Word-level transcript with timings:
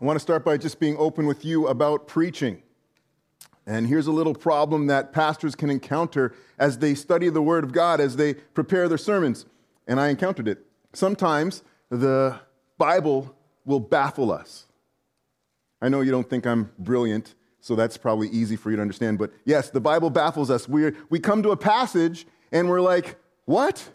I 0.00 0.06
want 0.06 0.16
to 0.16 0.20
start 0.20 0.46
by 0.46 0.56
just 0.56 0.80
being 0.80 0.96
open 0.96 1.26
with 1.26 1.44
you 1.44 1.66
about 1.66 2.08
preaching. 2.08 2.62
And 3.66 3.86
here's 3.86 4.06
a 4.06 4.12
little 4.12 4.34
problem 4.34 4.86
that 4.86 5.12
pastors 5.12 5.54
can 5.54 5.68
encounter 5.68 6.34
as 6.58 6.78
they 6.78 6.94
study 6.94 7.28
the 7.28 7.42
Word 7.42 7.64
of 7.64 7.72
God, 7.72 8.00
as 8.00 8.16
they 8.16 8.32
prepare 8.32 8.88
their 8.88 8.96
sermons. 8.96 9.44
And 9.86 10.00
I 10.00 10.08
encountered 10.08 10.48
it. 10.48 10.64
Sometimes 10.94 11.62
the 11.90 12.40
Bible 12.78 13.36
will 13.66 13.78
baffle 13.78 14.32
us. 14.32 14.66
I 15.82 15.90
know 15.90 16.00
you 16.00 16.10
don't 16.10 16.28
think 16.28 16.46
I'm 16.46 16.70
brilliant, 16.78 17.34
so 17.60 17.76
that's 17.76 17.98
probably 17.98 18.28
easy 18.28 18.56
for 18.56 18.70
you 18.70 18.76
to 18.76 18.82
understand. 18.82 19.18
But 19.18 19.32
yes, 19.44 19.68
the 19.68 19.80
Bible 19.80 20.08
baffles 20.08 20.50
us. 20.50 20.66
we 20.66 20.92
we 21.10 21.20
come 21.20 21.42
to 21.42 21.50
a 21.50 21.56
passage 21.56 22.26
and 22.52 22.70
we're 22.70 22.80
like, 22.80 23.16
what? 23.44 23.90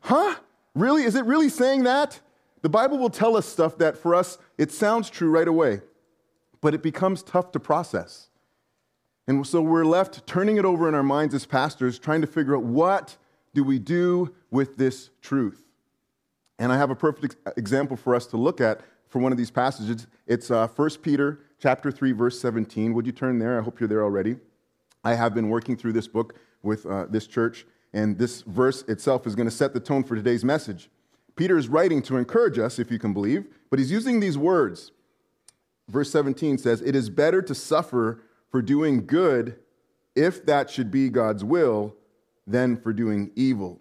Huh? 0.00 0.34
Really? 0.74 1.04
Is 1.04 1.14
it 1.14 1.24
really 1.24 1.48
saying 1.48 1.84
that? 1.84 2.20
The 2.62 2.68
Bible 2.68 2.98
will 2.98 3.10
tell 3.10 3.36
us 3.36 3.46
stuff 3.46 3.78
that 3.78 3.96
for 3.96 4.14
us, 4.14 4.38
it 4.58 4.72
sounds 4.72 5.10
true 5.10 5.30
right 5.30 5.46
away, 5.46 5.82
but 6.60 6.74
it 6.74 6.82
becomes 6.82 7.22
tough 7.22 7.52
to 7.52 7.60
process. 7.60 8.28
And 9.28 9.46
so 9.46 9.60
we're 9.60 9.84
left 9.84 10.26
turning 10.26 10.56
it 10.56 10.64
over 10.64 10.88
in 10.88 10.94
our 10.94 11.02
minds 11.02 11.34
as 11.34 11.46
pastors, 11.46 11.98
trying 11.98 12.20
to 12.20 12.26
figure 12.26 12.56
out 12.56 12.62
what 12.62 13.16
do 13.54 13.64
we 13.64 13.78
do 13.78 14.34
with 14.50 14.76
this 14.76 15.10
truth. 15.20 15.64
And 16.58 16.72
I 16.72 16.76
have 16.76 16.90
a 16.90 16.94
perfect 16.94 17.36
example 17.56 17.96
for 17.96 18.14
us 18.14 18.26
to 18.28 18.36
look 18.36 18.60
at 18.60 18.80
for 19.08 19.18
one 19.18 19.32
of 19.32 19.38
these 19.38 19.50
passages. 19.50 20.06
It's 20.26 20.50
uh, 20.50 20.68
1 20.68 20.90
Peter 21.02 21.40
chapter 21.58 21.90
3, 21.90 22.12
verse 22.12 22.40
17. 22.40 22.94
Would 22.94 23.06
you 23.06 23.12
turn 23.12 23.38
there? 23.38 23.58
I 23.58 23.62
hope 23.62 23.80
you're 23.80 23.88
there 23.88 24.02
already. 24.02 24.36
I 25.04 25.14
have 25.14 25.34
been 25.34 25.48
working 25.48 25.76
through 25.76 25.92
this 25.92 26.08
book 26.08 26.34
with 26.62 26.86
uh, 26.86 27.06
this 27.08 27.26
church, 27.26 27.66
and 27.92 28.18
this 28.18 28.42
verse 28.42 28.82
itself 28.82 29.26
is 29.26 29.34
going 29.34 29.48
to 29.48 29.54
set 29.54 29.72
the 29.72 29.80
tone 29.80 30.02
for 30.02 30.16
today's 30.16 30.44
message. 30.44 30.90
Peter 31.36 31.58
is 31.58 31.68
writing 31.68 32.02
to 32.02 32.16
encourage 32.16 32.58
us, 32.58 32.78
if 32.78 32.90
you 32.90 32.98
can 32.98 33.12
believe, 33.12 33.46
but 33.70 33.78
he's 33.78 33.90
using 33.90 34.20
these 34.20 34.38
words. 34.38 34.90
Verse 35.88 36.10
17 36.10 36.58
says, 36.58 36.80
It 36.80 36.96
is 36.96 37.10
better 37.10 37.42
to 37.42 37.54
suffer 37.54 38.22
for 38.50 38.62
doing 38.62 39.06
good, 39.06 39.56
if 40.14 40.46
that 40.46 40.70
should 40.70 40.90
be 40.90 41.10
God's 41.10 41.44
will, 41.44 41.94
than 42.46 42.76
for 42.76 42.92
doing 42.92 43.30
evil. 43.36 43.80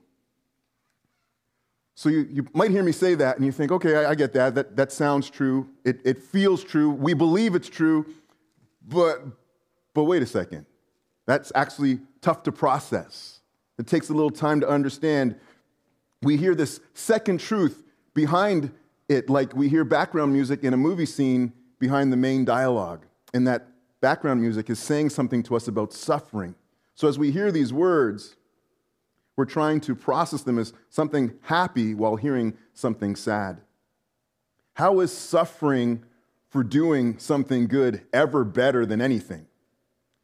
So 1.96 2.10
you, 2.10 2.28
you 2.30 2.46
might 2.54 2.72
hear 2.72 2.84
me 2.84 2.92
say 2.92 3.16
that 3.16 3.38
and 3.38 3.46
you 3.46 3.54
think, 3.54 3.72
okay, 3.72 3.96
I, 3.96 4.12
I 4.12 4.16
get 4.16 4.34
that. 4.34 4.54
that. 4.56 4.76
That 4.76 4.92
sounds 4.92 5.30
true. 5.30 5.70
It, 5.86 6.02
it 6.04 6.22
feels 6.22 6.64
true. 6.64 6.90
We 6.92 7.14
believe 7.14 7.56
it's 7.56 7.70
true. 7.70 8.06
But, 8.86 9.22
but 9.94 10.04
wait 10.04 10.22
a 10.22 10.26
second. 10.26 10.66
That's 11.26 11.54
actually 11.56 12.00
tough 12.22 12.44
to 12.44 12.52
process. 12.52 13.40
It 13.80 13.88
takes 13.88 14.10
a 14.10 14.14
little 14.14 14.30
time 14.30 14.60
to 14.60 14.68
understand. 14.68 15.36
We 16.26 16.38
hear 16.38 16.56
this 16.56 16.80
second 16.96 17.40
truth 17.40 17.84
behind 18.16 18.72
it, 19.08 19.30
like 19.30 19.56
we 19.56 19.70
hear 19.70 19.84
background 19.84 20.34
music 20.34 20.64
in 20.64 20.74
a 20.74 20.78
movie 20.78 21.06
scene 21.06 21.54
behind 21.78 22.12
the 22.12 22.18
main 22.18 22.46
dialogue. 22.46 23.06
And 23.36 23.46
that 23.48 23.68
background 24.02 24.42
music 24.42 24.72
is 24.72 24.80
saying 24.80 25.12
something 25.12 25.44
to 25.44 25.56
us 25.56 25.68
about 25.68 25.94
suffering. 25.94 26.56
So 26.96 27.08
as 27.08 27.20
we 27.20 27.30
hear 27.30 27.52
these 27.52 27.72
words, 27.72 28.38
we're 29.38 29.46
trying 29.46 29.80
to 29.82 29.94
process 29.94 30.42
them 30.42 30.58
as 30.58 30.74
something 30.90 31.32
happy 31.42 31.94
while 31.94 32.16
hearing 32.16 32.58
something 32.74 33.16
sad. 33.16 33.62
How 34.74 35.02
is 35.02 35.16
suffering 35.16 36.06
for 36.50 36.64
doing 36.64 37.20
something 37.20 37.68
good 37.68 38.02
ever 38.12 38.44
better 38.44 38.84
than 38.88 39.00
anything? 39.00 39.46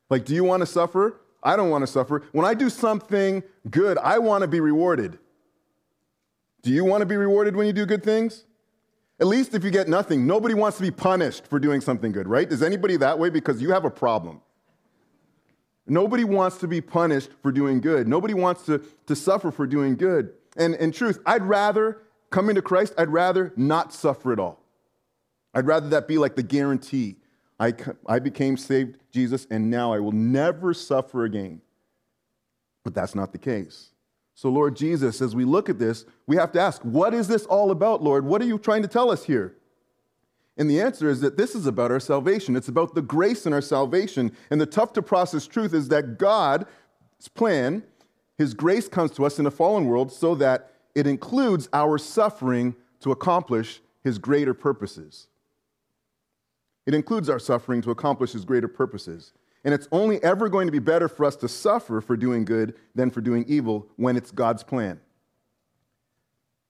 Like, 0.09 0.25
do 0.25 0.33
you 0.33 0.43
want 0.43 0.61
to 0.61 0.65
suffer? 0.65 1.21
I 1.43 1.55
don't 1.55 1.69
want 1.69 1.83
to 1.83 1.87
suffer. 1.87 2.23
When 2.31 2.45
I 2.45 2.55
do 2.55 2.71
something 2.71 3.43
good, 3.69 3.99
I 3.99 4.17
want 4.17 4.41
to 4.41 4.47
be 4.47 4.59
rewarded. 4.59 5.19
Do 6.61 6.71
you 6.71 6.85
want 6.85 7.01
to 7.01 7.05
be 7.05 7.15
rewarded 7.15 7.55
when 7.55 7.67
you 7.67 7.73
do 7.73 7.85
good 7.85 8.03
things? 8.03 8.45
At 9.19 9.27
least 9.27 9.53
if 9.53 9.63
you 9.63 9.69
get 9.71 9.87
nothing, 9.87 10.25
nobody 10.25 10.53
wants 10.53 10.77
to 10.77 10.83
be 10.83 10.91
punished 10.91 11.45
for 11.45 11.59
doing 11.59 11.81
something 11.81 12.11
good, 12.11 12.27
right? 12.27 12.51
Is 12.51 12.63
anybody 12.63 12.97
that 12.97 13.19
way? 13.19 13.29
Because 13.29 13.61
you 13.61 13.71
have 13.71 13.85
a 13.85 13.89
problem. 13.89 14.41
Nobody 15.87 16.23
wants 16.23 16.57
to 16.57 16.67
be 16.67 16.81
punished 16.81 17.29
for 17.41 17.51
doing 17.51 17.81
good. 17.81 18.07
Nobody 18.07 18.33
wants 18.33 18.65
to, 18.65 18.81
to 19.07 19.15
suffer 19.15 19.51
for 19.51 19.67
doing 19.67 19.95
good. 19.95 20.33
And 20.57 20.75
in 20.75 20.91
truth, 20.91 21.19
I'd 21.25 21.43
rather, 21.43 22.01
coming 22.29 22.55
to 22.55 22.61
Christ, 22.61 22.93
I'd 22.97 23.09
rather 23.09 23.53
not 23.55 23.93
suffer 23.93 24.33
at 24.33 24.39
all. 24.39 24.63
I'd 25.53 25.67
rather 25.67 25.89
that 25.89 26.07
be 26.07 26.17
like 26.17 26.35
the 26.35 26.43
guarantee. 26.43 27.17
I, 27.59 27.73
I 28.07 28.19
became 28.19 28.57
saved, 28.57 28.97
Jesus, 29.11 29.45
and 29.51 29.69
now 29.69 29.93
I 29.93 29.99
will 29.99 30.13
never 30.13 30.73
suffer 30.73 31.25
again. 31.25 31.61
But 32.83 32.95
that's 32.95 33.13
not 33.13 33.33
the 33.33 33.37
case. 33.37 33.90
So, 34.41 34.49
Lord 34.49 34.75
Jesus, 34.75 35.21
as 35.21 35.35
we 35.35 35.45
look 35.45 35.69
at 35.69 35.77
this, 35.77 36.03
we 36.25 36.35
have 36.35 36.51
to 36.53 36.59
ask, 36.59 36.81
what 36.81 37.13
is 37.13 37.27
this 37.27 37.45
all 37.45 37.69
about, 37.69 38.01
Lord? 38.01 38.25
What 38.25 38.41
are 38.41 38.45
you 38.45 38.57
trying 38.57 38.81
to 38.81 38.87
tell 38.87 39.11
us 39.11 39.23
here? 39.23 39.55
And 40.57 40.67
the 40.67 40.81
answer 40.81 41.11
is 41.11 41.21
that 41.21 41.37
this 41.37 41.53
is 41.53 41.67
about 41.67 41.91
our 41.91 41.99
salvation. 41.99 42.55
It's 42.55 42.67
about 42.67 42.95
the 42.95 43.03
grace 43.03 43.45
in 43.45 43.53
our 43.53 43.61
salvation. 43.61 44.35
And 44.49 44.59
the 44.59 44.65
tough 44.65 44.93
to 44.93 45.03
process 45.03 45.45
truth 45.45 45.75
is 45.75 45.89
that 45.89 46.17
God's 46.17 46.65
plan, 47.35 47.83
His 48.39 48.55
grace 48.55 48.87
comes 48.87 49.11
to 49.11 49.27
us 49.27 49.37
in 49.37 49.45
a 49.45 49.51
fallen 49.51 49.85
world 49.85 50.11
so 50.11 50.33
that 50.33 50.71
it 50.95 51.05
includes 51.05 51.69
our 51.71 51.99
suffering 51.99 52.75
to 53.01 53.11
accomplish 53.11 53.79
His 54.03 54.17
greater 54.17 54.55
purposes. 54.55 55.27
It 56.87 56.95
includes 56.95 57.29
our 57.29 57.37
suffering 57.37 57.83
to 57.83 57.91
accomplish 57.91 58.31
His 58.31 58.43
greater 58.43 58.67
purposes. 58.67 59.33
And 59.63 59.73
it's 59.73 59.87
only 59.91 60.21
ever 60.23 60.49
going 60.49 60.67
to 60.67 60.71
be 60.71 60.79
better 60.79 61.07
for 61.07 61.25
us 61.25 61.35
to 61.37 61.47
suffer 61.47 62.01
for 62.01 62.17
doing 62.17 62.45
good 62.45 62.75
than 62.95 63.11
for 63.11 63.21
doing 63.21 63.45
evil 63.47 63.87
when 63.95 64.17
it's 64.17 64.31
God's 64.31 64.63
plan. 64.63 64.99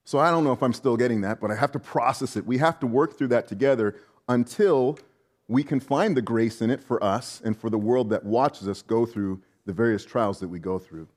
So 0.03 0.19
I 0.19 0.31
don't 0.31 0.43
know 0.43 0.51
if 0.51 0.61
I'm 0.61 0.73
still 0.73 0.97
getting 0.97 1.21
that, 1.21 1.39
but 1.39 1.51
I 1.51 1.55
have 1.55 1.71
to 1.73 1.79
process 1.79 2.35
it. 2.35 2.45
We 2.45 2.57
have 2.57 2.79
to 2.81 2.87
work 2.87 3.17
through 3.17 3.29
that 3.29 3.47
together 3.47 3.95
until 4.27 4.99
we 5.47 5.63
can 5.63 5.79
find 5.79 6.17
the 6.17 6.21
grace 6.21 6.61
in 6.61 6.69
it 6.69 6.81
for 6.81 7.01
us 7.03 7.41
and 7.43 7.57
for 7.57 7.69
the 7.69 7.77
world 7.77 8.09
that 8.09 8.25
watches 8.25 8.67
us 8.67 8.81
go 8.81 9.05
through 9.05 9.41
the 9.65 9.73
various 9.73 10.03
trials 10.03 10.39
that 10.39 10.47
we 10.47 10.59
go 10.59 10.79
through. 10.79 11.07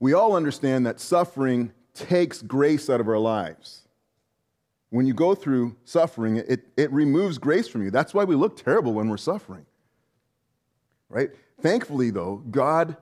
We 0.00 0.12
all 0.12 0.34
understand 0.34 0.86
that 0.86 1.00
suffering 1.00 1.72
takes 1.94 2.42
grace 2.42 2.90
out 2.90 3.00
of 3.00 3.08
our 3.08 3.18
lives. 3.18 3.82
When 4.90 5.06
you 5.06 5.14
go 5.14 5.34
through 5.34 5.76
suffering, 5.84 6.36
it, 6.36 6.68
it 6.76 6.92
removes 6.92 7.38
grace 7.38 7.68
from 7.68 7.82
you. 7.82 7.90
That's 7.90 8.14
why 8.14 8.24
we 8.24 8.34
look 8.34 8.56
terrible 8.56 8.92
when 8.92 9.08
we're 9.08 9.16
suffering. 9.16 9.66
Right? 11.14 11.30
Thankfully, 11.60 12.10
though, 12.10 12.42
God 12.50 12.96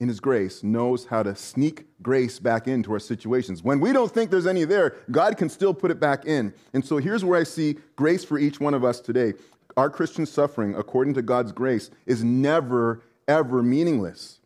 in 0.00 0.08
His 0.08 0.20
grace, 0.20 0.62
knows 0.62 1.06
how 1.06 1.22
to 1.22 1.34
sneak 1.34 1.86
grace 2.02 2.38
back 2.38 2.68
into 2.68 2.92
our 2.92 3.00
situations. 3.00 3.62
When 3.62 3.80
we 3.80 3.92
don't 3.92 4.12
think 4.12 4.30
there's 4.30 4.46
any 4.46 4.64
there, 4.64 4.96
God 5.10 5.36
can 5.36 5.48
still 5.48 5.74
put 5.74 5.90
it 5.90 5.98
back 5.98 6.24
in. 6.24 6.54
And 6.72 6.84
so 6.84 6.98
here's 6.98 7.24
where 7.24 7.38
I 7.38 7.42
see 7.42 7.76
grace 7.96 8.24
for 8.24 8.38
each 8.38 8.60
one 8.60 8.74
of 8.74 8.84
us 8.84 9.00
today. 9.00 9.34
Our 9.76 9.90
Christian 9.90 10.24
suffering, 10.24 10.74
according 10.76 11.14
to 11.14 11.22
God's 11.22 11.52
grace, 11.52 11.90
is 12.06 12.22
never, 12.22 13.02
ever 13.26 13.62
meaningless. 13.62 14.38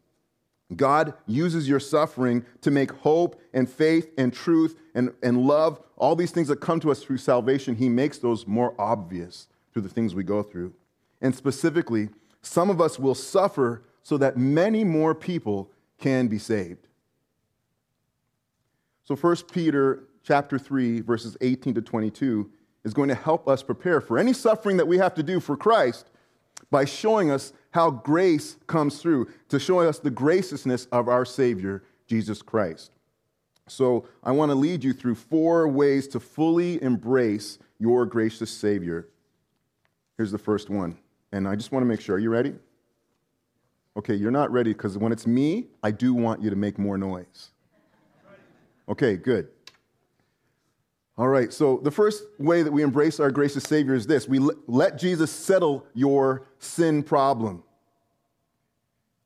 God 0.75 1.12
uses 1.26 1.69
your 1.69 1.81
suffering 1.81 2.47
to 2.62 2.70
make 2.70 2.91
hope 2.91 3.38
and 3.53 3.69
faith 3.69 4.10
and 4.16 4.32
truth 4.32 4.81
and, 4.94 5.12
and 5.22 5.43
love, 5.43 5.82
all 5.99 6.16
these 6.16 6.31
things 6.31 6.49
that 6.49 6.62
come 6.62 6.81
to 6.81 6.91
us 6.91 7.03
through 7.03 7.19
salvation, 7.19 7.76
He 7.76 7.91
makes 7.91 8.16
those 8.19 8.47
more 8.47 8.75
obvious 8.78 9.49
through 9.72 9.82
the 9.82 9.91
things 9.91 10.14
we 10.14 10.25
go 10.25 10.43
through. 10.43 10.72
And 11.20 11.34
specifically, 11.34 12.09
some 12.42 12.70
of 12.70 12.80
us 12.80 12.98
will 12.98 13.14
suffer 13.14 13.84
so 14.03 14.16
that 14.19 14.36
many 14.36 14.84
more 14.84 15.14
people 15.14 15.70
can 15.98 16.26
be 16.26 16.38
saved. 16.38 16.88
So 19.04 19.14
1 19.14 19.36
Peter 19.53 20.04
chapter 20.25 20.58
3 20.58 21.00
verses 21.00 21.36
18 21.41 21.75
to 21.75 21.82
22 21.82 22.50
is 22.84 22.94
going 22.94 23.08
to 23.08 23.14
help 23.14 23.48
us 23.48 23.62
prepare 23.62 24.00
for 24.00 24.19
any 24.19 24.32
suffering 24.32 24.76
that 24.76 24.86
we 24.86 24.98
have 24.98 25.14
to 25.14 25.22
do 25.22 25.41
for 25.41 25.56
Christ 25.56 26.10
by 26.70 26.84
showing 26.84 27.31
us 27.31 27.52
how 27.70 27.91
grace 27.91 28.56
comes 28.66 29.00
through, 29.00 29.28
to 29.48 29.58
showing 29.58 29.86
us 29.86 29.98
the 29.98 30.10
graciousness 30.10 30.86
of 30.86 31.08
our 31.08 31.25
Savior, 31.25 31.84
Jesus 32.06 32.42
Christ. 32.42 32.92
So 33.69 34.06
I 34.22 34.32
want 34.32 34.50
to 34.50 34.54
lead 34.54 34.82
you 34.82 34.92
through 34.92 35.14
four 35.14 35.69
ways 35.69 36.08
to 36.08 36.20
fully 36.20 36.82
embrace 36.82 37.58
your 37.78 38.06
gracious 38.06 38.50
Savior. 38.50 39.08
Here's 40.16 40.32
the 40.32 40.38
first 40.38 40.70
one. 40.70 40.99
And 41.32 41.49
I 41.49 41.56
just 41.56 41.73
want 41.73 41.82
to 41.82 41.87
make 41.87 42.00
sure, 42.00 42.17
are 42.17 42.19
you 42.19 42.31
ready? 42.31 42.55
Okay, 43.96 44.14
you're 44.14 44.31
not 44.31 44.50
ready 44.50 44.73
because 44.73 44.96
when 44.96 45.12
it's 45.12 45.26
me, 45.26 45.67
I 45.82 45.90
do 45.90 46.14
want 46.14 46.43
you 46.43 46.50
to 46.50 46.56
make 46.56 46.79
more 46.79 46.96
noise. 46.96 47.50
Okay, 48.88 49.17
good. 49.17 49.49
All 51.19 51.29
right, 51.29 51.52
so 51.52 51.79
the 51.82 51.90
first 51.90 52.25
way 52.38 52.62
that 52.62 52.73
we 52.73 52.82
embrace 52.82 53.20
our 53.20 53.31
gracious 53.31 53.64
Savior 53.64 53.94
is 53.94 54.06
this 54.06 54.26
we 54.29 54.38
let 54.67 54.99
Jesus 54.99 55.31
settle 55.31 55.87
your 55.94 56.46
sin 56.58 57.02
problem. 57.02 57.62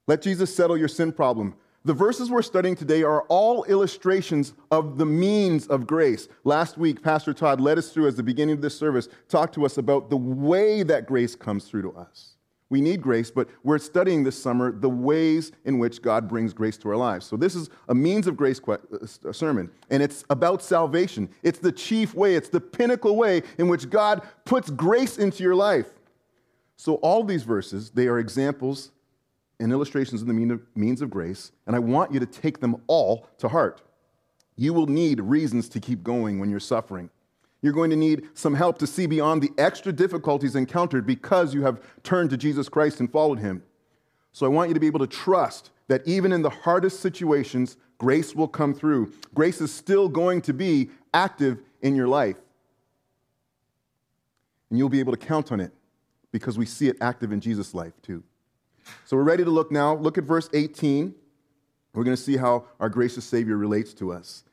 Let 0.08 0.22
Jesus 0.22 0.54
settle 0.54 0.76
your 0.76 0.88
sin 0.88 1.12
problem. 1.12 1.54
The 1.86 1.94
verses 1.94 2.32
we're 2.32 2.42
studying 2.42 2.74
today 2.74 3.04
are 3.04 3.22
all 3.28 3.62
illustrations 3.62 4.54
of 4.72 4.98
the 4.98 5.06
means 5.06 5.68
of 5.68 5.86
grace. 5.86 6.26
Last 6.42 6.76
week, 6.76 7.00
Pastor 7.00 7.32
Todd 7.32 7.60
led 7.60 7.78
us 7.78 7.92
through, 7.92 8.08
as 8.08 8.16
the 8.16 8.24
beginning 8.24 8.56
of 8.56 8.60
this 8.60 8.76
service, 8.76 9.08
talked 9.28 9.54
to 9.54 9.64
us 9.64 9.78
about 9.78 10.10
the 10.10 10.16
way 10.16 10.82
that 10.82 11.06
grace 11.06 11.36
comes 11.36 11.68
through 11.68 11.82
to 11.82 11.92
us. 11.92 12.38
We 12.70 12.80
need 12.80 13.00
grace, 13.00 13.30
but 13.30 13.48
we're 13.62 13.78
studying 13.78 14.24
this 14.24 14.36
summer 14.36 14.72
the 14.72 14.90
ways 14.90 15.52
in 15.64 15.78
which 15.78 16.02
God 16.02 16.26
brings 16.28 16.52
grace 16.52 16.76
to 16.78 16.88
our 16.88 16.96
lives. 16.96 17.24
So, 17.24 17.36
this 17.36 17.54
is 17.54 17.70
a 17.88 17.94
means 17.94 18.26
of 18.26 18.36
grace 18.36 18.60
sermon, 19.30 19.70
and 19.88 20.02
it's 20.02 20.24
about 20.28 20.64
salvation. 20.64 21.28
It's 21.44 21.60
the 21.60 21.70
chief 21.70 22.14
way, 22.14 22.34
it's 22.34 22.48
the 22.48 22.60
pinnacle 22.60 23.14
way 23.14 23.44
in 23.58 23.68
which 23.68 23.90
God 23.90 24.22
puts 24.44 24.70
grace 24.70 25.18
into 25.18 25.44
your 25.44 25.54
life. 25.54 25.86
So, 26.74 26.96
all 26.96 27.22
these 27.22 27.44
verses, 27.44 27.90
they 27.90 28.08
are 28.08 28.18
examples 28.18 28.90
and 29.58 29.72
illustrations 29.72 30.20
of 30.20 30.28
the 30.28 30.60
means 30.74 31.02
of 31.02 31.10
grace, 31.10 31.52
and 31.66 31.74
I 31.74 31.78
want 31.78 32.12
you 32.12 32.20
to 32.20 32.26
take 32.26 32.60
them 32.60 32.82
all 32.86 33.28
to 33.38 33.48
heart. 33.48 33.82
You 34.56 34.72
will 34.72 34.86
need 34.86 35.20
reasons 35.20 35.68
to 35.70 35.80
keep 35.80 36.02
going 36.02 36.38
when 36.38 36.50
you're 36.50 36.60
suffering. 36.60 37.10
You're 37.62 37.72
going 37.72 37.90
to 37.90 37.96
need 37.96 38.28
some 38.34 38.54
help 38.54 38.78
to 38.78 38.86
see 38.86 39.06
beyond 39.06 39.42
the 39.42 39.50
extra 39.58 39.92
difficulties 39.92 40.56
encountered 40.56 41.06
because 41.06 41.54
you 41.54 41.62
have 41.62 41.80
turned 42.02 42.30
to 42.30 42.36
Jesus 42.36 42.68
Christ 42.68 43.00
and 43.00 43.10
followed 43.10 43.38
him. 43.38 43.62
So 44.32 44.44
I 44.44 44.50
want 44.50 44.68
you 44.68 44.74
to 44.74 44.80
be 44.80 44.86
able 44.86 45.00
to 45.00 45.06
trust 45.06 45.70
that 45.88 46.06
even 46.06 46.32
in 46.32 46.42
the 46.42 46.50
hardest 46.50 47.00
situations, 47.00 47.76
grace 47.98 48.34
will 48.34 48.48
come 48.48 48.74
through. 48.74 49.12
Grace 49.34 49.60
is 49.60 49.72
still 49.72 50.08
going 50.08 50.42
to 50.42 50.52
be 50.52 50.90
active 51.14 51.60
in 51.80 51.96
your 51.96 52.08
life. 52.08 52.36
And 54.68 54.78
you'll 54.78 54.88
be 54.88 55.00
able 55.00 55.12
to 55.12 55.18
count 55.18 55.52
on 55.52 55.60
it 55.60 55.72
because 56.32 56.58
we 56.58 56.66
see 56.66 56.88
it 56.88 56.96
active 57.00 57.32
in 57.32 57.40
Jesus' 57.40 57.72
life 57.72 57.94
too. 58.02 58.22
So 59.04 59.16
we're 59.16 59.22
ready 59.22 59.44
to 59.44 59.50
look 59.50 59.70
now. 59.70 59.94
Look 59.94 60.18
at 60.18 60.24
verse 60.24 60.48
18. 60.52 61.14
We're 61.94 62.04
going 62.04 62.16
to 62.16 62.22
see 62.22 62.36
how 62.36 62.64
our 62.78 62.88
gracious 62.88 63.24
Savior 63.24 63.56
relates 63.56 63.94
to 63.94 64.12
us. 64.12 64.44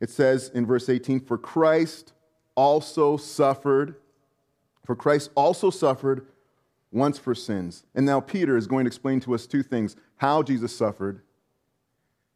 It 0.00 0.10
says 0.10 0.50
in 0.54 0.66
verse 0.66 0.88
18, 0.88 1.20
For 1.20 1.38
Christ 1.38 2.12
also 2.54 3.16
suffered, 3.16 3.96
for 4.84 4.94
Christ 4.94 5.30
also 5.34 5.70
suffered 5.70 6.26
once 6.90 7.18
for 7.18 7.34
sins. 7.34 7.84
And 7.94 8.04
now 8.04 8.20
Peter 8.20 8.56
is 8.56 8.66
going 8.66 8.84
to 8.84 8.88
explain 8.88 9.20
to 9.20 9.34
us 9.34 9.46
two 9.46 9.62
things 9.62 9.96
how 10.16 10.42
Jesus 10.42 10.76
suffered 10.76 11.22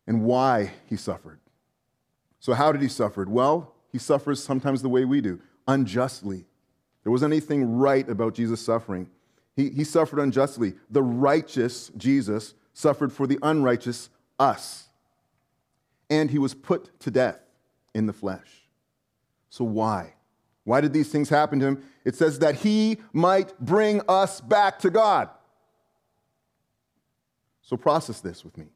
and 0.07 0.23
why 0.23 0.73
he 0.87 0.97
suffered. 0.97 1.41
So, 2.41 2.55
how 2.55 2.73
did 2.73 2.81
he 2.81 2.89
suffer? 2.89 3.25
Well, 3.29 3.75
he 3.91 3.99
suffers 3.99 4.43
sometimes 4.43 4.83
the 4.83 4.89
way 4.89 5.05
we 5.05 5.21
do 5.21 5.41
unjustly. 5.69 6.45
There 7.03 7.13
wasn't 7.13 7.33
anything 7.33 7.77
right 7.79 8.09
about 8.09 8.35
Jesus' 8.35 8.61
suffering. 8.61 9.09
He, 9.57 9.71
he 9.71 9.85
suffered 9.85 10.21
unjustly. 10.21 10.75
The 10.91 11.03
righteous 11.03 11.91
Jesus 11.97 12.55
suffered 12.75 13.13
for 13.13 13.27
the 13.27 13.39
unrighteous 13.43 14.11
us. 14.39 14.89
And 16.11 16.31
he 16.31 16.39
was 16.39 16.55
put 16.55 17.01
to 17.01 17.11
death 17.11 17.41
in 17.95 18.07
the 18.07 18.13
flesh. 18.13 18.63
So, 19.49 19.65
why? 19.65 20.13
Why 20.65 20.81
did 20.81 20.93
these 20.93 21.09
things 21.09 21.29
happen 21.29 21.59
to 21.61 21.67
him? 21.67 21.83
It 22.05 22.15
says 22.15 22.41
that 22.41 22.57
he 22.57 22.99
might 23.13 23.59
bring 23.59 24.03
us 24.09 24.41
back 24.41 24.79
to 24.81 24.91
God. 24.91 25.31
So, 27.63 27.77
process 27.77 28.21
this 28.21 28.45
with 28.45 28.57
me. 28.59 28.67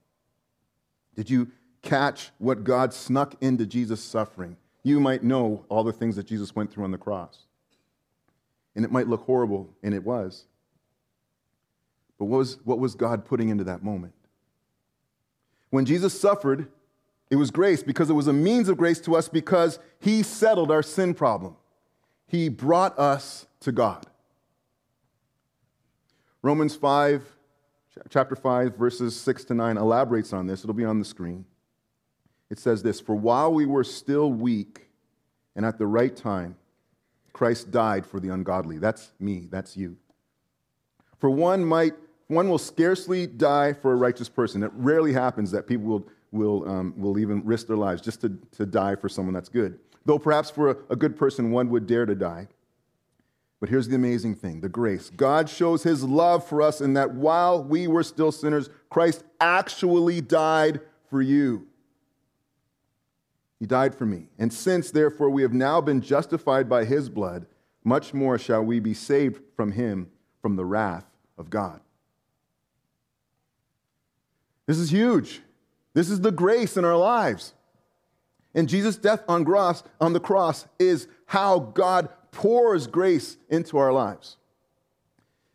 Did 1.15 1.29
you 1.29 1.51
catch 1.83 2.31
what 2.39 2.65
God 2.65 2.95
snuck 2.95 3.35
into 3.41 3.67
Jesus' 3.67 4.03
suffering? 4.03 4.57
You 4.83 4.99
might 4.99 5.23
know 5.23 5.67
all 5.69 5.85
the 5.85 5.93
things 5.93 6.17
that 6.17 6.27
Jesus 6.27 6.57
went 6.57 6.73
through 6.73 6.85
on 6.85 6.91
the 6.91 6.99
cross. 6.99 7.41
And 8.75 8.85
it 8.85 8.91
might 8.91 9.09
look 9.09 9.25
horrible, 9.25 9.69
and 9.83 9.93
it 9.93 10.03
was. 10.03 10.47
But 12.21 12.27
what 12.27 12.37
was, 12.37 12.59
what 12.65 12.79
was 12.79 12.95
God 12.95 13.25
putting 13.25 13.49
into 13.49 13.65
that 13.65 13.83
moment? 13.83 14.13
When 15.71 15.87
Jesus 15.87 16.21
suffered, 16.21 16.69
it 17.31 17.37
was 17.37 17.51
grace 17.51 17.83
because 17.83 18.11
it 18.11 18.13
was 18.13 18.27
a 18.27 18.33
means 18.33 18.69
of 18.69 18.77
grace 18.77 19.01
to 19.01 19.17
us 19.17 19.27
because 19.27 19.79
he 20.01 20.23
settled 20.23 20.71
our 20.71 20.83
sin 20.83 21.15
problem. 21.15 21.57
He 22.27 22.51
brought 22.51 22.99
us 22.99 23.47
to 23.61 23.73
God. 23.73 24.05
Romans 26.43 26.77
5, 26.77 27.25
chapter 28.11 28.37
5, 28.37 28.77
verses 28.77 29.19
6 29.19 29.45
to 29.47 29.55
9 29.55 29.79
elaborates 29.79 30.35
on 30.35 30.47
this. 30.47 30.63
It'll 30.63 30.75
be 30.75 30.85
on 30.85 30.99
the 30.99 31.07
screen. 31.07 31.47
It 32.51 32.59
says 32.59 32.83
this 32.83 33.01
For 33.01 33.15
while 33.15 33.55
we 33.55 33.65
were 33.65 33.85
still 33.85 34.31
weak 34.31 34.91
and 35.57 35.65
at 35.65 35.79
the 35.79 35.87
right 35.87 36.15
time, 36.15 36.57
Christ 37.33 37.71
died 37.71 38.05
for 38.05 38.21
the 38.21 38.29
ungodly. 38.29 38.77
That's 38.77 39.13
me, 39.19 39.49
that's 39.51 39.75
you. 39.75 39.97
For 41.17 41.31
one 41.31 41.65
might, 41.65 41.95
one 42.31 42.49
will 42.49 42.59
scarcely 42.59 43.27
die 43.27 43.73
for 43.73 43.93
a 43.93 43.97
righteous 43.97 44.29
person. 44.29 44.63
It 44.63 44.71
rarely 44.75 45.13
happens 45.13 45.51
that 45.51 45.67
people 45.67 45.87
will 45.87 46.07
will, 46.33 46.69
um, 46.69 46.95
will 46.97 47.19
even 47.19 47.45
risk 47.45 47.67
their 47.67 47.77
lives 47.77 48.03
just 48.03 48.21
to, 48.23 48.39
to 48.53 48.67
die 48.67 48.97
for 48.97 49.09
someone 49.09 49.35
that's 49.35 49.49
good. 49.49 49.79
Though 50.05 50.19
perhaps 50.19 50.51
for 50.51 50.71
a, 50.71 50.77
a 50.91 50.97
good 50.97 51.17
person, 51.17 51.51
one 51.51 51.71
would 51.71 51.87
dare 51.87 52.07
to 52.07 52.15
die. 52.15 52.49
But 53.59 53.69
here's 53.69 53.89
the 53.89 53.97
amazing 53.97 54.37
thing 54.37 54.61
the 54.61 54.69
grace. 54.69 55.11
God 55.11 55.49
shows 55.49 55.83
his 55.83 56.03
love 56.03 56.47
for 56.47 56.63
us 56.63 56.81
in 56.81 56.95
that 56.95 57.13
while 57.15 57.63
we 57.63 57.87
were 57.87 58.03
still 58.03 58.33
sinners, 58.33 58.71
Christ 58.89 59.23
actually 59.41 60.21
died 60.21 60.81
for 61.11 61.21
you. 61.21 61.67
He 63.59 63.67
died 63.67 63.95
for 63.95 64.07
me. 64.07 64.29
And 64.39 64.51
since, 64.51 64.91
therefore, 64.91 65.29
we 65.29 65.43
have 65.43 65.53
now 65.53 65.83
been 65.83 66.01
justified 66.01 66.67
by 66.67 66.87
his 66.87 67.11
blood, 67.11 67.45
much 67.85 68.15
more 68.15 68.39
shall 68.39 68.65
we 68.65 68.81
be 68.81 68.95
saved 68.95 69.43
from 69.55 69.73
him 69.73 70.09
from 70.41 70.57
the 70.57 70.65
wrath 70.65 71.05
of 71.37 71.51
God. 71.51 71.81
This 74.71 74.79
is 74.79 74.93
huge. 74.93 75.41
This 75.95 76.09
is 76.11 76.21
the 76.21 76.31
grace 76.31 76.77
in 76.77 76.85
our 76.85 76.97
lives. 76.97 77.55
And 78.55 78.69
Jesus' 78.69 78.95
death 78.95 79.25
on, 79.27 79.45
cross, 79.45 79.83
on 80.01 80.13
the 80.13 80.21
cross 80.21 80.65
is 80.79 81.09
how 81.27 81.59
God 81.59 82.09
pours 82.31 82.87
grace 82.87 83.37
into 83.49 83.79
our 83.79 83.93
lives. 83.93 84.37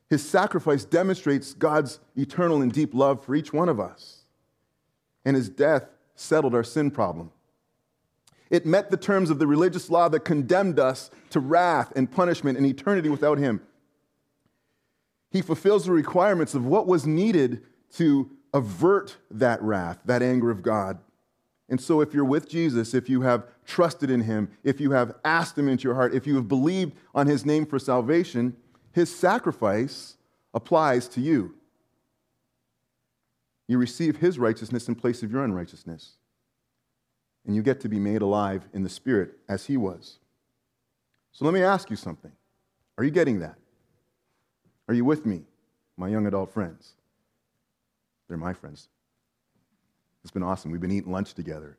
His 0.10 0.22
sacrifice 0.22 0.84
demonstrates 0.84 1.54
God's 1.54 2.02
eternal 2.18 2.62
and 2.62 2.74
deep 2.74 2.94
love 2.94 3.24
for 3.24 3.36
each 3.36 3.54
one 3.54 3.70
of 3.70 3.80
us. 3.80 4.24
And 5.24 5.38
his 5.38 5.48
death 5.48 5.86
settled 6.18 6.54
our 6.54 6.66
sin 6.66 6.92
problem. 6.92 7.32
It 8.50 8.66
met 8.66 8.92
the 8.92 8.98
terms 8.98 9.30
of 9.30 9.40
the 9.40 9.48
religious 9.48 9.90
law 9.90 10.10
that 10.10 10.26
condemned 10.26 10.78
us 10.78 11.10
to 11.30 11.40
wrath 11.40 11.94
and 11.96 12.12
punishment 12.12 12.58
and 12.58 12.68
eternity 12.68 13.08
without 13.08 13.38
him. 13.38 13.62
He 15.32 15.42
fulfills 15.42 15.86
the 15.86 15.94
requirements 15.94 16.54
of 16.54 16.66
what 16.66 16.86
was 16.86 17.08
needed 17.08 17.62
to 17.94 18.30
avert 18.56 19.18
that 19.30 19.62
wrath, 19.62 20.00
that 20.06 20.24
anger 20.24 20.50
of 20.50 20.64
God. 20.64 20.98
And 21.68 21.82
so, 21.82 22.00
if 22.00 22.14
you're 22.14 22.24
with 22.24 22.48
Jesus, 22.48 22.94
if 22.94 23.10
you 23.10 23.22
have 23.22 23.46
trusted 23.66 24.10
in 24.10 24.22
him, 24.22 24.50
if 24.64 24.80
you 24.80 24.92
have 24.92 25.16
asked 25.26 25.58
him 25.58 25.68
into 25.68 25.84
your 25.84 25.96
heart, 25.96 26.14
if 26.14 26.26
you 26.26 26.36
have 26.36 26.48
believed 26.48 26.94
on 27.14 27.28
his 27.28 27.46
name 27.46 27.66
for 27.66 27.80
salvation, 27.80 28.56
his 28.94 29.14
sacrifice 29.14 30.16
applies 30.54 31.08
to 31.10 31.22
you. 31.22 31.56
You 33.68 33.78
receive 33.78 34.18
his 34.18 34.40
righteousness 34.40 34.88
in 34.88 34.96
place 34.96 35.22
of 35.22 35.32
your 35.32 35.44
unrighteousness. 35.44 36.14
And 37.46 37.56
you 37.56 37.62
get 37.62 37.82
to 37.82 37.90
be 37.90 38.00
made 38.00 38.22
alive 38.22 38.64
in 38.74 38.84
the 38.84 38.90
Spirit 38.90 39.32
as 39.50 39.66
he 39.66 39.76
was. 39.76 40.20
So 41.32 41.46
let 41.46 41.54
me 41.54 41.62
ask 41.62 41.90
you 41.90 41.96
something. 41.96 42.32
Are 42.98 43.04
you 43.04 43.12
getting 43.12 43.40
that? 43.40 43.56
Are 44.88 44.94
you 44.94 45.04
with 45.04 45.26
me, 45.26 45.42
my 45.98 46.08
young 46.08 46.28
adult 46.28 46.54
friends? 46.54 46.94
They're 48.28 48.38
my 48.38 48.54
friends. 48.54 48.90
It's 50.24 50.32
been 50.32 50.44
awesome. 50.44 50.72
We've 50.72 50.82
been 50.82 50.92
eating 50.92 51.12
lunch 51.12 51.34
together, 51.34 51.78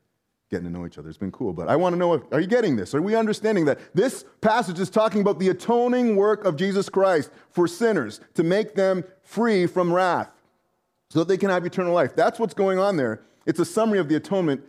getting 0.49 0.65
to 0.65 0.71
know 0.71 0.85
each 0.85 0.97
other. 0.97 1.09
It's 1.09 1.17
been 1.17 1.31
cool. 1.31 1.51
But 1.51 1.67
I 1.67 1.75
want 1.75 1.93
to 1.93 1.99
know 1.99 2.13
if, 2.13 2.21
are 2.31 2.39
you 2.39 2.47
getting 2.47 2.77
this? 2.77 2.95
Are 2.95 3.01
we 3.01 3.15
understanding 3.15 3.65
that 3.65 3.79
this 3.93 4.23
passage 4.39 4.79
is 4.79 4.89
talking 4.89 5.19
about 5.21 5.39
the 5.39 5.49
atoning 5.49 6.15
work 6.15 6.45
of 6.45 6.55
Jesus 6.55 6.87
Christ 6.87 7.29
for 7.49 7.67
sinners 7.67 8.21
to 8.35 8.43
make 8.43 8.75
them 8.75 9.03
free 9.21 9.67
from 9.67 9.91
wrath 9.91 10.31
so 11.09 11.19
that 11.19 11.27
they 11.27 11.37
can 11.37 11.49
have 11.49 11.65
eternal 11.65 11.93
life? 11.93 12.15
That's 12.15 12.39
what's 12.39 12.53
going 12.53 12.79
on 12.79 12.95
there. 12.95 13.21
It's 13.45 13.59
a 13.59 13.65
summary 13.65 13.99
of 13.99 14.07
the 14.07 14.15
atonement, 14.15 14.61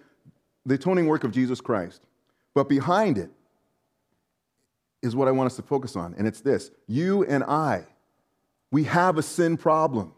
the 0.66 0.75
atoning 0.75 1.06
work 1.06 1.23
of 1.23 1.30
Jesus 1.30 1.61
Christ. 1.61 2.02
But 2.54 2.68
behind 2.68 3.18
it 3.18 3.30
is 5.02 5.14
what 5.14 5.28
I 5.28 5.30
want 5.30 5.47
us 5.47 5.56
to 5.56 5.62
focus 5.62 5.94
on, 5.94 6.14
and 6.18 6.26
it's 6.26 6.40
this 6.40 6.73
you 6.88 7.25
and 7.25 7.44
I, 7.44 7.85
we 8.73 8.85
have 8.85 9.18
a 9.18 9.23
sin 9.23 9.56
problem. 9.56 10.12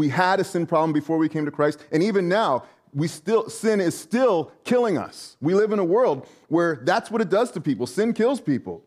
We 0.00 0.08
had 0.08 0.40
a 0.40 0.44
sin 0.44 0.64
problem 0.64 0.94
before 0.94 1.18
we 1.18 1.28
came 1.28 1.44
to 1.44 1.50
Christ, 1.50 1.84
and 1.92 2.02
even 2.02 2.26
now, 2.26 2.64
we 2.94 3.06
still 3.06 3.50
sin 3.50 3.82
is 3.82 3.94
still 3.94 4.50
killing 4.64 4.96
us. 4.96 5.36
We 5.42 5.52
live 5.52 5.72
in 5.72 5.78
a 5.78 5.84
world 5.84 6.26
where 6.48 6.80
that's 6.84 7.10
what 7.10 7.20
it 7.20 7.28
does 7.28 7.50
to 7.50 7.60
people. 7.60 7.86
Sin 7.86 8.14
kills 8.14 8.40
people. 8.40 8.82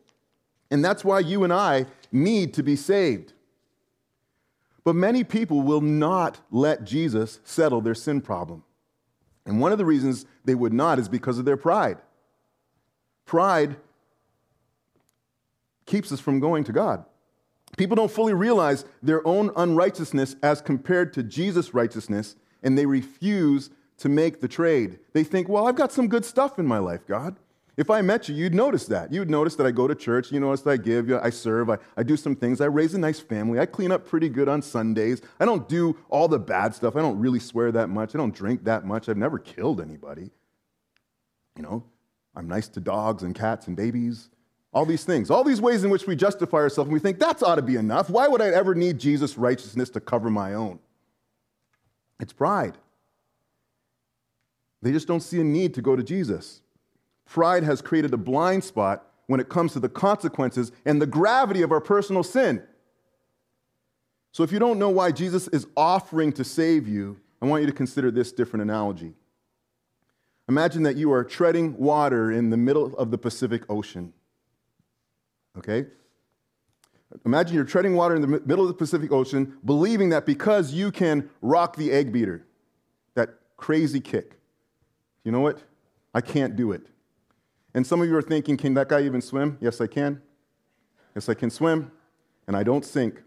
And 0.72 0.84
that's 0.84 1.06
why 1.06 1.20
you 1.20 1.44
and 1.44 1.54
I 1.54 1.86
need 2.12 2.56
to 2.56 2.64
be 2.64 2.76
saved. 2.76 3.34
But 4.84 4.96
many 4.96 5.24
people 5.24 5.62
will 5.62 5.82
not 5.82 6.40
let 6.50 6.84
Jesus 6.84 7.40
settle 7.44 7.80
their 7.80 7.94
sin 7.94 8.20
problem. 8.20 8.64
And 9.46 9.62
one 9.62 9.72
of 9.72 9.78
the 9.78 9.86
reasons 9.86 10.26
they 10.44 10.56
would 10.56 10.74
not 10.74 10.98
is 10.98 11.08
because 11.08 11.38
of 11.38 11.46
their 11.46 11.58
pride. 11.58 12.00
Pride 13.28 13.76
keeps 15.86 16.12
us 16.12 16.20
from 16.20 16.40
going 16.40 16.64
to 16.64 16.72
God. 16.72 17.06
People 17.78 17.96
don't 17.96 18.12
fully 18.12 18.34
realize 18.34 18.86
their 19.02 19.26
own 19.28 19.52
unrighteousness 19.56 20.36
as 20.44 20.62
compared 20.62 21.14
to 21.14 21.24
Jesus' 21.24 21.74
righteousness, 21.74 22.36
and 22.62 22.78
they 22.78 22.86
refuse 22.86 23.70
to 23.98 24.10
make 24.10 24.42
the 24.42 24.48
trade. 24.48 25.00
They 25.14 25.24
think, 25.24 25.50
well, 25.50 25.68
I've 25.68 25.76
got 25.76 25.92
some 25.92 26.08
good 26.08 26.26
stuff 26.26 26.60
in 26.60 26.68
my 26.68 26.78
life, 26.78 27.06
God. 27.08 27.38
If 27.76 27.90
I 27.90 28.02
met 28.02 28.30
you, 28.30 28.36
you'd 28.36 28.54
notice 28.54 28.86
that. 28.88 29.12
You'd 29.12 29.32
notice 29.32 29.56
that 29.56 29.66
I 29.66 29.72
go 29.72 29.88
to 29.88 29.96
church, 29.96 30.32
you 30.32 30.40
notice 30.40 30.62
that 30.62 30.70
I 30.70 30.78
give, 30.78 31.12
I 31.12 31.32
serve, 31.32 31.72
I, 31.72 31.78
I 31.98 32.04
do 32.04 32.16
some 32.16 32.36
things, 32.36 32.62
I 32.62 32.66
raise 32.66 32.94
a 32.94 33.00
nice 33.00 33.20
family, 33.20 33.60
I 33.60 33.66
clean 33.66 33.92
up 33.92 34.08
pretty 34.08 34.30
good 34.30 34.48
on 34.48 34.62
Sundays. 34.62 35.22
I 35.40 35.46
don't 35.46 35.68
do 35.68 35.98
all 36.10 36.28
the 36.28 36.38
bad 36.38 36.76
stuff. 36.76 36.96
I 36.96 37.02
don't 37.02 37.20
really 37.20 37.40
swear 37.40 37.72
that 37.72 37.90
much. 37.90 38.14
I 38.14 38.20
don't 38.20 38.36
drink 38.36 38.64
that 38.66 38.86
much. 38.86 39.10
I've 39.10 39.18
never 39.18 39.40
killed 39.40 39.82
anybody. 39.82 40.30
You 41.58 41.64
know, 41.64 41.84
I'm 42.36 42.48
nice 42.48 42.68
to 42.70 42.80
dogs 42.80 43.24
and 43.24 43.34
cats 43.34 43.68
and 43.68 43.76
babies. 43.76 44.30
All 44.74 44.86
these 44.86 45.04
things, 45.04 45.30
all 45.30 45.44
these 45.44 45.62
ways 45.62 45.84
in 45.84 45.92
which 45.92 46.08
we 46.08 46.16
justify 46.16 46.58
ourselves 46.58 46.88
and 46.88 46.94
we 46.94 47.00
think 47.00 47.20
that's 47.20 47.44
ought 47.44 47.56
to 47.56 47.62
be 47.62 47.76
enough. 47.76 48.10
Why 48.10 48.28
would 48.28 48.42
I 48.42 48.48
ever 48.48 48.74
need 48.74 49.00
Jesus' 49.00 49.38
righteousness 49.38 49.90
to 49.92 50.00
cover 50.00 50.30
my 50.30 50.56
own? 50.56 50.80
It's 52.20 52.34
pride. 52.34 52.78
They 54.82 54.92
just 54.92 55.08
don't 55.08 55.22
see 55.22 55.40
a 55.40 55.44
need 55.44 55.74
to 55.76 55.82
go 55.82 55.96
to 55.96 56.04
Jesus. 56.04 56.62
Pride 57.26 57.64
has 57.64 57.82
created 57.82 58.14
a 58.14 58.18
blind 58.18 58.64
spot 58.64 59.06
when 59.28 59.40
it 59.40 59.48
comes 59.48 59.74
to 59.74 59.80
the 59.80 59.90
consequences 59.90 60.72
and 60.86 61.02
the 61.02 61.06
gravity 61.06 61.62
of 61.62 61.72
our 61.72 61.80
personal 61.80 62.24
sin. 62.24 62.64
So, 64.32 64.44
if 64.44 64.52
you 64.52 64.60
don't 64.60 64.80
know 64.80 64.90
why 64.90 65.12
Jesus 65.12 65.48
is 65.50 65.68
offering 65.78 66.34
to 66.34 66.44
save 66.44 66.88
you, 66.88 67.20
I 67.42 67.46
want 67.46 67.62
you 67.62 67.68
to 67.68 67.74
consider 67.74 68.10
this 68.10 68.32
different 68.32 68.64
analogy. 68.64 69.14
Imagine 70.50 70.84
that 70.84 70.98
you 70.98 71.12
are 71.14 71.24
treading 71.24 71.78
water 71.78 72.32
in 72.32 72.50
the 72.50 72.58
middle 72.58 72.96
of 72.98 73.12
the 73.12 73.18
Pacific 73.18 73.64
Ocean. 73.70 74.12
Okay? 75.58 75.86
Imagine 77.26 77.56
you're 77.56 77.64
treading 77.64 77.96
water 77.96 78.16
in 78.16 78.22
the 78.22 78.28
middle 78.28 78.62
of 78.62 78.68
the 78.68 78.74
Pacific 78.74 79.12
Ocean, 79.12 79.58
believing 79.66 80.10
that 80.10 80.26
because 80.26 80.74
you 80.74 80.92
can 80.92 81.30
rock 81.42 81.76
the 81.76 81.92
egg 81.92 82.12
beater, 82.12 82.46
that 83.14 83.30
crazy 83.58 84.00
kick, 84.00 84.40
you 85.24 85.32
know 85.32 85.40
what? 85.40 85.62
I 86.14 86.22
can't 86.22 86.56
do 86.56 86.72
it. 86.72 86.88
And 87.74 87.86
some 87.86 88.02
of 88.02 88.08
you 88.08 88.16
are 88.16 88.22
thinking, 88.22 88.58
can 88.58 88.74
that 88.76 88.90
guy 88.90 89.02
even 89.02 89.22
swim? 89.22 89.58
Yes, 89.62 89.80
I 89.82 89.88
can. 89.88 90.22
Yes, 91.16 91.30
I 91.30 91.34
can 91.34 91.50
swim, 91.50 91.92
and 92.48 92.56
I 92.56 92.64
don't 92.64 92.84
sink. 92.84 93.22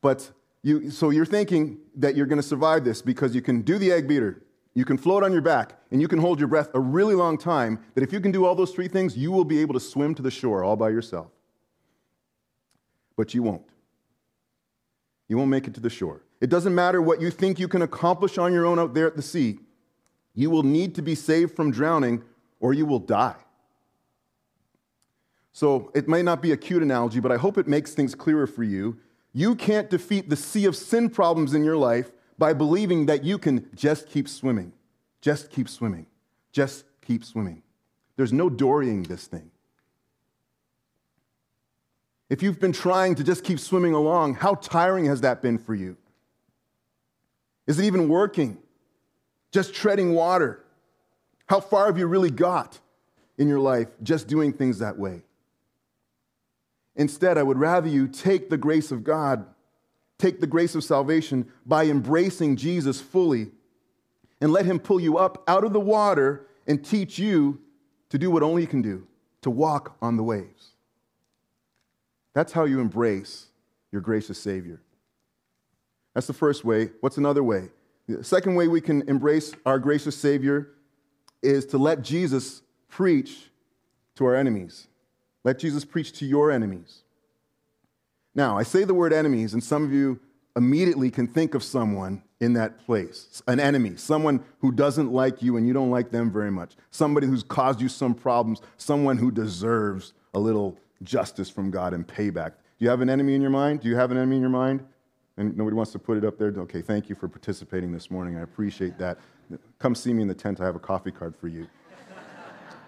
But 0.00 0.30
you, 0.62 0.90
so 0.90 1.10
you're 1.10 1.26
thinking 1.26 1.78
that 1.96 2.16
you're 2.16 2.26
going 2.26 2.40
to 2.40 2.46
survive 2.46 2.84
this 2.84 3.02
because 3.02 3.34
you 3.34 3.42
can 3.42 3.62
do 3.62 3.78
the 3.78 3.92
egg 3.92 4.06
beater, 4.06 4.42
you 4.78 4.84
can 4.84 4.96
float 4.96 5.24
on 5.24 5.32
your 5.32 5.40
back, 5.42 5.72
and 5.90 6.00
you 6.00 6.06
can 6.06 6.20
hold 6.20 6.38
your 6.38 6.46
breath 6.46 6.70
a 6.72 6.78
really 6.78 7.16
long 7.16 7.36
time. 7.36 7.80
That 7.96 8.04
if 8.04 8.12
you 8.12 8.20
can 8.20 8.30
do 8.30 8.44
all 8.44 8.54
those 8.54 8.70
three 8.70 8.86
things, 8.86 9.16
you 9.16 9.32
will 9.32 9.44
be 9.44 9.58
able 9.58 9.74
to 9.74 9.80
swim 9.80 10.14
to 10.14 10.22
the 10.22 10.30
shore 10.30 10.62
all 10.62 10.76
by 10.76 10.90
yourself. 10.90 11.32
But 13.16 13.34
you 13.34 13.42
won't. 13.42 13.68
You 15.26 15.36
won't 15.36 15.50
make 15.50 15.66
it 15.66 15.74
to 15.74 15.80
the 15.80 15.90
shore. 15.90 16.22
It 16.40 16.48
doesn't 16.48 16.76
matter 16.76 17.02
what 17.02 17.20
you 17.20 17.32
think 17.32 17.58
you 17.58 17.66
can 17.66 17.82
accomplish 17.82 18.38
on 18.38 18.52
your 18.52 18.66
own 18.66 18.78
out 18.78 18.94
there 18.94 19.08
at 19.08 19.16
the 19.16 19.22
sea. 19.22 19.58
You 20.36 20.48
will 20.48 20.62
need 20.62 20.94
to 20.94 21.02
be 21.02 21.16
saved 21.16 21.56
from 21.56 21.72
drowning 21.72 22.22
or 22.60 22.72
you 22.72 22.86
will 22.86 23.00
die. 23.00 23.34
So 25.52 25.90
it 25.92 26.06
might 26.06 26.24
not 26.24 26.40
be 26.40 26.52
a 26.52 26.56
cute 26.56 26.84
analogy, 26.84 27.18
but 27.18 27.32
I 27.32 27.36
hope 27.36 27.58
it 27.58 27.66
makes 27.66 27.94
things 27.94 28.14
clearer 28.14 28.46
for 28.46 28.62
you. 28.62 28.96
You 29.32 29.56
can't 29.56 29.90
defeat 29.90 30.28
the 30.28 30.36
sea 30.36 30.66
of 30.66 30.76
sin 30.76 31.10
problems 31.10 31.52
in 31.52 31.64
your 31.64 31.76
life 31.76 32.12
by 32.38 32.52
believing 32.52 33.06
that 33.06 33.24
you 33.24 33.36
can 33.38 33.68
just 33.74 34.08
keep 34.08 34.28
swimming, 34.28 34.72
just 35.20 35.50
keep 35.50 35.68
swimming, 35.68 36.06
just 36.52 36.84
keep 37.04 37.24
swimming. 37.24 37.62
There's 38.16 38.32
no 38.32 38.48
dorying 38.48 39.02
this 39.02 39.26
thing. 39.26 39.50
If 42.30 42.42
you've 42.42 42.60
been 42.60 42.72
trying 42.72 43.14
to 43.16 43.24
just 43.24 43.42
keep 43.42 43.58
swimming 43.58 43.94
along, 43.94 44.34
how 44.34 44.54
tiring 44.54 45.06
has 45.06 45.22
that 45.22 45.40
been 45.40 45.58
for 45.58 45.74
you? 45.74 45.96
Is 47.66 47.78
it 47.78 47.84
even 47.84 48.08
working? 48.08 48.58
Just 49.50 49.74
treading 49.74 50.12
water? 50.12 50.64
How 51.46 51.60
far 51.60 51.86
have 51.86 51.98
you 51.98 52.06
really 52.06 52.30
got 52.30 52.78
in 53.38 53.48
your 53.48 53.60
life 53.60 53.88
just 54.02 54.28
doing 54.28 54.52
things 54.52 54.78
that 54.80 54.98
way? 54.98 55.22
Instead, 56.96 57.38
I 57.38 57.42
would 57.42 57.58
rather 57.58 57.88
you 57.88 58.08
take 58.08 58.50
the 58.50 58.58
grace 58.58 58.90
of 58.90 59.04
God, 59.04 59.46
take 60.18 60.40
the 60.40 60.46
grace 60.46 60.74
of 60.74 60.84
salvation 60.84 61.50
by 61.64 61.84
embracing 61.84 62.56
Jesus 62.56 63.00
fully 63.00 63.50
and 64.40 64.52
let 64.52 64.66
Him 64.66 64.78
pull 64.78 65.00
you 65.00 65.18
up 65.18 65.42
out 65.48 65.64
of 65.64 65.72
the 65.72 65.80
water 65.80 66.46
and 66.66 66.84
teach 66.84 67.18
you 67.18 67.60
to 68.10 68.18
do 68.18 68.30
what 68.30 68.42
only 68.42 68.62
He 68.62 68.66
can 68.66 68.82
do 68.82 69.06
to 69.42 69.50
walk 69.50 69.96
on 70.02 70.16
the 70.16 70.22
waves. 70.22 70.70
That's 72.34 72.52
how 72.52 72.64
you 72.64 72.80
embrace 72.80 73.46
your 73.90 74.00
gracious 74.00 74.38
Savior. 74.38 74.80
That's 76.14 76.26
the 76.26 76.32
first 76.32 76.64
way. 76.64 76.90
What's 77.00 77.16
another 77.16 77.42
way? 77.42 77.68
The 78.08 78.24
second 78.24 78.54
way 78.54 78.68
we 78.68 78.80
can 78.80 79.08
embrace 79.08 79.52
our 79.66 79.78
gracious 79.78 80.16
Savior 80.16 80.70
is 81.42 81.66
to 81.66 81.78
let 81.78 82.02
Jesus 82.02 82.62
preach 82.88 83.50
to 84.16 84.24
our 84.24 84.34
enemies. 84.34 84.88
Let 85.44 85.58
Jesus 85.58 85.84
preach 85.84 86.12
to 86.18 86.26
your 86.26 86.50
enemies. 86.50 87.02
Now, 88.38 88.56
I 88.56 88.62
say 88.62 88.84
the 88.84 88.94
word 88.94 89.12
enemies, 89.12 89.52
and 89.52 89.64
some 89.64 89.82
of 89.82 89.92
you 89.92 90.20
immediately 90.54 91.10
can 91.10 91.26
think 91.26 91.56
of 91.56 91.64
someone 91.64 92.22
in 92.38 92.52
that 92.52 92.78
place 92.86 93.42
an 93.48 93.58
enemy, 93.58 93.96
someone 93.96 94.44
who 94.60 94.70
doesn't 94.70 95.10
like 95.10 95.42
you 95.42 95.56
and 95.56 95.66
you 95.66 95.72
don't 95.72 95.90
like 95.90 96.12
them 96.12 96.30
very 96.30 96.52
much, 96.52 96.76
somebody 96.92 97.26
who's 97.26 97.42
caused 97.42 97.80
you 97.80 97.88
some 97.88 98.14
problems, 98.14 98.60
someone 98.76 99.18
who 99.18 99.32
deserves 99.32 100.12
a 100.34 100.38
little 100.38 100.78
justice 101.02 101.50
from 101.50 101.72
God 101.72 101.92
and 101.92 102.06
payback. 102.06 102.50
Do 102.78 102.84
you 102.84 102.90
have 102.90 103.00
an 103.00 103.10
enemy 103.10 103.34
in 103.34 103.40
your 103.40 103.50
mind? 103.50 103.80
Do 103.80 103.88
you 103.88 103.96
have 103.96 104.12
an 104.12 104.16
enemy 104.16 104.36
in 104.36 104.42
your 104.42 104.50
mind? 104.50 104.86
And 105.36 105.56
nobody 105.56 105.74
wants 105.74 105.90
to 105.90 105.98
put 105.98 106.16
it 106.16 106.24
up 106.24 106.38
there? 106.38 106.54
Okay, 106.58 106.80
thank 106.80 107.08
you 107.08 107.16
for 107.16 107.26
participating 107.26 107.90
this 107.90 108.08
morning. 108.08 108.38
I 108.38 108.42
appreciate 108.42 108.98
that. 108.98 109.18
Come 109.80 109.96
see 109.96 110.12
me 110.12 110.22
in 110.22 110.28
the 110.28 110.34
tent. 110.34 110.60
I 110.60 110.64
have 110.64 110.76
a 110.76 110.78
coffee 110.78 111.10
card 111.10 111.34
for 111.34 111.48
you. 111.48 111.66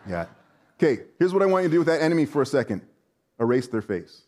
Yeah. 0.08 0.26
Okay, 0.80 1.06
here's 1.18 1.34
what 1.34 1.42
I 1.42 1.46
want 1.46 1.64
you 1.64 1.70
to 1.70 1.72
do 1.72 1.78
with 1.80 1.88
that 1.88 2.02
enemy 2.02 2.24
for 2.24 2.40
a 2.40 2.46
second 2.46 2.82
erase 3.40 3.66
their 3.66 3.82
face. 3.82 4.26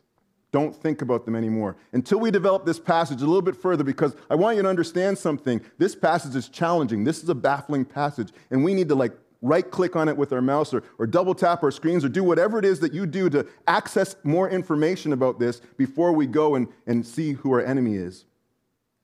Don't 0.52 0.76
think 0.76 1.00
about 1.00 1.24
them 1.24 1.34
anymore. 1.34 1.76
Until 1.92 2.20
we 2.20 2.30
develop 2.30 2.66
this 2.66 2.78
passage 2.78 3.22
a 3.22 3.26
little 3.26 3.42
bit 3.42 3.56
further, 3.56 3.82
because 3.82 4.14
I 4.30 4.34
want 4.34 4.56
you 4.56 4.62
to 4.62 4.68
understand 4.68 5.16
something. 5.16 5.62
This 5.78 5.94
passage 5.94 6.36
is 6.36 6.48
challenging. 6.48 7.04
This 7.04 7.22
is 7.22 7.28
a 7.30 7.34
baffling 7.34 7.86
passage, 7.86 8.32
and 8.50 8.62
we 8.62 8.74
need 8.74 8.88
to 8.90 8.94
like 8.94 9.12
right 9.40 9.70
click 9.70 9.96
on 9.96 10.08
it 10.08 10.16
with 10.16 10.32
our 10.32 10.42
mouse 10.42 10.72
or, 10.72 10.84
or 10.98 11.06
double 11.06 11.34
tap 11.34 11.62
our 11.64 11.70
screens 11.70 12.04
or 12.04 12.08
do 12.08 12.22
whatever 12.22 12.58
it 12.58 12.64
is 12.64 12.78
that 12.80 12.94
you 12.94 13.06
do 13.06 13.28
to 13.28 13.46
access 13.66 14.14
more 14.22 14.48
information 14.48 15.12
about 15.12 15.40
this 15.40 15.60
before 15.76 16.12
we 16.12 16.26
go 16.26 16.54
and, 16.54 16.68
and 16.86 17.04
see 17.04 17.32
who 17.32 17.52
our 17.52 17.60
enemy 17.60 17.96
is 17.96 18.24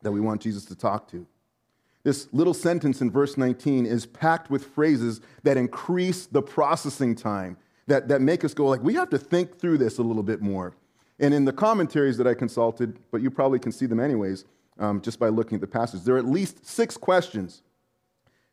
that 0.03 0.13
we 0.13 0.21
want 0.21 0.41
Jesus 0.41 0.65
to 0.67 0.77
talk 0.77 1.11
to. 1.11 1.27
This 2.05 2.29
little 2.33 2.55
sentence 2.55 3.01
in 3.01 3.11
verse 3.11 3.37
19 3.37 3.85
is 3.85 4.07
packed 4.07 4.49
with 4.49 4.65
phrases 4.65 5.21
that 5.43 5.57
increase 5.57 6.27
the 6.27 6.41
processing 6.41 7.17
time, 7.17 7.57
that, 7.89 8.07
that 8.07 8.21
make 8.21 8.45
us 8.45 8.55
go 8.55 8.67
like, 8.67 8.83
we 8.83 8.95
have 8.95 9.11
to 9.11 9.19
think 9.19 9.59
through 9.59 9.79
this 9.79 9.99
a 9.99 10.03
little 10.03 10.23
bit 10.23 10.41
more. 10.41 10.75
And 11.21 11.35
in 11.35 11.45
the 11.45 11.53
commentaries 11.53 12.17
that 12.19 12.27
I 12.27 12.35
consulted, 12.35 12.99
but 13.11 13.23
you 13.23 13.31
probably 13.31 13.59
can 13.59 13.73
see 13.73 13.87
them 13.87 14.01
anyways, 14.01 14.45
um, 14.79 15.01
just 15.01 15.19
by 15.19 15.29
looking 15.29 15.57
at 15.57 15.61
the 15.61 15.67
passage, 15.67 16.03
there 16.03 16.15
are 16.15 16.19
at 16.19 16.27
least 16.27 16.65
six 16.65 16.97
questions 16.97 17.63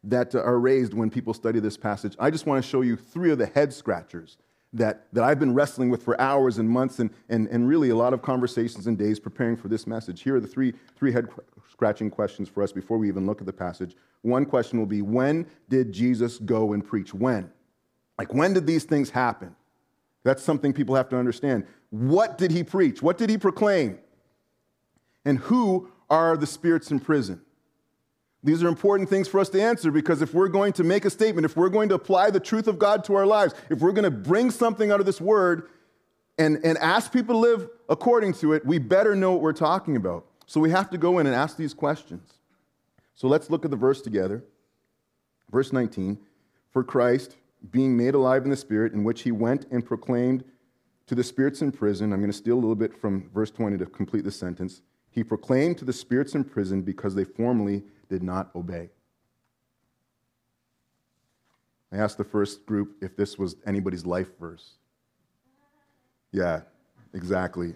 that 0.03 0.36
are 0.36 0.60
raised 0.60 0.93
when 0.93 1.10
people 1.10 1.34
study 1.34 1.60
this 1.60 1.77
passage. 1.77 2.15
I 2.19 2.29
just 2.29 2.45
want 2.45 2.63
to 2.63 2.69
show 2.69 2.81
you 2.81 2.95
three 2.95 3.31
of 3.31 3.38
the 3.38 3.48
head 3.48 3.74
scratchers 3.74 4.38
that, 4.74 5.07
that 5.13 5.24
I've 5.24 5.39
been 5.39 5.53
wrestling 5.53 5.89
with 5.89 6.03
for 6.03 6.19
hours 6.19 6.57
and 6.57 6.69
months 6.69 7.00
and, 7.00 7.10
and, 7.29 7.48
and 7.48 7.67
really 7.67 7.89
a 7.89 7.95
lot 7.95 8.13
of 8.13 8.22
conversations 8.22 8.88
and 8.88 8.98
days 8.98 9.19
preparing 9.19 9.55
for 9.55 9.67
this 9.67 9.88
message. 9.88 10.22
Here 10.22 10.36
are 10.36 10.39
the 10.39 10.48
three, 10.48 10.74
three 10.95 11.12
head 11.12 11.29
scratching 11.72 12.10
questions 12.10 12.50
for 12.50 12.62
us 12.62 12.72
before 12.72 12.98
we 12.98 13.07
even 13.07 13.25
look 13.25 13.39
at 13.39 13.45
the 13.45 13.53
passage. 13.53 13.95
One 14.22 14.45
question 14.45 14.77
will 14.77 14.86
be 14.86 15.01
When 15.01 15.48
did 15.69 15.91
Jesus 15.91 16.39
go 16.39 16.74
and 16.74 16.86
preach? 16.86 17.13
When? 17.13 17.50
Like, 18.17 18.34
when 18.34 18.53
did 18.53 18.65
these 18.65 18.84
things 18.84 19.10
happen? 19.10 19.55
That's 20.24 20.43
something 20.43 20.74
people 20.74 20.95
have 20.95 21.10
to 21.10 21.17
understand. 21.17 21.65
What 21.96 22.38
did 22.38 22.52
he 22.52 22.62
preach? 22.62 23.02
What 23.02 23.18
did 23.18 23.30
he 23.30 23.38
proclaim? 23.38 24.00
And 25.24 25.40
who 25.40 25.90
are 26.10 26.36
the 26.36 26.46
spirits 26.46 26.92
in 26.92 27.00
prison? 27.00 27.40
These 28.44 28.62
are 28.64 28.68
important 28.68 29.10
things 29.10 29.30
for 29.30 29.40
us 29.40 29.48
to 29.50 29.62
answer 29.62 29.92
because 29.92 30.22
if 30.22 30.34
we're 30.34 30.50
going 30.50 30.74
to 30.74 30.84
make 30.84 31.06
a 31.06 31.10
statement, 31.10 31.46
if 31.46 31.56
we're 31.56 31.70
going 31.70 31.88
to 31.90 31.96
apply 31.96 32.32
the 32.32 32.40
truth 32.40 32.68
of 32.68 32.78
God 32.78 33.06
to 33.06 33.16
our 33.16 33.25
lives, 33.25 33.56
if 33.70 33.80
we're 33.80 33.94
going 33.94 34.04
to 34.04 34.12
bring 34.12 34.52
something 34.52 34.92
out 34.92 35.00
of 35.00 35.06
this 35.06 35.22
word 35.22 35.70
and, 36.38 36.60
and 36.66 36.78
ask 36.80 37.14
people 37.14 37.36
to 37.36 37.40
live 37.40 37.70
according 37.88 38.34
to 38.34 38.52
it, 38.52 38.66
we 38.66 38.78
better 38.78 39.16
know 39.16 39.32
what 39.32 39.42
we're 39.42 39.54
talking 39.54 39.96
about. 39.96 40.25
So 40.48 40.60
we 40.60 40.72
have 40.72 40.90
to 40.90 40.98
go 40.98 41.20
in 41.20 41.28
and 41.28 41.36
ask 41.36 41.56
these 41.56 41.74
questions. 41.74 42.34
So 43.16 43.30
let's 43.30 43.50
look 43.50 43.64
at 43.64 43.72
the 43.72 43.78
verse 43.78 44.02
together. 44.02 44.44
Verse 45.50 45.72
19 45.72 46.18
For 46.72 46.84
Christ, 46.84 47.38
being 47.72 47.96
made 47.96 48.16
alive 48.16 48.44
in 48.44 48.50
the 48.50 48.58
Spirit, 48.58 48.92
in 48.92 49.06
which 49.06 49.22
he 49.22 49.32
went 49.32 49.66
and 49.72 49.84
proclaimed 49.84 50.44
to 51.07 51.15
the 51.15 51.24
spirits 51.24 51.62
in 51.62 51.71
prison, 51.71 52.12
I'm 52.12 52.19
going 52.19 52.31
to 52.31 52.38
steal 52.38 52.55
a 52.55 52.62
little 52.62 52.75
bit 52.75 52.95
from 52.95 53.29
verse 53.33 53.51
20 53.51 53.77
to 53.77 53.85
complete 53.85 54.24
the 54.24 54.31
sentence. 54.31 54.81
He 55.12 55.24
proclaimed 55.24 55.77
to 55.77 55.85
the 55.85 55.93
spirits 55.93 56.35
in 56.35 56.43
prison 56.43 56.81
because 56.81 57.15
they 57.15 57.24
formerly 57.24 57.83
did 58.09 58.24
not 58.24 58.53
obey. 58.55 58.89
I 61.91 61.97
asked 61.97 62.17
the 62.17 62.24
first 62.24 62.65
group 62.65 62.97
if 63.01 63.15
this 63.15 63.38
was 63.38 63.55
anybody's 63.65 64.05
life 64.05 64.38
verse. 64.39 64.74
Yeah, 66.31 66.62
exactly. 67.13 67.75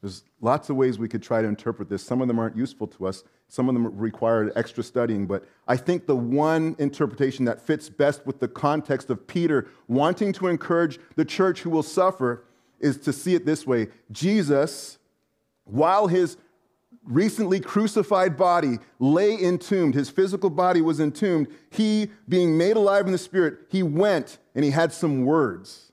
There's 0.00 0.24
lots 0.40 0.70
of 0.70 0.76
ways 0.76 0.98
we 0.98 1.08
could 1.08 1.22
try 1.22 1.42
to 1.42 1.48
interpret 1.48 1.88
this. 1.88 2.02
Some 2.02 2.22
of 2.22 2.28
them 2.28 2.38
aren't 2.38 2.56
useful 2.56 2.86
to 2.88 3.06
us. 3.06 3.24
Some 3.52 3.68
of 3.68 3.74
them 3.74 3.98
required 3.98 4.50
extra 4.56 4.82
studying, 4.82 5.26
but 5.26 5.44
I 5.68 5.76
think 5.76 6.06
the 6.06 6.16
one 6.16 6.74
interpretation 6.78 7.44
that 7.44 7.60
fits 7.60 7.90
best 7.90 8.24
with 8.24 8.40
the 8.40 8.48
context 8.48 9.10
of 9.10 9.26
Peter 9.26 9.68
wanting 9.88 10.32
to 10.32 10.46
encourage 10.46 10.98
the 11.16 11.26
church 11.26 11.60
who 11.60 11.68
will 11.68 11.82
suffer 11.82 12.44
is 12.80 12.96
to 13.00 13.12
see 13.12 13.34
it 13.34 13.44
this 13.44 13.66
way 13.66 13.88
Jesus, 14.10 14.96
while 15.64 16.06
his 16.06 16.38
recently 17.04 17.60
crucified 17.60 18.38
body 18.38 18.78
lay 18.98 19.38
entombed, 19.38 19.92
his 19.92 20.08
physical 20.08 20.48
body 20.48 20.80
was 20.80 20.98
entombed, 20.98 21.46
he, 21.68 22.10
being 22.30 22.56
made 22.56 22.78
alive 22.78 23.04
in 23.04 23.12
the 23.12 23.18
spirit, 23.18 23.66
he 23.68 23.82
went 23.82 24.38
and 24.54 24.64
he 24.64 24.70
had 24.70 24.94
some 24.94 25.26
words 25.26 25.92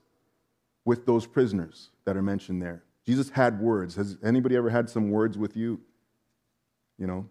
with 0.86 1.04
those 1.04 1.26
prisoners 1.26 1.90
that 2.06 2.16
are 2.16 2.22
mentioned 2.22 2.62
there. 2.62 2.84
Jesus 3.04 3.28
had 3.28 3.60
words. 3.60 3.96
Has 3.96 4.16
anybody 4.24 4.56
ever 4.56 4.70
had 4.70 4.88
some 4.88 5.10
words 5.10 5.36
with 5.36 5.58
you? 5.58 5.78
You 6.96 7.06
know, 7.06 7.28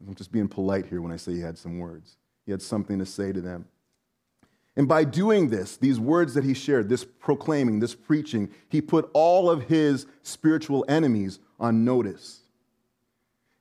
I'm 0.00 0.14
just 0.14 0.32
being 0.32 0.48
polite 0.48 0.86
here 0.86 1.00
when 1.00 1.12
I 1.12 1.16
say 1.16 1.32
he 1.32 1.40
had 1.40 1.58
some 1.58 1.78
words. 1.78 2.16
He 2.44 2.52
had 2.52 2.62
something 2.62 2.98
to 2.98 3.06
say 3.06 3.32
to 3.32 3.40
them. 3.40 3.66
And 4.76 4.86
by 4.86 5.04
doing 5.04 5.48
this, 5.48 5.76
these 5.78 5.98
words 5.98 6.34
that 6.34 6.44
he 6.44 6.52
shared, 6.52 6.88
this 6.88 7.04
proclaiming, 7.04 7.80
this 7.80 7.94
preaching, 7.94 8.50
he 8.68 8.82
put 8.82 9.08
all 9.14 9.48
of 9.48 9.62
his 9.62 10.06
spiritual 10.22 10.84
enemies 10.86 11.38
on 11.58 11.84
notice. 11.84 12.42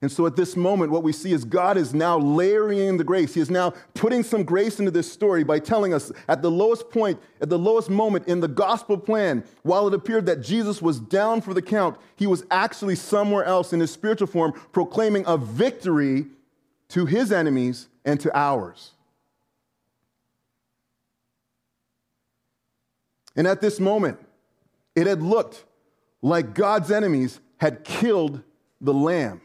And 0.06 0.12
so 0.12 0.28
at 0.28 0.36
this 0.36 0.56
moment, 0.56 0.92
what 0.92 1.02
we 1.02 1.12
see 1.12 1.32
is 1.32 1.44
God 1.44 1.78
is 1.78 1.92
now 1.92 2.20
layering 2.20 2.78
in 2.78 2.98
the 2.98 3.04
grace. 3.04 3.34
He 3.34 3.42
is 3.42 3.50
now 3.50 3.72
putting 3.96 4.22
some 4.22 4.44
grace 4.44 4.78
into 4.78 4.92
this 4.92 5.12
story 5.12 5.44
by 5.44 5.58
telling 5.58 5.96
us 5.96 6.12
at 6.28 6.44
the 6.44 6.52
lowest 6.52 6.92
point, 6.92 7.20
at 7.42 7.50
the 7.50 7.58
lowest 7.58 7.90
moment 7.90 8.28
in 8.28 8.40
the 8.40 8.48
gospel 8.48 9.00
plan, 9.00 9.44
while 9.64 9.88
it 9.88 9.96
appeared 9.96 10.28
that 10.28 10.44
Jesus 10.44 10.80
was 10.80 11.00
down 11.00 11.42
for 11.42 11.56
the 11.56 11.62
count, 11.64 11.98
he 12.18 12.28
was 12.28 12.46
actually 12.52 12.94
somewhere 12.94 13.46
else 13.46 13.74
in 13.74 13.80
his 13.80 13.90
spiritual 13.90 14.28
form 14.28 14.54
proclaiming 14.72 15.24
a 15.26 15.38
victory 15.38 16.28
to 16.90 17.08
his 17.08 17.32
enemies 17.32 17.88
and 18.06 18.20
to 18.20 18.38
ours. 18.38 18.92
And 23.36 23.48
at 23.48 23.60
this 23.60 23.80
moment, 23.80 24.20
it 24.94 25.08
had 25.08 25.24
looked 25.24 25.66
like 26.22 26.54
God's 26.54 26.92
enemies 26.92 27.40
had 27.58 27.84
killed 27.84 28.44
the 28.80 28.94
lamb. 28.94 29.42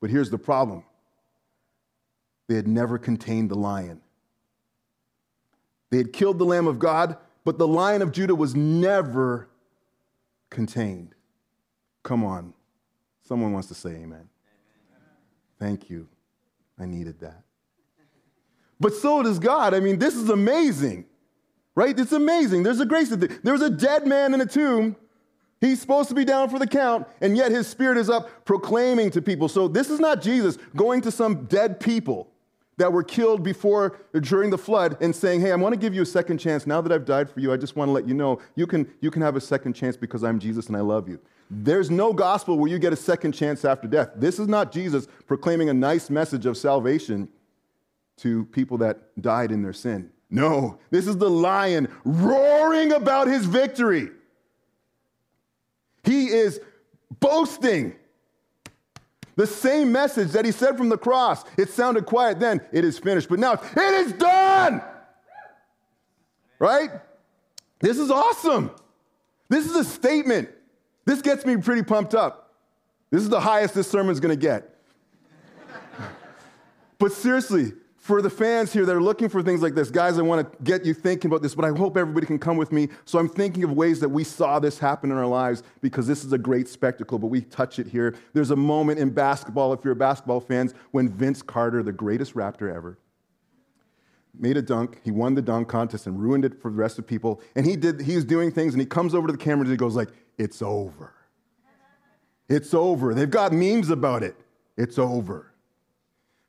But 0.00 0.10
here's 0.10 0.30
the 0.30 0.38
problem 0.38 0.84
they 2.48 2.54
had 2.54 2.68
never 2.68 2.98
contained 2.98 3.50
the 3.50 3.56
lion. 3.56 4.00
They 5.90 5.98
had 5.98 6.12
killed 6.12 6.38
the 6.38 6.44
Lamb 6.44 6.66
of 6.66 6.78
God, 6.78 7.16
but 7.44 7.58
the 7.58 7.68
Lion 7.68 8.02
of 8.02 8.12
Judah 8.12 8.34
was 8.34 8.54
never 8.54 9.48
contained. 10.50 11.14
Come 12.02 12.24
on. 12.24 12.54
Someone 13.22 13.52
wants 13.52 13.68
to 13.68 13.74
say 13.74 13.90
amen. 13.90 14.04
amen. 14.04 14.28
Thank 15.58 15.90
you. 15.90 16.08
I 16.78 16.86
needed 16.86 17.20
that. 17.20 17.42
But 18.78 18.94
so 18.94 19.22
does 19.22 19.38
God. 19.38 19.74
I 19.74 19.80
mean, 19.80 19.98
this 19.98 20.14
is 20.14 20.28
amazing, 20.28 21.06
right? 21.74 21.98
It's 21.98 22.12
amazing. 22.12 22.62
There's 22.62 22.80
a 22.80 22.86
grace. 22.86 23.08
There's 23.08 23.62
a 23.62 23.70
dead 23.70 24.06
man 24.06 24.34
in 24.34 24.40
a 24.40 24.46
tomb 24.46 24.96
He's 25.60 25.80
supposed 25.80 26.08
to 26.10 26.14
be 26.14 26.24
down 26.24 26.50
for 26.50 26.58
the 26.58 26.66
count, 26.66 27.06
and 27.20 27.36
yet 27.36 27.50
his 27.50 27.66
spirit 27.66 27.96
is 27.96 28.10
up 28.10 28.44
proclaiming 28.44 29.10
to 29.12 29.22
people. 29.22 29.48
So 29.48 29.68
this 29.68 29.88
is 29.88 30.00
not 30.00 30.20
Jesus 30.20 30.58
going 30.74 31.00
to 31.02 31.10
some 31.10 31.46
dead 31.46 31.80
people 31.80 32.28
that 32.76 32.92
were 32.92 33.02
killed 33.02 33.42
before 33.42 33.98
during 34.20 34.50
the 34.50 34.58
flood 34.58 34.96
and 35.00 35.14
saying, 35.14 35.40
Hey, 35.40 35.52
I 35.52 35.56
want 35.56 35.72
to 35.72 35.78
give 35.78 35.94
you 35.94 36.02
a 36.02 36.06
second 36.06 36.38
chance. 36.38 36.66
Now 36.66 36.80
that 36.80 36.92
I've 36.92 37.06
died 37.06 37.30
for 37.30 37.40
you, 37.40 37.52
I 37.52 37.56
just 37.56 37.74
want 37.74 37.88
to 37.88 37.92
let 37.92 38.06
you 38.06 38.14
know 38.14 38.38
you 38.54 38.66
can, 38.66 38.90
you 39.00 39.10
can 39.10 39.22
have 39.22 39.36
a 39.36 39.40
second 39.40 39.72
chance 39.72 39.96
because 39.96 40.22
I'm 40.22 40.38
Jesus 40.38 40.66
and 40.66 40.76
I 40.76 40.80
love 40.80 41.08
you. 41.08 41.18
There's 41.48 41.90
no 41.90 42.12
gospel 42.12 42.58
where 42.58 42.70
you 42.70 42.78
get 42.78 42.92
a 42.92 42.96
second 42.96 43.32
chance 43.32 43.64
after 43.64 43.88
death. 43.88 44.10
This 44.16 44.38
is 44.38 44.48
not 44.48 44.72
Jesus 44.72 45.06
proclaiming 45.26 45.68
a 45.68 45.74
nice 45.74 46.10
message 46.10 46.44
of 46.44 46.56
salvation 46.56 47.28
to 48.18 48.44
people 48.46 48.78
that 48.78 49.20
died 49.22 49.52
in 49.52 49.62
their 49.62 49.72
sin. 49.72 50.10
No, 50.28 50.78
this 50.90 51.06
is 51.06 51.16
the 51.18 51.30
lion 51.30 51.88
roaring 52.04 52.92
about 52.92 53.28
his 53.28 53.46
victory. 53.46 54.10
He 56.06 56.28
is 56.28 56.60
boasting. 57.20 57.96
The 59.34 59.46
same 59.46 59.92
message 59.92 60.30
that 60.30 60.46
he 60.46 60.52
said 60.52 60.78
from 60.78 60.88
the 60.88 60.96
cross. 60.96 61.44
It 61.58 61.68
sounded 61.68 62.06
quiet 62.06 62.40
then, 62.40 62.62
it 62.72 62.84
is 62.84 62.98
finished. 62.98 63.28
But 63.28 63.38
now, 63.38 63.52
it 63.52 64.06
is 64.06 64.12
done. 64.14 64.82
Right? 66.58 66.90
This 67.80 67.98
is 67.98 68.10
awesome. 68.10 68.70
This 69.50 69.66
is 69.66 69.76
a 69.76 69.84
statement. 69.84 70.48
This 71.04 71.20
gets 71.20 71.44
me 71.44 71.56
pretty 71.58 71.82
pumped 71.82 72.14
up. 72.14 72.54
This 73.10 73.22
is 73.22 73.28
the 73.28 73.40
highest 73.40 73.74
this 73.74 73.88
sermon's 73.88 74.20
gonna 74.20 74.36
get. 74.36 74.80
but 76.98 77.12
seriously, 77.12 77.72
for 78.06 78.22
the 78.22 78.30
fans 78.30 78.72
here 78.72 78.86
that 78.86 78.94
are 78.94 79.02
looking 79.02 79.28
for 79.28 79.42
things 79.42 79.62
like 79.62 79.74
this, 79.74 79.90
guys, 79.90 80.16
I 80.16 80.22
want 80.22 80.48
to 80.48 80.62
get 80.62 80.84
you 80.84 80.94
thinking 80.94 81.28
about 81.28 81.42
this, 81.42 81.56
but 81.56 81.64
I 81.64 81.76
hope 81.76 81.96
everybody 81.96 82.24
can 82.24 82.38
come 82.38 82.56
with 82.56 82.70
me. 82.70 82.88
So 83.04 83.18
I'm 83.18 83.28
thinking 83.28 83.64
of 83.64 83.72
ways 83.72 83.98
that 83.98 84.08
we 84.08 84.22
saw 84.22 84.60
this 84.60 84.78
happen 84.78 85.10
in 85.10 85.16
our 85.16 85.26
lives 85.26 85.64
because 85.80 86.06
this 86.06 86.24
is 86.24 86.32
a 86.32 86.38
great 86.38 86.68
spectacle, 86.68 87.18
but 87.18 87.26
we 87.26 87.40
touch 87.40 87.80
it 87.80 87.88
here. 87.88 88.14
There's 88.32 88.52
a 88.52 88.56
moment 88.56 89.00
in 89.00 89.10
basketball, 89.10 89.72
if 89.72 89.84
you're 89.84 89.96
basketball 89.96 90.38
fans, 90.38 90.72
when 90.92 91.08
Vince 91.08 91.42
Carter, 91.42 91.82
the 91.82 91.90
greatest 91.90 92.34
Raptor 92.34 92.72
ever, 92.72 92.96
made 94.38 94.56
a 94.56 94.62
dunk. 94.62 95.00
He 95.02 95.10
won 95.10 95.34
the 95.34 95.42
dunk 95.42 95.66
contest 95.66 96.06
and 96.06 96.16
ruined 96.16 96.44
it 96.44 96.62
for 96.62 96.70
the 96.70 96.76
rest 96.76 97.00
of 97.00 97.08
people. 97.08 97.40
And 97.56 97.66
he 97.66 97.74
did, 97.74 98.00
he 98.00 98.22
doing 98.22 98.52
things, 98.52 98.72
and 98.72 98.80
he 98.80 98.86
comes 98.86 99.16
over 99.16 99.26
to 99.26 99.32
the 99.32 99.38
camera 99.38 99.62
and 99.62 99.70
he 99.70 99.76
goes 99.76 99.96
like, 99.96 100.10
it's 100.38 100.62
over. 100.62 101.12
It's 102.48 102.72
over. 102.72 103.14
They've 103.14 103.28
got 103.28 103.52
memes 103.52 103.90
about 103.90 104.22
it. 104.22 104.36
It's 104.76 104.96
over. 104.96 105.52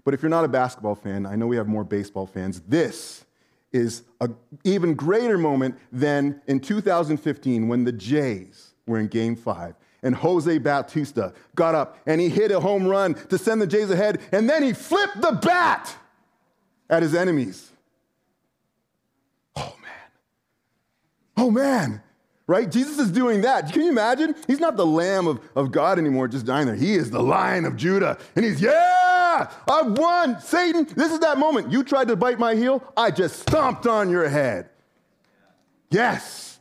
But 0.08 0.14
if 0.14 0.22
you're 0.22 0.30
not 0.30 0.46
a 0.46 0.48
basketball 0.48 0.96
fan, 0.96 1.26
I 1.26 1.36
know 1.36 1.48
we 1.48 1.58
have 1.58 1.68
more 1.68 1.84
baseball 1.84 2.28
fans. 2.28 2.62
This 2.62 3.26
is 3.74 4.04
an 4.22 4.38
even 4.64 4.94
greater 4.94 5.38
moment 5.38 5.78
than 5.92 6.42
in 6.48 6.62
2015 6.62 7.68
when 7.68 7.84
the 7.84 7.92
Jays 7.92 8.74
were 8.86 9.00
in 9.00 9.10
game 9.10 9.36
five 9.36 9.76
and 10.04 10.16
Jose 10.16 10.60
Bautista 10.60 11.34
got 11.56 11.76
up 11.76 11.98
and 12.06 12.22
he 12.22 12.30
hit 12.30 12.52
a 12.52 12.60
home 12.62 12.88
run 12.88 13.16
to 13.28 13.38
send 13.38 13.62
the 13.62 13.68
Jays 13.68 13.92
ahead, 13.92 14.22
and 14.32 14.50
then 14.50 14.64
he 14.64 14.72
flipped 14.72 15.20
the 15.20 15.34
bat 15.34 15.94
at 16.90 17.04
his 17.04 17.14
enemies. 17.14 17.70
Oh 19.58 19.76
man. 19.82 20.10
Oh 21.36 21.52
man 21.52 22.02
right? 22.48 22.72
Jesus 22.72 22.98
is 22.98 23.12
doing 23.12 23.42
that. 23.42 23.72
Can 23.72 23.84
you 23.84 23.90
imagine? 23.90 24.34
He's 24.48 24.62
not 24.62 24.78
the 24.78 24.86
Lamb 24.86 25.28
of, 25.28 25.42
of 25.56 25.72
God 25.72 26.00
anymore, 26.00 26.30
just 26.30 26.46
dying 26.46 26.66
there. 26.66 26.76
He 26.76 26.96
is 26.96 27.12
the 27.12 27.22
Lion 27.22 27.66
of 27.66 27.76
Judah. 27.76 28.18
And 28.36 28.46
he's, 28.46 28.62
yeah, 28.62 29.52
I've 29.70 29.92
won. 29.92 30.40
Satan, 30.40 30.88
this 30.96 31.12
is 31.12 31.20
that 31.20 31.38
moment. 31.38 31.72
You 31.72 31.84
tried 31.84 32.08
to 32.08 32.16
bite 32.16 32.40
my 32.40 32.56
heel, 32.56 32.82
I 32.96 33.12
just 33.12 33.42
stomped 33.42 33.86
on 33.86 34.10
your 34.10 34.30
head. 34.30 34.70
Yes, 35.90 36.60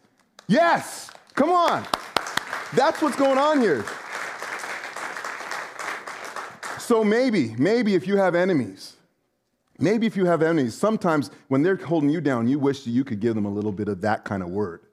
yes, 0.49 1.11
come 1.35 1.51
on. 1.51 1.85
That's 2.75 3.01
what's 3.01 3.17
going 3.17 3.39
on 3.39 3.61
here. 3.61 3.85
So 6.79 7.03
maybe, 7.03 7.55
maybe 7.59 7.95
if 7.95 8.07
you 8.07 8.17
have 8.17 8.37
enemies, 8.37 8.97
maybe 9.79 10.07
if 10.07 10.17
you 10.17 10.25
have 10.27 10.43
enemies, 10.43 10.75
sometimes 10.77 11.31
when 11.49 11.63
they're 11.63 11.77
holding 11.77 12.11
you 12.11 12.21
down, 12.21 12.47
you 12.47 12.61
wish 12.61 12.85
that 12.85 12.91
you 12.91 13.03
could 13.03 13.19
give 13.19 13.35
them 13.35 13.45
a 13.45 13.51
little 13.51 13.73
bit 13.73 13.89
of 13.89 14.01
that 14.03 14.25
kind 14.25 14.43
of 14.43 14.51
word 14.51 14.86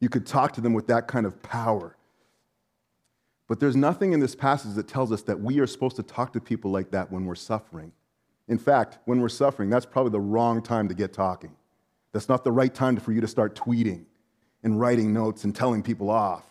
you 0.00 0.08
could 0.08 0.26
talk 0.26 0.52
to 0.52 0.60
them 0.60 0.72
with 0.72 0.86
that 0.88 1.08
kind 1.08 1.26
of 1.26 1.42
power. 1.42 1.96
But 3.46 3.60
there's 3.60 3.76
nothing 3.76 4.12
in 4.12 4.20
this 4.20 4.34
passage 4.34 4.74
that 4.74 4.88
tells 4.88 5.12
us 5.12 5.22
that 5.22 5.40
we 5.40 5.58
are 5.60 5.66
supposed 5.66 5.96
to 5.96 6.02
talk 6.02 6.32
to 6.32 6.40
people 6.40 6.70
like 6.70 6.90
that 6.92 7.12
when 7.12 7.26
we're 7.26 7.34
suffering. 7.34 7.92
In 8.48 8.58
fact, 8.58 8.98
when 9.04 9.20
we're 9.20 9.28
suffering, 9.28 9.70
that's 9.70 9.86
probably 9.86 10.12
the 10.12 10.20
wrong 10.20 10.62
time 10.62 10.88
to 10.88 10.94
get 10.94 11.12
talking. 11.12 11.54
That's 12.12 12.28
not 12.28 12.44
the 12.44 12.52
right 12.52 12.72
time 12.72 12.96
for 12.96 13.12
you 13.12 13.20
to 13.20 13.28
start 13.28 13.54
tweeting 13.54 14.04
and 14.62 14.80
writing 14.80 15.12
notes 15.12 15.44
and 15.44 15.54
telling 15.54 15.82
people 15.82 16.10
off. 16.10 16.44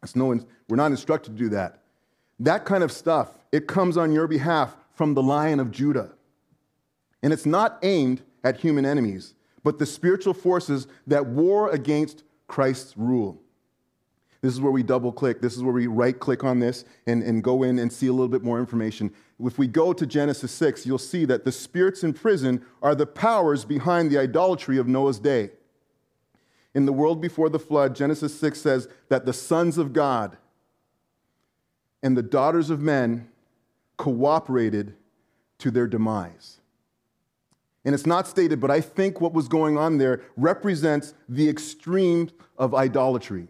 That's 0.00 0.16
no, 0.16 0.38
we're 0.68 0.76
not 0.76 0.90
instructed 0.90 1.36
to 1.36 1.42
do 1.42 1.48
that. 1.50 1.80
That 2.40 2.64
kind 2.64 2.82
of 2.82 2.92
stuff, 2.92 3.30
it 3.52 3.66
comes 3.66 3.96
on 3.96 4.12
your 4.12 4.26
behalf 4.26 4.76
from 4.92 5.14
the 5.14 5.22
Lion 5.22 5.60
of 5.60 5.70
Judah. 5.70 6.12
And 7.22 7.32
it's 7.32 7.46
not 7.46 7.78
aimed 7.82 8.22
at 8.42 8.58
human 8.58 8.84
enemies, 8.84 9.34
but 9.62 9.78
the 9.78 9.86
spiritual 9.86 10.34
forces 10.34 10.86
that 11.06 11.24
war 11.24 11.70
against 11.70 12.24
Christ's 12.46 12.96
rule. 12.96 13.40
This 14.40 14.52
is 14.52 14.60
where 14.60 14.72
we 14.72 14.82
double 14.82 15.10
click. 15.10 15.40
This 15.40 15.56
is 15.56 15.62
where 15.62 15.72
we 15.72 15.86
right 15.86 16.18
click 16.18 16.44
on 16.44 16.60
this 16.60 16.84
and, 17.06 17.22
and 17.22 17.42
go 17.42 17.62
in 17.62 17.78
and 17.78 17.90
see 17.90 18.08
a 18.08 18.12
little 18.12 18.28
bit 18.28 18.42
more 18.42 18.60
information. 18.60 19.10
If 19.40 19.58
we 19.58 19.66
go 19.66 19.94
to 19.94 20.06
Genesis 20.06 20.52
6, 20.52 20.84
you'll 20.84 20.98
see 20.98 21.24
that 21.24 21.46
the 21.46 21.52
spirits 21.52 22.04
in 22.04 22.12
prison 22.12 22.64
are 22.82 22.94
the 22.94 23.06
powers 23.06 23.64
behind 23.64 24.10
the 24.10 24.18
idolatry 24.18 24.76
of 24.76 24.86
Noah's 24.86 25.18
day. 25.18 25.50
In 26.74 26.84
the 26.84 26.92
world 26.92 27.22
before 27.22 27.48
the 27.48 27.58
flood, 27.58 27.96
Genesis 27.96 28.38
6 28.38 28.60
says 28.60 28.88
that 29.08 29.24
the 29.24 29.32
sons 29.32 29.78
of 29.78 29.94
God 29.94 30.36
and 32.02 32.14
the 32.14 32.22
daughters 32.22 32.68
of 32.68 32.80
men 32.80 33.30
cooperated 33.96 34.94
to 35.58 35.70
their 35.70 35.86
demise 35.86 36.60
and 37.84 37.94
it's 37.94 38.06
not 38.06 38.26
stated, 38.26 38.60
but 38.60 38.70
I 38.70 38.80
think 38.80 39.20
what 39.20 39.34
was 39.34 39.46
going 39.46 39.76
on 39.76 39.98
there 39.98 40.22
represents 40.36 41.12
the 41.28 41.48
extreme 41.48 42.30
of 42.56 42.74
idolatry, 42.74 43.48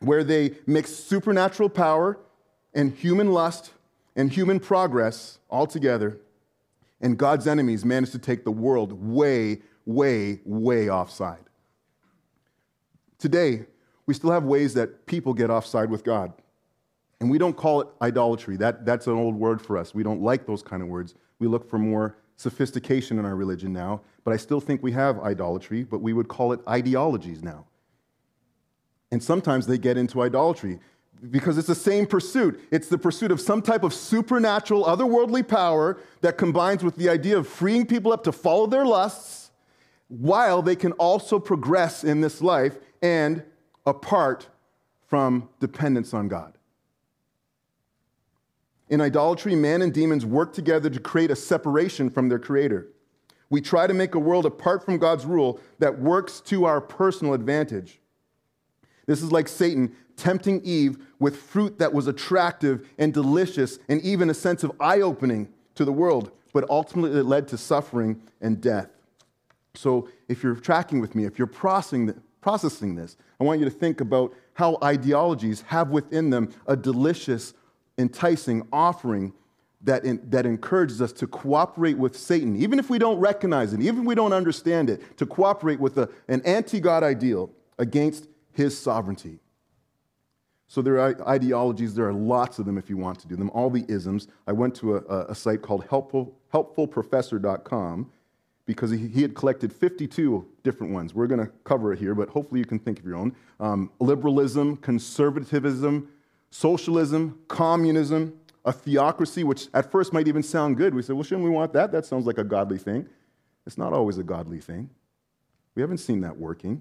where 0.00 0.22
they 0.22 0.52
mix 0.66 0.94
supernatural 0.94 1.70
power 1.70 2.18
and 2.74 2.92
human 2.92 3.32
lust 3.32 3.72
and 4.16 4.30
human 4.30 4.60
progress 4.60 5.38
all 5.48 5.66
together. 5.66 6.18
and 7.00 7.18
God's 7.18 7.46
enemies 7.46 7.84
managed 7.84 8.12
to 8.12 8.18
take 8.18 8.44
the 8.44 8.50
world 8.50 8.92
way, 8.92 9.60
way, 9.84 10.40
way 10.46 10.88
offside. 10.88 11.44
Today, 13.18 13.66
we 14.06 14.14
still 14.14 14.30
have 14.30 14.44
ways 14.44 14.72
that 14.74 15.04
people 15.04 15.34
get 15.34 15.50
offside 15.50 15.90
with 15.90 16.02
God. 16.02 16.32
And 17.20 17.30
we 17.30 17.36
don't 17.36 17.56
call 17.56 17.82
it 17.82 17.88
idolatry. 18.00 18.56
That, 18.56 18.86
that's 18.86 19.06
an 19.06 19.14
old 19.14 19.34
word 19.34 19.60
for 19.60 19.76
us. 19.76 19.94
We 19.94 20.02
don't 20.02 20.22
like 20.22 20.46
those 20.46 20.62
kind 20.62 20.82
of 20.82 20.88
words. 20.88 21.14
We 21.38 21.46
look 21.46 21.68
for 21.68 21.78
more 21.78 22.16
sophistication 22.36 23.18
in 23.18 23.24
our 23.24 23.36
religion 23.36 23.72
now. 23.72 24.00
But 24.24 24.32
I 24.32 24.36
still 24.36 24.60
think 24.60 24.82
we 24.82 24.92
have 24.92 25.20
idolatry, 25.20 25.84
but 25.84 26.00
we 26.00 26.12
would 26.12 26.28
call 26.28 26.52
it 26.52 26.60
ideologies 26.68 27.42
now. 27.42 27.66
And 29.10 29.22
sometimes 29.22 29.66
they 29.66 29.78
get 29.78 29.96
into 29.96 30.22
idolatry 30.22 30.80
because 31.30 31.56
it's 31.58 31.68
the 31.68 31.74
same 31.74 32.06
pursuit. 32.06 32.60
It's 32.70 32.88
the 32.88 32.98
pursuit 32.98 33.30
of 33.30 33.40
some 33.40 33.62
type 33.62 33.82
of 33.82 33.94
supernatural, 33.94 34.84
otherworldly 34.84 35.46
power 35.46 35.98
that 36.20 36.36
combines 36.36 36.82
with 36.82 36.96
the 36.96 37.08
idea 37.08 37.38
of 37.38 37.46
freeing 37.46 37.86
people 37.86 38.12
up 38.12 38.24
to 38.24 38.32
follow 38.32 38.66
their 38.66 38.84
lusts 38.84 39.50
while 40.08 40.62
they 40.62 40.76
can 40.76 40.92
also 40.92 41.38
progress 41.38 42.04
in 42.04 42.20
this 42.20 42.42
life 42.42 42.76
and 43.02 43.42
apart 43.86 44.48
from 45.06 45.48
dependence 45.60 46.12
on 46.12 46.28
God. 46.28 46.54
In 48.88 49.00
idolatry, 49.00 49.54
man 49.54 49.82
and 49.82 49.92
demons 49.92 50.26
work 50.26 50.52
together 50.52 50.90
to 50.90 51.00
create 51.00 51.30
a 51.30 51.36
separation 51.36 52.10
from 52.10 52.28
their 52.28 52.38
creator. 52.38 52.88
We 53.50 53.60
try 53.60 53.86
to 53.86 53.94
make 53.94 54.14
a 54.14 54.18
world 54.18 54.46
apart 54.46 54.84
from 54.84 54.98
God's 54.98 55.24
rule 55.24 55.60
that 55.78 55.98
works 55.98 56.40
to 56.42 56.64
our 56.64 56.80
personal 56.80 57.34
advantage. 57.34 58.00
This 59.06 59.22
is 59.22 59.32
like 59.32 59.48
Satan 59.48 59.94
tempting 60.16 60.60
Eve 60.64 60.98
with 61.18 61.36
fruit 61.36 61.78
that 61.78 61.92
was 61.92 62.06
attractive 62.06 62.88
and 62.98 63.12
delicious 63.12 63.78
and 63.88 64.00
even 64.02 64.30
a 64.30 64.34
sense 64.34 64.64
of 64.64 64.72
eye 64.80 65.00
opening 65.00 65.52
to 65.74 65.84
the 65.84 65.92
world, 65.92 66.30
but 66.52 66.68
ultimately 66.70 67.18
it 67.18 67.24
led 67.24 67.48
to 67.48 67.58
suffering 67.58 68.20
and 68.40 68.60
death. 68.60 68.88
So, 69.74 70.08
if 70.28 70.42
you're 70.42 70.54
tracking 70.54 71.00
with 71.00 71.16
me, 71.16 71.24
if 71.24 71.36
you're 71.36 71.48
processing 71.48 72.94
this, 72.94 73.16
I 73.40 73.44
want 73.44 73.58
you 73.58 73.64
to 73.64 73.72
think 73.72 74.00
about 74.00 74.32
how 74.54 74.78
ideologies 74.82 75.62
have 75.62 75.90
within 75.90 76.30
them 76.30 76.50
a 76.68 76.76
delicious, 76.76 77.54
enticing 77.98 78.66
offering 78.72 79.32
that, 79.82 80.04
in, 80.04 80.20
that 80.30 80.46
encourages 80.46 81.02
us 81.02 81.12
to 81.12 81.26
cooperate 81.26 81.98
with 81.98 82.16
Satan, 82.16 82.56
even 82.56 82.78
if 82.78 82.88
we 82.88 82.98
don't 82.98 83.18
recognize 83.18 83.72
it, 83.72 83.80
even 83.80 84.00
if 84.00 84.06
we 84.06 84.14
don't 84.14 84.32
understand 84.32 84.88
it, 84.88 85.16
to 85.18 85.26
cooperate 85.26 85.78
with 85.78 85.98
a, 85.98 86.08
an 86.28 86.40
anti 86.42 86.80
God 86.80 87.02
ideal 87.02 87.50
against 87.78 88.28
his 88.52 88.76
sovereignty. 88.76 89.38
So 90.66 90.80
there 90.80 90.98
are 90.98 91.28
ideologies, 91.28 91.94
there 91.94 92.08
are 92.08 92.12
lots 92.12 92.58
of 92.58 92.66
them 92.66 92.78
if 92.78 92.88
you 92.88 92.96
want 92.96 93.20
to 93.20 93.28
do 93.28 93.36
them, 93.36 93.50
all 93.50 93.68
the 93.68 93.84
isms. 93.88 94.28
I 94.46 94.52
went 94.52 94.74
to 94.76 94.96
a, 94.96 95.26
a 95.26 95.34
site 95.34 95.62
called 95.62 95.84
helpful, 95.88 96.34
helpfulprofessor.com 96.52 98.10
because 98.66 98.90
he, 98.90 99.08
he, 99.08 99.20
had 99.20 99.34
collected 99.34 99.72
52 99.72 100.46
different 100.62 100.92
ones. 100.94 101.14
We're 101.14 101.26
going 101.26 101.44
to 101.44 101.52
cover 101.64 101.92
it 101.92 101.98
here, 101.98 102.14
but 102.14 102.30
hopefully 102.30 102.60
you 102.60 102.64
can 102.64 102.78
think 102.78 102.98
of 102.98 103.04
your 103.04 103.16
own. 103.16 103.36
Um, 103.60 103.90
liberalism, 104.00 104.78
conservatism, 104.78 106.08
socialism, 106.54 107.36
communism, 107.48 108.32
a 108.64 108.72
theocracy, 108.72 109.42
which 109.42 109.66
at 109.74 109.90
first 109.90 110.12
might 110.12 110.28
even 110.28 110.40
sound 110.40 110.76
good. 110.76 110.94
We 110.94 111.02
say, 111.02 111.12
well, 111.12 111.24
shouldn't 111.24 111.42
we 111.42 111.50
want 111.50 111.72
that? 111.72 111.90
That 111.90 112.06
sounds 112.06 112.26
like 112.26 112.38
a 112.38 112.44
godly 112.44 112.78
thing. 112.78 113.08
It's 113.66 113.76
not 113.76 113.92
always 113.92 114.18
a 114.18 114.22
godly 114.22 114.60
thing. 114.60 114.88
We 115.74 115.82
haven't 115.82 115.98
seen 115.98 116.20
that 116.20 116.36
working. 116.36 116.80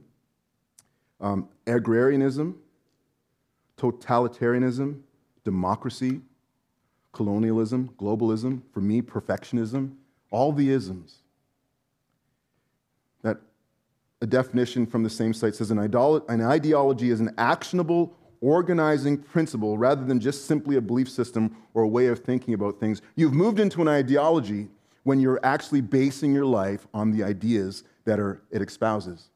Um, 1.20 1.50
agrarianism, 1.66 2.56
totalitarianism, 3.76 5.02
democracy, 5.44 6.22
colonialism, 7.12 7.90
globalism, 7.98 8.62
for 8.72 8.82
me, 8.82 9.02
perfectionism, 9.02 9.96
all 10.30 10.52
the 10.54 10.70
isms. 10.70 11.24
That 13.24 13.38
a 14.22 14.28
definition 14.28 14.86
from 14.86 15.02
the 15.02 15.10
same 15.10 15.34
site 15.34 15.56
says 15.56 15.72
an, 15.72 15.80
an 15.80 16.42
ideology 16.42 17.10
is 17.10 17.20
an 17.20 17.34
actionable 17.40 18.16
organizing 18.44 19.18
principle 19.18 19.78
rather 19.78 20.04
than 20.04 20.20
just 20.20 20.46
simply 20.46 20.76
a 20.76 20.82
belief 20.82 21.10
system 21.10 21.56
or 21.74 21.84
a 21.84 21.88
way 21.88 22.08
of 22.08 22.20
thinking 22.20 22.54
about 22.54 22.78
things. 22.78 23.02
You've 23.16 23.34
moved 23.34 23.60
into 23.60 23.82
an 23.82 23.88
ideology 23.88 24.68
when 25.04 25.20
you're 25.20 25.40
actually 25.44 25.80
basing 25.80 26.34
your 26.34 26.46
life 26.46 26.86
on 26.94 27.12
the 27.12 27.24
ideas 27.24 27.86
that 28.04 28.20
are, 28.20 28.42
it 28.52 28.62
espouses. 28.62 29.30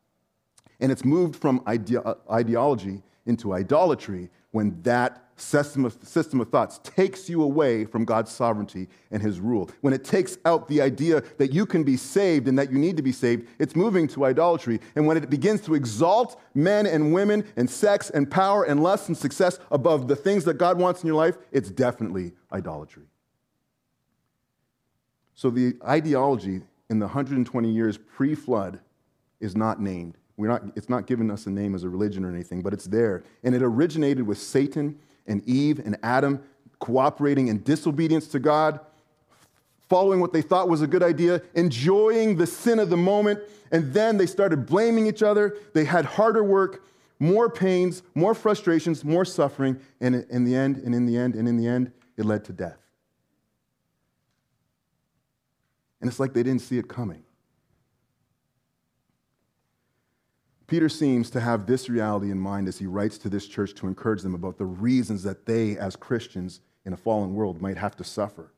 And 0.82 0.92
it's 0.92 1.06
moved 1.06 1.38
from 1.38 1.64
ide- 1.66 1.96
uh, 1.96 2.16
ideology 2.30 3.02
into 3.26 3.54
idolatry 3.54 4.30
when 4.52 4.82
that 4.84 5.27
system 5.38 5.86
of, 5.86 5.98
system 6.04 6.42
of 6.42 6.50
thoughts 6.50 6.80
takes 6.84 7.30
you 7.30 7.44
away 7.44 7.86
from 7.86 8.06
God's 8.06 8.32
sovereignty 8.32 8.88
and 9.12 9.22
His 9.22 9.40
rule. 9.40 9.70
When 9.82 9.94
it 9.94 10.04
takes 10.04 10.38
out 10.46 10.68
the 10.68 10.82
idea 10.82 11.24
that 11.38 11.54
you 11.54 11.66
can 11.66 11.84
be 11.84 11.96
saved 11.96 12.48
and 12.48 12.58
that 12.60 12.72
you 12.72 12.78
need 12.78 12.98
to 12.98 13.04
be 13.04 13.12
saved, 13.12 13.48
it's 13.60 13.76
moving 13.76 14.08
to 14.10 14.26
idolatry. 14.26 14.80
And 14.96 15.08
when 15.08 15.18
it 15.18 15.30
begins 15.30 15.62
to 15.62 15.76
exalt 15.76 16.42
men 16.54 16.86
and 16.88 17.14
women 17.14 17.46
and 17.56 17.70
sex 17.70 18.10
and 18.10 18.30
power 18.30 18.64
and 18.64 18.82
lust 18.84 19.08
and 19.08 19.18
success 19.18 19.60
above 19.72 20.08
the 20.08 20.16
things 20.16 20.44
that 20.46 20.56
God 20.56 20.80
wants 20.80 21.04
in 21.04 21.08
your 21.08 21.16
life, 21.16 21.38
it's 21.52 21.70
definitely 21.70 22.34
idolatry. 22.52 23.04
So 25.36 25.52
the 25.52 25.76
ideology 25.88 26.62
in 26.90 27.00
the 27.00 27.06
120 27.06 27.72
years 27.72 27.98
pre 27.98 28.34
flood 28.34 28.80
is 29.40 29.56
not 29.56 29.80
named. 29.80 30.18
We're 30.36 30.48
not, 30.48 30.64
it's 30.76 30.90
not 30.90 31.08
given 31.08 31.32
us 31.32 31.48
a 31.48 31.50
name 31.50 31.74
as 31.74 31.84
a 31.84 31.90
religion 31.90 32.24
or 32.24 32.30
anything, 32.30 32.62
but 32.62 32.72
it's 32.72 32.86
there. 32.86 33.24
And 33.44 33.56
it 33.56 33.64
originated 33.64 34.26
with 34.26 34.38
Satan 34.38 35.00
and 35.28 35.48
Eve 35.48 35.80
and 35.80 35.98
Adam 36.04 36.42
cooperating 36.80 37.48
in 37.48 37.64
disobedience 37.64 38.28
to 38.28 38.40
God, 38.40 38.80
following 39.90 40.20
what 40.20 40.34
they 40.34 40.42
thought 40.42 40.70
was 40.70 40.82
a 40.82 40.88
good 40.88 41.04
idea, 41.04 41.42
enjoying 41.56 42.38
the 42.38 42.48
sin 42.48 42.80
of 42.80 42.90
the 42.90 42.98
moment, 42.98 43.40
and 43.72 43.94
then 43.94 44.18
they 44.18 44.26
started 44.26 44.66
blaming 44.66 45.08
each 45.08 45.24
other. 45.24 45.58
They 45.74 45.86
had 45.86 46.06
harder 46.06 46.44
work, 46.44 46.86
more 47.20 47.50
pains, 47.50 48.04
more 48.16 48.36
frustrations, 48.36 49.04
more 49.04 49.26
suffering, 49.26 49.80
and 50.00 50.16
in 50.30 50.44
the 50.44 50.56
end, 50.56 50.78
and 50.78 50.94
in 50.94 51.06
the 51.06 51.18
end, 51.18 51.36
and 51.36 51.48
in 51.48 51.58
the 51.58 51.68
end, 51.68 51.92
it 52.16 52.26
led 52.26 52.46
to 52.46 52.54
death. 52.54 52.78
And 56.00 56.10
it's 56.10 56.20
like 56.20 56.34
they 56.34 56.44
didn't 56.44 56.62
see 56.62 56.78
it 56.78 56.88
coming. 56.88 57.24
Peter 60.68 60.90
seems 60.90 61.30
to 61.30 61.40
have 61.40 61.66
this 61.66 61.90
reality 61.90 62.30
in 62.30 62.38
mind 62.38 62.68
as 62.68 62.78
he 62.78 62.86
writes 62.86 63.18
to 63.18 63.30
this 63.30 63.48
church 63.48 63.74
to 63.74 63.88
encourage 63.88 64.22
them 64.22 64.36
about 64.36 64.58
the 64.58 64.66
reasons 64.66 65.24
that 65.24 65.46
they, 65.46 65.78
as 65.78 65.96
Christians 65.96 66.60
in 66.86 66.92
a 66.92 66.98
fallen 66.98 67.34
world, 67.34 67.62
might 67.62 67.78
have 67.78 67.96
to 67.96 68.04
suffer. 68.04 68.52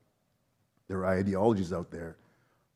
There 0.87 1.05
are 1.05 1.19
ideologies 1.19 1.71
out 1.71 1.91
there 1.91 2.17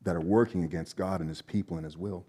that 0.02 0.14
are 0.14 0.20
working 0.20 0.62
against 0.62 0.96
God 0.96 1.20
and 1.20 1.28
his 1.28 1.42
people 1.42 1.76
and 1.76 1.84
his 1.84 1.98
will. 1.98 2.24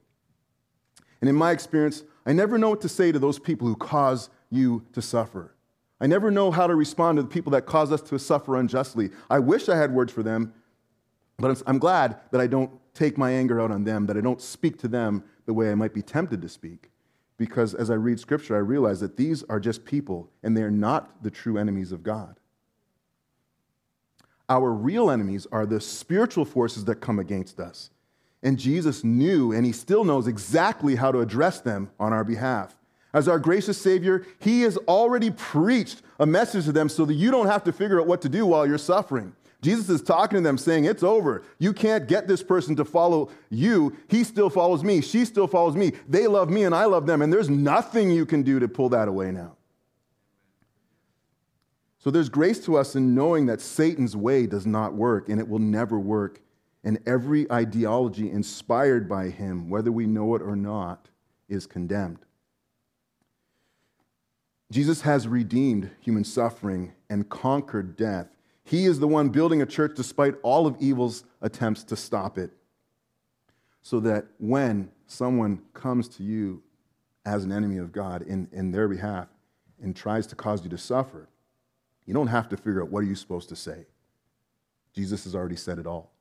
And 1.21 1.29
in 1.29 1.35
my 1.35 1.51
experience, 1.51 2.03
I 2.25 2.33
never 2.33 2.57
know 2.57 2.71
what 2.71 2.81
to 2.81 2.89
say 2.89 3.11
to 3.11 3.19
those 3.19 3.37
people 3.37 3.67
who 3.67 3.75
cause 3.75 4.31
you 4.49 4.83
to 4.93 5.01
suffer. 5.01 5.53
I 6.01 6.07
never 6.07 6.31
know 6.31 6.49
how 6.49 6.65
to 6.65 6.73
respond 6.73 7.17
to 7.17 7.21
the 7.21 7.29
people 7.29 7.51
that 7.51 7.67
cause 7.67 7.91
us 7.91 8.01
to 8.01 8.17
suffer 8.17 8.55
unjustly. 8.55 9.11
I 9.29 9.39
wish 9.39 9.69
I 9.69 9.77
had 9.77 9.93
words 9.93 10.11
for 10.11 10.23
them, 10.23 10.53
but 11.37 11.61
I'm 11.67 11.77
glad 11.77 12.19
that 12.31 12.41
I 12.41 12.47
don't 12.47 12.71
take 12.95 13.15
my 13.15 13.31
anger 13.31 13.61
out 13.61 13.69
on 13.69 13.83
them, 13.83 14.07
that 14.07 14.17
I 14.17 14.21
don't 14.21 14.41
speak 14.41 14.79
to 14.79 14.87
them 14.87 15.23
the 15.45 15.53
way 15.53 15.71
I 15.71 15.75
might 15.75 15.93
be 15.93 16.01
tempted 16.01 16.41
to 16.41 16.49
speak 16.49 16.89
because 17.37 17.73
as 17.73 17.89
I 17.89 17.95
read 17.95 18.19
scripture, 18.19 18.55
I 18.55 18.59
realize 18.59 18.99
that 19.01 19.17
these 19.17 19.43
are 19.43 19.59
just 19.59 19.85
people 19.85 20.29
and 20.43 20.55
they're 20.55 20.71
not 20.71 21.23
the 21.23 21.31
true 21.31 21.57
enemies 21.57 21.91
of 21.91 22.03
God. 22.03 22.39
Our 24.47 24.71
real 24.71 25.09
enemies 25.09 25.47
are 25.51 25.65
the 25.65 25.81
spiritual 25.81 26.45
forces 26.45 26.85
that 26.85 26.95
come 26.95 27.19
against 27.19 27.59
us. 27.59 27.89
And 28.43 28.59
Jesus 28.59 29.03
knew 29.03 29.51
and 29.51 29.65
he 29.65 29.71
still 29.71 30.03
knows 30.03 30.27
exactly 30.27 30.95
how 30.95 31.11
to 31.11 31.19
address 31.19 31.59
them 31.61 31.89
on 31.99 32.13
our 32.13 32.23
behalf. 32.23 32.77
As 33.13 33.27
our 33.27 33.39
gracious 33.39 33.81
Savior, 33.81 34.25
he 34.39 34.61
has 34.61 34.77
already 34.87 35.31
preached 35.31 36.01
a 36.19 36.25
message 36.25 36.65
to 36.65 36.71
them 36.71 36.89
so 36.89 37.05
that 37.05 37.13
you 37.13 37.31
don't 37.31 37.47
have 37.47 37.63
to 37.63 37.71
figure 37.71 37.99
out 37.99 38.07
what 38.07 38.21
to 38.21 38.29
do 38.29 38.45
while 38.45 38.67
you're 38.67 38.77
suffering. 38.77 39.33
Jesus 39.65 39.89
is 39.89 40.03
talking 40.03 40.37
to 40.37 40.43
them 40.43 40.59
saying, 40.59 40.85
It's 40.85 41.01
over. 41.01 41.41
You 41.57 41.73
can't 41.73 42.07
get 42.07 42.27
this 42.27 42.43
person 42.43 42.75
to 42.75 42.85
follow 42.85 43.31
you. 43.49 43.97
He 44.07 44.23
still 44.23 44.51
follows 44.51 44.83
me. 44.83 45.01
She 45.01 45.25
still 45.25 45.47
follows 45.47 45.75
me. 45.75 45.93
They 46.07 46.27
love 46.27 46.51
me 46.51 46.65
and 46.65 46.75
I 46.75 46.85
love 46.85 47.07
them. 47.07 47.23
And 47.23 47.33
there's 47.33 47.49
nothing 47.49 48.11
you 48.11 48.27
can 48.27 48.43
do 48.43 48.59
to 48.59 48.67
pull 48.67 48.89
that 48.89 49.07
away 49.07 49.31
now. 49.31 49.57
So 51.97 52.11
there's 52.11 52.29
grace 52.29 52.63
to 52.65 52.77
us 52.77 52.95
in 52.95 53.15
knowing 53.15 53.47
that 53.47 53.59
Satan's 53.59 54.15
way 54.15 54.45
does 54.45 54.67
not 54.67 54.93
work 54.93 55.29
and 55.29 55.39
it 55.39 55.49
will 55.49 55.57
never 55.57 55.97
work. 55.97 56.41
And 56.83 56.99
every 57.07 57.51
ideology 57.51 58.29
inspired 58.29 59.09
by 59.09 59.29
him, 59.29 59.71
whether 59.71 59.91
we 59.91 60.05
know 60.05 60.35
it 60.35 60.43
or 60.43 60.55
not, 60.55 61.09
is 61.49 61.65
condemned. 61.65 62.19
Jesus 64.71 65.01
has 65.01 65.27
redeemed 65.27 65.89
human 66.01 66.23
suffering 66.23 66.93
and 67.09 67.27
conquered 67.27 67.97
death 67.97 68.34
he 68.65 68.85
is 68.85 68.99
the 68.99 69.07
one 69.07 69.29
building 69.29 69.61
a 69.61 69.65
church 69.65 69.93
despite 69.95 70.35
all 70.41 70.65
of 70.65 70.75
evil's 70.79 71.23
attempts 71.41 71.83
to 71.85 71.95
stop 71.95 72.37
it. 72.37 72.51
So 73.83 73.99
that 73.99 74.25
when 74.39 74.89
someone 75.05 75.61
comes 75.73 76.07
to 76.09 76.23
you 76.23 76.63
as 77.25 77.43
an 77.43 77.51
enemy 77.51 77.77
of 77.77 77.91
God 77.91 78.23
in, 78.23 78.47
in 78.51 78.71
their 78.71 78.87
behalf 78.87 79.27
and 79.81 79.95
tries 79.95 80.25
to 80.27 80.35
cause 80.35 80.63
you 80.63 80.69
to 80.71 80.77
suffer, 80.79 81.29
you 82.07 82.13
don't 82.15 82.27
have 82.27 82.49
to 82.49 82.57
figure 82.57 82.81
out 82.81 82.89
what 82.89 82.99
are 82.99 83.07
you 83.07 83.15
supposed 83.15 83.49
to 83.49 83.55
say. 83.55 83.85
Jesus 84.93 85.25
has 85.25 85.35
already 85.35 85.55
said 85.55 85.77
it 85.77 85.85
all. 85.85 86.11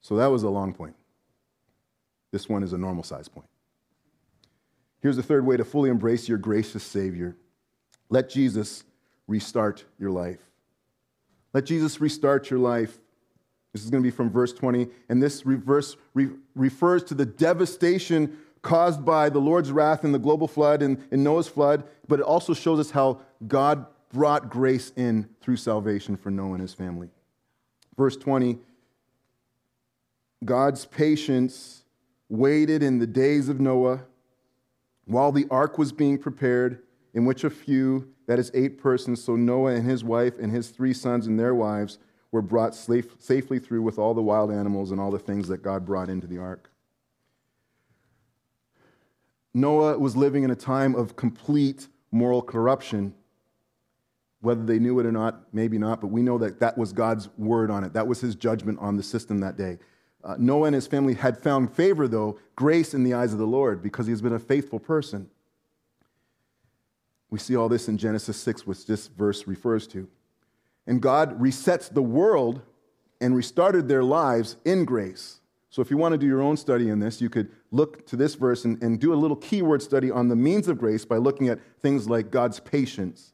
So 0.00 0.16
that 0.16 0.28
was 0.28 0.42
a 0.42 0.48
long 0.48 0.72
point. 0.72 0.96
This 2.30 2.48
one 2.48 2.62
is 2.62 2.72
a 2.72 2.78
normal 2.78 3.04
size 3.04 3.28
point. 3.28 3.48
Here's 5.00 5.16
the 5.16 5.22
third 5.22 5.44
way 5.44 5.58
to 5.58 5.64
fully 5.64 5.90
embrace 5.90 6.28
your 6.28 6.38
gracious 6.38 6.82
Savior 6.82 7.36
let 8.12 8.28
Jesus 8.28 8.84
restart 9.26 9.84
your 9.98 10.10
life. 10.10 10.40
Let 11.52 11.66
Jesus 11.66 12.00
restart 12.00 12.50
your 12.50 12.58
life. 12.58 12.98
This 13.72 13.84
is 13.84 13.90
going 13.90 14.02
to 14.02 14.06
be 14.06 14.14
from 14.14 14.30
verse 14.30 14.52
20, 14.52 14.88
and 15.08 15.22
this 15.22 15.42
verse 15.42 15.96
re- 16.14 16.30
refers 16.54 17.04
to 17.04 17.14
the 17.14 17.24
devastation 17.26 18.36
caused 18.60 19.04
by 19.04 19.28
the 19.28 19.40
Lord's 19.40 19.72
wrath 19.72 20.04
in 20.04 20.12
the 20.12 20.18
global 20.18 20.46
flood 20.46 20.82
and 20.82 21.02
in 21.10 21.22
Noah's 21.22 21.48
flood, 21.48 21.84
but 22.06 22.20
it 22.20 22.22
also 22.22 22.54
shows 22.54 22.78
us 22.78 22.90
how 22.90 23.20
God 23.46 23.86
brought 24.12 24.50
grace 24.50 24.92
in 24.96 25.28
through 25.40 25.56
salvation 25.56 26.16
for 26.16 26.30
Noah 26.30 26.52
and 26.52 26.60
his 26.60 26.74
family. 26.74 27.10
Verse 27.96 28.16
20 28.16 28.58
God's 30.44 30.86
patience 30.86 31.84
waited 32.28 32.82
in 32.82 32.98
the 32.98 33.06
days 33.06 33.48
of 33.48 33.60
Noah 33.60 34.00
while 35.04 35.32
the 35.32 35.46
ark 35.50 35.78
was 35.78 35.92
being 35.92 36.18
prepared, 36.18 36.82
in 37.14 37.24
which 37.24 37.44
a 37.44 37.50
few, 37.50 38.11
that 38.26 38.38
is, 38.38 38.50
eight 38.54 38.78
persons, 38.78 39.22
so 39.22 39.36
Noah 39.36 39.74
and 39.74 39.88
his 39.88 40.04
wife 40.04 40.38
and 40.38 40.52
his 40.52 40.70
three 40.70 40.94
sons 40.94 41.26
and 41.26 41.38
their 41.38 41.54
wives, 41.54 41.98
were 42.30 42.42
brought 42.42 42.74
safe, 42.74 43.14
safely 43.18 43.58
through 43.58 43.82
with 43.82 43.98
all 43.98 44.14
the 44.14 44.22
wild 44.22 44.50
animals 44.50 44.90
and 44.90 45.00
all 45.00 45.10
the 45.10 45.18
things 45.18 45.48
that 45.48 45.62
God 45.62 45.84
brought 45.84 46.08
into 46.08 46.26
the 46.26 46.38
ark. 46.38 46.70
Noah 49.54 49.98
was 49.98 50.16
living 50.16 50.44
in 50.44 50.50
a 50.50 50.56
time 50.56 50.94
of 50.94 51.14
complete 51.14 51.88
moral 52.10 52.40
corruption. 52.40 53.14
Whether 54.40 54.64
they 54.64 54.78
knew 54.78 54.98
it 54.98 55.06
or 55.06 55.12
not, 55.12 55.42
maybe 55.52 55.78
not, 55.78 56.00
but 56.00 56.08
we 56.08 56.22
know 56.22 56.38
that 56.38 56.58
that 56.60 56.76
was 56.76 56.92
God's 56.92 57.28
word 57.36 57.70
on 57.70 57.84
it. 57.84 57.92
That 57.92 58.06
was 58.06 58.20
his 58.20 58.34
judgment 58.34 58.78
on 58.80 58.96
the 58.96 59.02
system 59.02 59.38
that 59.38 59.56
day. 59.56 59.78
Uh, 60.24 60.36
Noah 60.38 60.66
and 60.66 60.74
his 60.74 60.86
family 60.86 61.14
had 61.14 61.36
found 61.38 61.72
favor, 61.72 62.08
though, 62.08 62.38
grace 62.56 62.94
in 62.94 63.04
the 63.04 63.14
eyes 63.14 63.32
of 63.32 63.38
the 63.38 63.46
Lord 63.46 63.82
because 63.82 64.06
he 64.06 64.12
has 64.12 64.22
been 64.22 64.32
a 64.32 64.38
faithful 64.38 64.78
person. 64.78 65.28
We 67.32 67.38
see 67.38 67.56
all 67.56 67.70
this 67.70 67.88
in 67.88 67.96
Genesis 67.96 68.36
6, 68.36 68.66
which 68.66 68.84
this 68.84 69.06
verse 69.06 69.46
refers 69.46 69.86
to. 69.86 70.06
And 70.86 71.00
God 71.00 71.40
resets 71.40 71.90
the 71.90 72.02
world 72.02 72.60
and 73.22 73.34
restarted 73.34 73.88
their 73.88 74.04
lives 74.04 74.56
in 74.66 74.84
grace. 74.84 75.40
So 75.70 75.80
if 75.80 75.90
you 75.90 75.96
want 75.96 76.12
to 76.12 76.18
do 76.18 76.26
your 76.26 76.42
own 76.42 76.58
study 76.58 76.90
in 76.90 76.98
this, 76.98 77.22
you 77.22 77.30
could 77.30 77.50
look 77.70 78.06
to 78.08 78.16
this 78.16 78.34
verse 78.34 78.66
and, 78.66 78.82
and 78.82 79.00
do 79.00 79.14
a 79.14 79.16
little 79.16 79.38
keyword 79.38 79.80
study 79.80 80.10
on 80.10 80.28
the 80.28 80.36
means 80.36 80.68
of 80.68 80.76
grace 80.76 81.06
by 81.06 81.16
looking 81.16 81.48
at 81.48 81.58
things 81.80 82.06
like 82.06 82.30
God's 82.30 82.60
patience 82.60 83.32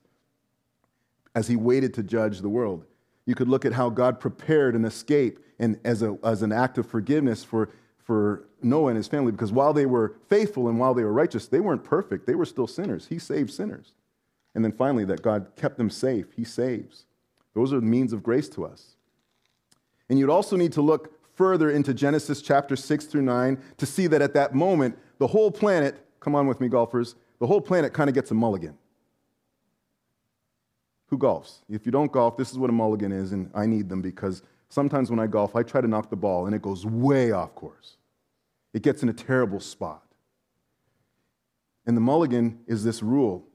as 1.35 1.49
he 1.49 1.57
waited 1.57 1.93
to 1.95 2.05
judge 2.05 2.39
the 2.39 2.49
world. 2.49 2.85
You 3.27 3.35
could 3.35 3.49
look 3.49 3.65
at 3.65 3.73
how 3.73 3.91
God 3.91 4.21
prepared 4.21 4.77
an 4.77 4.85
escape 4.85 5.41
and 5.59 5.77
as, 5.85 6.03
a, 6.03 6.17
as 6.23 6.43
an 6.43 6.53
act 6.53 6.79
of 6.79 6.87
forgiveness 6.87 7.43
for, 7.43 7.71
for 7.99 8.48
Noah 8.63 8.89
and 8.89 8.97
his 8.97 9.09
family, 9.09 9.33
because 9.33 9.53
while 9.53 9.73
they 9.73 9.87
were 9.87 10.15
faithful 10.29 10.69
and 10.69 10.79
while 10.79 10.95
they 10.95 11.05
were 11.05 11.13
righteous, 11.13 11.47
they 11.47 11.61
weren't 11.61 11.85
perfect. 11.85 12.27
They 12.27 12.35
were 12.35 12.45
still 12.45 12.67
sinners. 12.67 13.07
He 13.07 13.19
saved 13.19 13.53
sinners. 13.53 13.93
And 14.55 14.65
then 14.65 14.73
finally, 14.73 15.05
that 15.07 15.23
God 15.23 15.49
kept 15.57 15.79
them 15.79 15.91
safe. 15.91 16.27
He 16.35 16.45
saves. 16.45 17.05
Those 17.55 17.73
are 17.73 17.81
the 17.81 17.87
means 17.87 18.13
of 18.13 18.23
grace 18.23 18.49
to 18.51 18.65
us. 18.65 18.97
And 20.09 20.19
you'd 20.19 20.31
also 20.31 20.57
need 20.57 20.73
to 20.73 20.83
look 20.83 21.13
further 21.35 21.71
into 21.71 21.95
Genesis 21.95 22.43
chapter 22.43 22.75
6 22.75 23.05
through 23.05 23.23
9 23.23 23.63
to 23.77 23.87
see 23.87 24.07
that 24.09 24.23
at 24.23 24.35
that 24.35 24.55
moment, 24.55 24.99
the 25.19 25.27
whole 25.27 25.51
planet, 25.51 26.05
come 26.19 26.35
on 26.35 26.47
with 26.47 26.61
me, 26.61 26.69
golfers, 26.69 27.15
the 27.39 27.47
whole 27.47 27.61
planet 27.61 27.93
kind 27.93 28.09
of 28.09 28.15
gets 28.15 28.31
a 28.31 28.35
mulligan. 28.35 28.77
Who 31.07 31.19
golfs? 31.19 31.59
If 31.69 31.87
you 31.87 31.93
don't 31.93 32.11
golf, 32.11 32.37
this 32.37 32.51
is 32.51 32.59
what 32.59 32.71
a 32.71 32.73
mulligan 32.73 33.13
is, 33.13 33.33
and 33.33 33.51
I 33.55 33.67
need 33.67 33.89
them 33.89 34.03
because 34.03 34.43
sometimes 34.69 35.11
when 35.11 35.21
I 35.21 35.27
golf, 35.27 35.55
I 35.55 35.63
try 35.63 35.81
to 35.81 35.89
knock 35.89 36.11
the 36.11 36.17
ball 36.17 36.47
and 36.47 36.55
it 36.55 36.63
goes 36.63 36.85
way 36.85 37.31
off 37.31 37.55
course. 37.55 37.98
It 38.73 38.83
gets 38.83 39.03
in 39.03 39.09
a 39.09 39.13
terrible 39.13 39.61
spot. 39.61 40.03
And 41.87 41.97
the 41.97 42.01
mulligan 42.01 42.61
is 42.67 42.85
this 42.85 43.03
rule. 43.03 43.47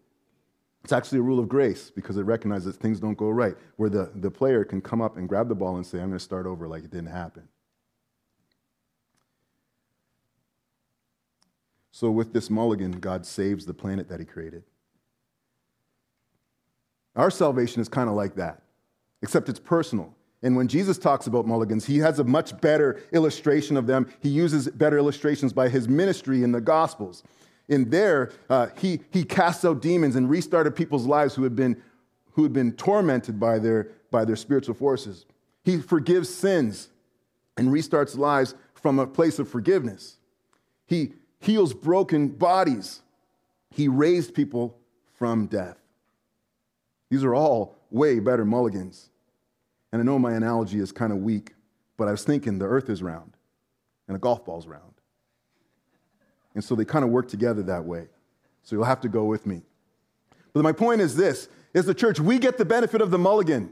It's 0.83 0.91
actually 0.91 1.19
a 1.19 1.21
rule 1.23 1.39
of 1.39 1.47
grace 1.47 1.91
because 1.91 2.17
it 2.17 2.23
recognizes 2.23 2.73
that 2.73 2.81
things 2.81 2.99
don't 2.99 3.17
go 3.17 3.29
right, 3.29 3.55
where 3.77 3.89
the, 3.89 4.11
the 4.15 4.31
player 4.31 4.65
can 4.65 4.81
come 4.81 5.01
up 5.01 5.17
and 5.17 5.29
grab 5.29 5.47
the 5.47 5.55
ball 5.55 5.77
and 5.77 5.85
say, 5.85 5.99
I'm 5.99 6.07
going 6.07 6.17
to 6.17 6.23
start 6.23 6.45
over 6.45 6.67
like 6.67 6.83
it 6.83 6.91
didn't 6.91 7.11
happen. 7.11 7.47
So, 11.91 12.09
with 12.09 12.33
this 12.33 12.49
mulligan, 12.49 12.93
God 12.93 13.23
saves 13.23 13.67
the 13.67 13.73
planet 13.73 14.09
that 14.09 14.19
He 14.19 14.25
created. 14.25 14.63
Our 17.15 17.29
salvation 17.29 17.81
is 17.81 17.87
kind 17.87 18.09
of 18.09 18.15
like 18.15 18.35
that, 18.35 18.63
except 19.21 19.47
it's 19.47 19.59
personal. 19.59 20.15
And 20.43 20.57
when 20.57 20.67
Jesus 20.67 20.97
talks 20.97 21.25
about 21.25 21.47
mulligans, 21.47 21.85
he 21.85 21.99
has 21.99 22.19
a 22.19 22.23
much 22.23 22.59
better 22.59 23.01
illustration 23.13 23.77
of 23.77 23.87
them. 23.87 24.11
He 24.19 24.27
uses 24.27 24.67
better 24.67 24.97
illustrations 24.97 25.53
by 25.53 25.69
his 25.69 25.87
ministry 25.87 26.43
in 26.43 26.51
the 26.51 26.59
Gospels. 26.59 27.23
In 27.69 27.89
there, 27.89 28.33
uh, 28.49 28.67
he, 28.77 28.99
he 29.11 29.23
casts 29.23 29.63
out 29.63 29.81
demons 29.81 30.17
and 30.17 30.29
restarted 30.29 30.75
people's 30.75 31.05
lives 31.05 31.33
who 31.33 31.43
had 31.43 31.55
been, 31.55 31.81
who 32.33 32.43
had 32.43 32.51
been 32.51 32.73
tormented 32.73 33.39
by 33.39 33.57
their, 33.57 33.91
by 34.11 34.25
their 34.25 34.35
spiritual 34.35 34.75
forces. 34.75 35.25
He 35.63 35.77
forgives 35.77 36.27
sins 36.27 36.89
and 37.55 37.69
restarts 37.69 38.17
lives 38.17 38.53
from 38.75 38.99
a 38.99 39.07
place 39.07 39.39
of 39.39 39.47
forgiveness. 39.47 40.17
He 40.87 41.13
heals 41.39 41.73
broken 41.73 42.27
bodies. 42.27 43.01
He 43.71 43.87
raised 43.87 44.33
people 44.33 44.77
from 45.13 45.45
death. 45.45 45.77
These 47.09 47.23
are 47.23 47.33
all 47.33 47.77
way 47.89 48.19
better 48.19 48.43
mulligans. 48.43 49.09
And 49.93 50.01
I 50.01 50.03
know 50.03 50.17
my 50.17 50.33
analogy 50.33 50.79
is 50.79 50.91
kind 50.91 51.13
of 51.13 51.19
weak, 51.19 51.53
but 51.97 52.07
I 52.07 52.11
was 52.11 52.23
thinking 52.23 52.57
the 52.57 52.65
earth 52.65 52.89
is 52.89 53.03
round 53.03 53.37
and 54.07 54.17
a 54.17 54.19
golf 54.19 54.43
ball's 54.43 54.65
round. 54.65 54.95
And 56.55 56.63
so 56.63 56.73
they 56.73 56.83
kind 56.83 57.05
of 57.05 57.11
work 57.11 57.27
together 57.27 57.61
that 57.63 57.85
way. 57.85 58.07
So 58.63 58.75
you'll 58.75 58.85
have 58.85 59.01
to 59.01 59.07
go 59.07 59.25
with 59.25 59.45
me. 59.45 59.61
But 60.51 60.63
my 60.63 60.71
point 60.71 61.01
is 61.01 61.15
this 61.15 61.47
is 61.75 61.85
the 61.85 61.93
church, 61.93 62.19
we 62.19 62.39
get 62.39 62.57
the 62.57 62.65
benefit 62.65 63.01
of 63.01 63.11
the 63.11 63.19
mulligan. 63.19 63.71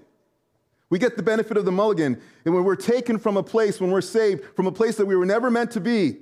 We 0.92 1.00
get 1.00 1.18
the 1.18 1.24
benefit 1.24 1.58
of 1.58 1.66
the 1.66 1.72
mulligan. 1.72 2.22
And 2.46 2.54
when 2.54 2.66
we're 2.66 2.76
taken 2.76 3.18
from 3.18 3.36
a 3.36 3.44
place, 3.44 3.82
when 3.82 3.90
we're 3.90 4.02
saved 4.02 4.44
from 4.56 4.68
a 4.68 4.72
place 4.72 4.98
that 4.98 5.08
we 5.08 5.16
were 5.16 5.26
never 5.26 5.50
meant 5.50 5.72
to 5.72 5.80
be, 5.80 6.18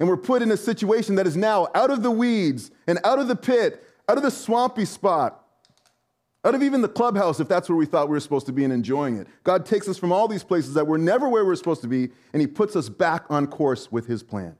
and 0.00 0.08
we're 0.08 0.16
put 0.16 0.40
in 0.40 0.50
a 0.50 0.56
situation 0.56 1.16
that 1.16 1.26
is 1.26 1.36
now 1.36 1.68
out 1.74 1.90
of 1.90 2.02
the 2.02 2.10
weeds 2.10 2.70
and 2.86 2.98
out 3.04 3.18
of 3.18 3.28
the 3.28 3.36
pit, 3.36 3.84
out 4.08 4.16
of 4.16 4.22
the 4.22 4.30
swampy 4.30 4.86
spot, 4.86 5.44
out 6.44 6.54
of 6.54 6.62
even 6.62 6.82
the 6.82 6.88
clubhouse, 6.88 7.40
if 7.40 7.48
that's 7.48 7.68
where 7.68 7.76
we 7.76 7.86
thought 7.86 8.08
we 8.08 8.12
were 8.12 8.20
supposed 8.20 8.46
to 8.46 8.52
be 8.52 8.64
and 8.64 8.72
enjoying 8.72 9.16
it. 9.16 9.26
God 9.42 9.66
takes 9.66 9.88
us 9.88 9.98
from 9.98 10.12
all 10.12 10.28
these 10.28 10.44
places 10.44 10.74
that 10.74 10.86
were 10.86 10.98
never 10.98 11.28
where 11.28 11.44
we 11.44 11.48
we're 11.48 11.56
supposed 11.56 11.82
to 11.82 11.88
be, 11.88 12.10
and 12.32 12.40
He 12.40 12.46
puts 12.46 12.76
us 12.76 12.88
back 12.88 13.24
on 13.28 13.46
course 13.46 13.90
with 13.90 14.06
His 14.06 14.22
plan. 14.22 14.56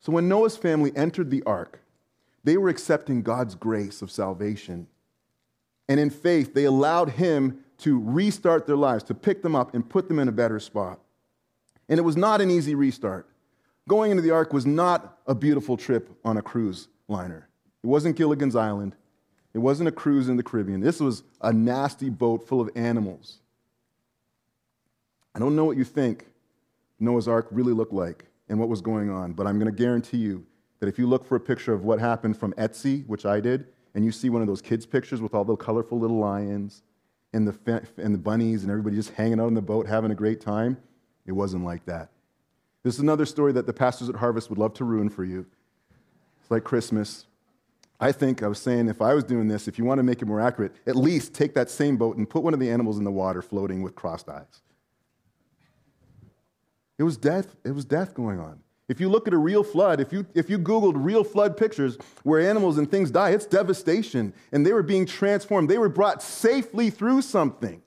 So 0.00 0.12
when 0.12 0.28
Noah's 0.28 0.56
family 0.56 0.92
entered 0.94 1.30
the 1.30 1.42
ark, 1.44 1.80
they 2.44 2.56
were 2.56 2.68
accepting 2.68 3.22
God's 3.22 3.54
grace 3.54 4.02
of 4.02 4.10
salvation. 4.10 4.86
And 5.88 5.98
in 5.98 6.10
faith, 6.10 6.54
they 6.54 6.64
allowed 6.64 7.10
Him 7.10 7.60
to 7.78 7.98
restart 7.98 8.66
their 8.66 8.76
lives, 8.76 9.04
to 9.04 9.14
pick 9.14 9.42
them 9.42 9.56
up 9.56 9.74
and 9.74 9.88
put 9.88 10.08
them 10.08 10.18
in 10.18 10.28
a 10.28 10.32
better 10.32 10.60
spot. 10.60 11.00
And 11.88 11.98
it 11.98 12.02
was 12.02 12.16
not 12.16 12.40
an 12.40 12.50
easy 12.50 12.74
restart. 12.74 13.28
Going 13.88 14.10
into 14.10 14.22
the 14.22 14.30
ark 14.30 14.52
was 14.52 14.66
not 14.66 15.18
a 15.26 15.34
beautiful 15.34 15.76
trip 15.76 16.10
on 16.24 16.36
a 16.36 16.42
cruise 16.42 16.88
liner. 17.08 17.48
It 17.82 17.86
wasn't 17.86 18.16
Gilligan's 18.16 18.54
Island. 18.54 18.94
It 19.54 19.58
wasn't 19.58 19.88
a 19.88 19.92
cruise 19.92 20.28
in 20.28 20.36
the 20.36 20.42
Caribbean. 20.42 20.80
This 20.80 21.00
was 21.00 21.22
a 21.40 21.52
nasty 21.52 22.10
boat 22.10 22.46
full 22.46 22.60
of 22.60 22.70
animals. 22.74 23.38
I 25.34 25.38
don't 25.38 25.56
know 25.56 25.64
what 25.64 25.76
you 25.76 25.84
think 25.84 26.26
Noah's 26.98 27.28
Ark 27.28 27.48
really 27.50 27.72
looked 27.72 27.92
like 27.92 28.26
and 28.48 28.58
what 28.58 28.68
was 28.68 28.80
going 28.80 29.10
on, 29.10 29.32
but 29.32 29.46
I'm 29.46 29.58
going 29.58 29.72
to 29.72 29.76
guarantee 29.76 30.18
you 30.18 30.44
that 30.80 30.88
if 30.88 30.98
you 30.98 31.06
look 31.06 31.24
for 31.24 31.36
a 31.36 31.40
picture 31.40 31.72
of 31.72 31.84
what 31.84 31.98
happened 31.98 32.36
from 32.36 32.52
Etsy, 32.54 33.06
which 33.06 33.26
I 33.26 33.40
did, 33.40 33.66
and 33.94 34.04
you 34.04 34.12
see 34.12 34.30
one 34.30 34.42
of 34.42 34.48
those 34.48 34.62
kids' 34.62 34.86
pictures 34.86 35.20
with 35.20 35.34
all 35.34 35.44
the 35.44 35.56
colorful 35.56 35.98
little 35.98 36.18
lions 36.18 36.82
and 37.32 37.46
the, 37.46 37.86
and 37.96 38.14
the 38.14 38.18
bunnies 38.18 38.62
and 38.62 38.70
everybody 38.70 38.96
just 38.96 39.10
hanging 39.10 39.40
out 39.40 39.46
on 39.46 39.54
the 39.54 39.62
boat 39.62 39.86
having 39.86 40.10
a 40.10 40.14
great 40.14 40.40
time, 40.40 40.76
it 41.26 41.32
wasn't 41.32 41.64
like 41.64 41.84
that. 41.86 42.10
This 42.82 42.94
is 42.94 43.00
another 43.00 43.26
story 43.26 43.52
that 43.52 43.66
the 43.66 43.72
pastors 43.72 44.08
at 44.08 44.16
Harvest 44.16 44.50
would 44.50 44.58
love 44.58 44.74
to 44.74 44.84
ruin 44.84 45.08
for 45.08 45.24
you. 45.24 45.46
It's 46.40 46.50
like 46.50 46.64
Christmas. 46.64 47.26
I 48.00 48.12
think 48.12 48.42
I 48.42 48.48
was 48.48 48.58
saying 48.58 48.88
if 48.88 49.02
I 49.02 49.14
was 49.14 49.24
doing 49.24 49.48
this, 49.48 49.66
if 49.66 49.78
you 49.78 49.84
want 49.84 49.98
to 49.98 50.04
make 50.04 50.22
it 50.22 50.26
more 50.26 50.40
accurate, 50.40 50.72
at 50.86 50.94
least 50.94 51.34
take 51.34 51.54
that 51.54 51.68
same 51.68 51.96
boat 51.96 52.16
and 52.16 52.28
put 52.28 52.42
one 52.42 52.54
of 52.54 52.60
the 52.60 52.70
animals 52.70 52.98
in 52.98 53.04
the 53.04 53.10
water 53.10 53.42
floating 53.42 53.82
with 53.82 53.96
crossed 53.96 54.28
eyes. 54.28 54.62
It 56.96 57.02
was 57.02 57.16
death, 57.16 57.56
it 57.64 57.72
was 57.72 57.84
death 57.84 58.14
going 58.14 58.38
on. 58.40 58.60
If 58.88 59.00
you 59.00 59.08
look 59.08 59.28
at 59.28 59.34
a 59.34 59.38
real 59.38 59.62
flood, 59.62 60.00
if 60.00 60.12
you, 60.12 60.26
if 60.34 60.48
you 60.48 60.58
Googled 60.58 60.94
real 60.96 61.22
flood 61.22 61.56
pictures 61.56 61.98
where 62.22 62.40
animals 62.40 62.78
and 62.78 62.90
things 62.90 63.10
die, 63.10 63.30
it's 63.30 63.44
devastation. 63.44 64.32
And 64.50 64.64
they 64.64 64.72
were 64.72 64.82
being 64.82 65.04
transformed. 65.04 65.68
They 65.68 65.76
were 65.76 65.90
brought 65.90 66.22
safely 66.22 66.88
through 66.88 67.22
something. 67.22 67.82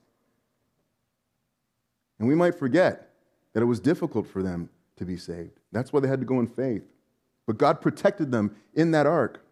And 2.20 2.28
we 2.28 2.36
might 2.36 2.54
forget 2.54 3.10
that 3.54 3.64
it 3.64 3.66
was 3.66 3.80
difficult 3.80 4.28
for 4.28 4.44
them 4.44 4.70
to 4.98 5.06
be 5.06 5.18
saved. 5.18 5.60
That's 5.72 5.92
why 5.92 6.02
they 6.02 6.08
had 6.08 6.20
to 6.20 6.26
go 6.26 6.40
in 6.40 6.46
faith. 6.46 6.84
But 7.48 7.58
God 7.58 7.82
protected 7.82 8.32
them 8.32 8.56
in 8.76 8.92
that 8.92 9.08
ark. 9.08 9.44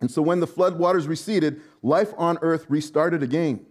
And 0.00 0.10
so 0.10 0.20
when 0.22 0.40
the 0.40 0.46
flood 0.46 0.78
waters 0.78 1.08
receded, 1.08 1.60
life 1.82 2.12
on 2.18 2.38
earth 2.42 2.66
restarted 2.68 3.22
again. 3.22 3.64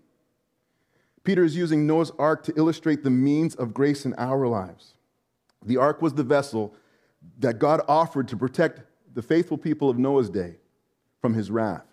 Peter 1.24 1.44
is 1.44 1.56
using 1.56 1.88
Noah's 1.88 2.12
ark 2.18 2.44
to 2.44 2.54
illustrate 2.56 3.04
the 3.04 3.10
means 3.10 3.56
of 3.56 3.74
grace 3.74 4.06
in 4.06 4.14
our 4.16 4.48
lives. 4.48 4.94
The 5.64 5.78
ark 5.78 6.02
was 6.02 6.14
the 6.14 6.24
vessel 6.24 6.76
that 7.40 7.60
God 7.60 7.82
offered 7.88 8.28
to 8.30 8.38
protect 8.38 8.82
the 9.14 9.22
faithful 9.22 9.58
people 9.58 9.90
of 9.90 9.98
Noah's 9.98 10.30
day 10.30 10.58
from 11.22 11.34
his 11.34 11.50
wrath. 11.50 11.86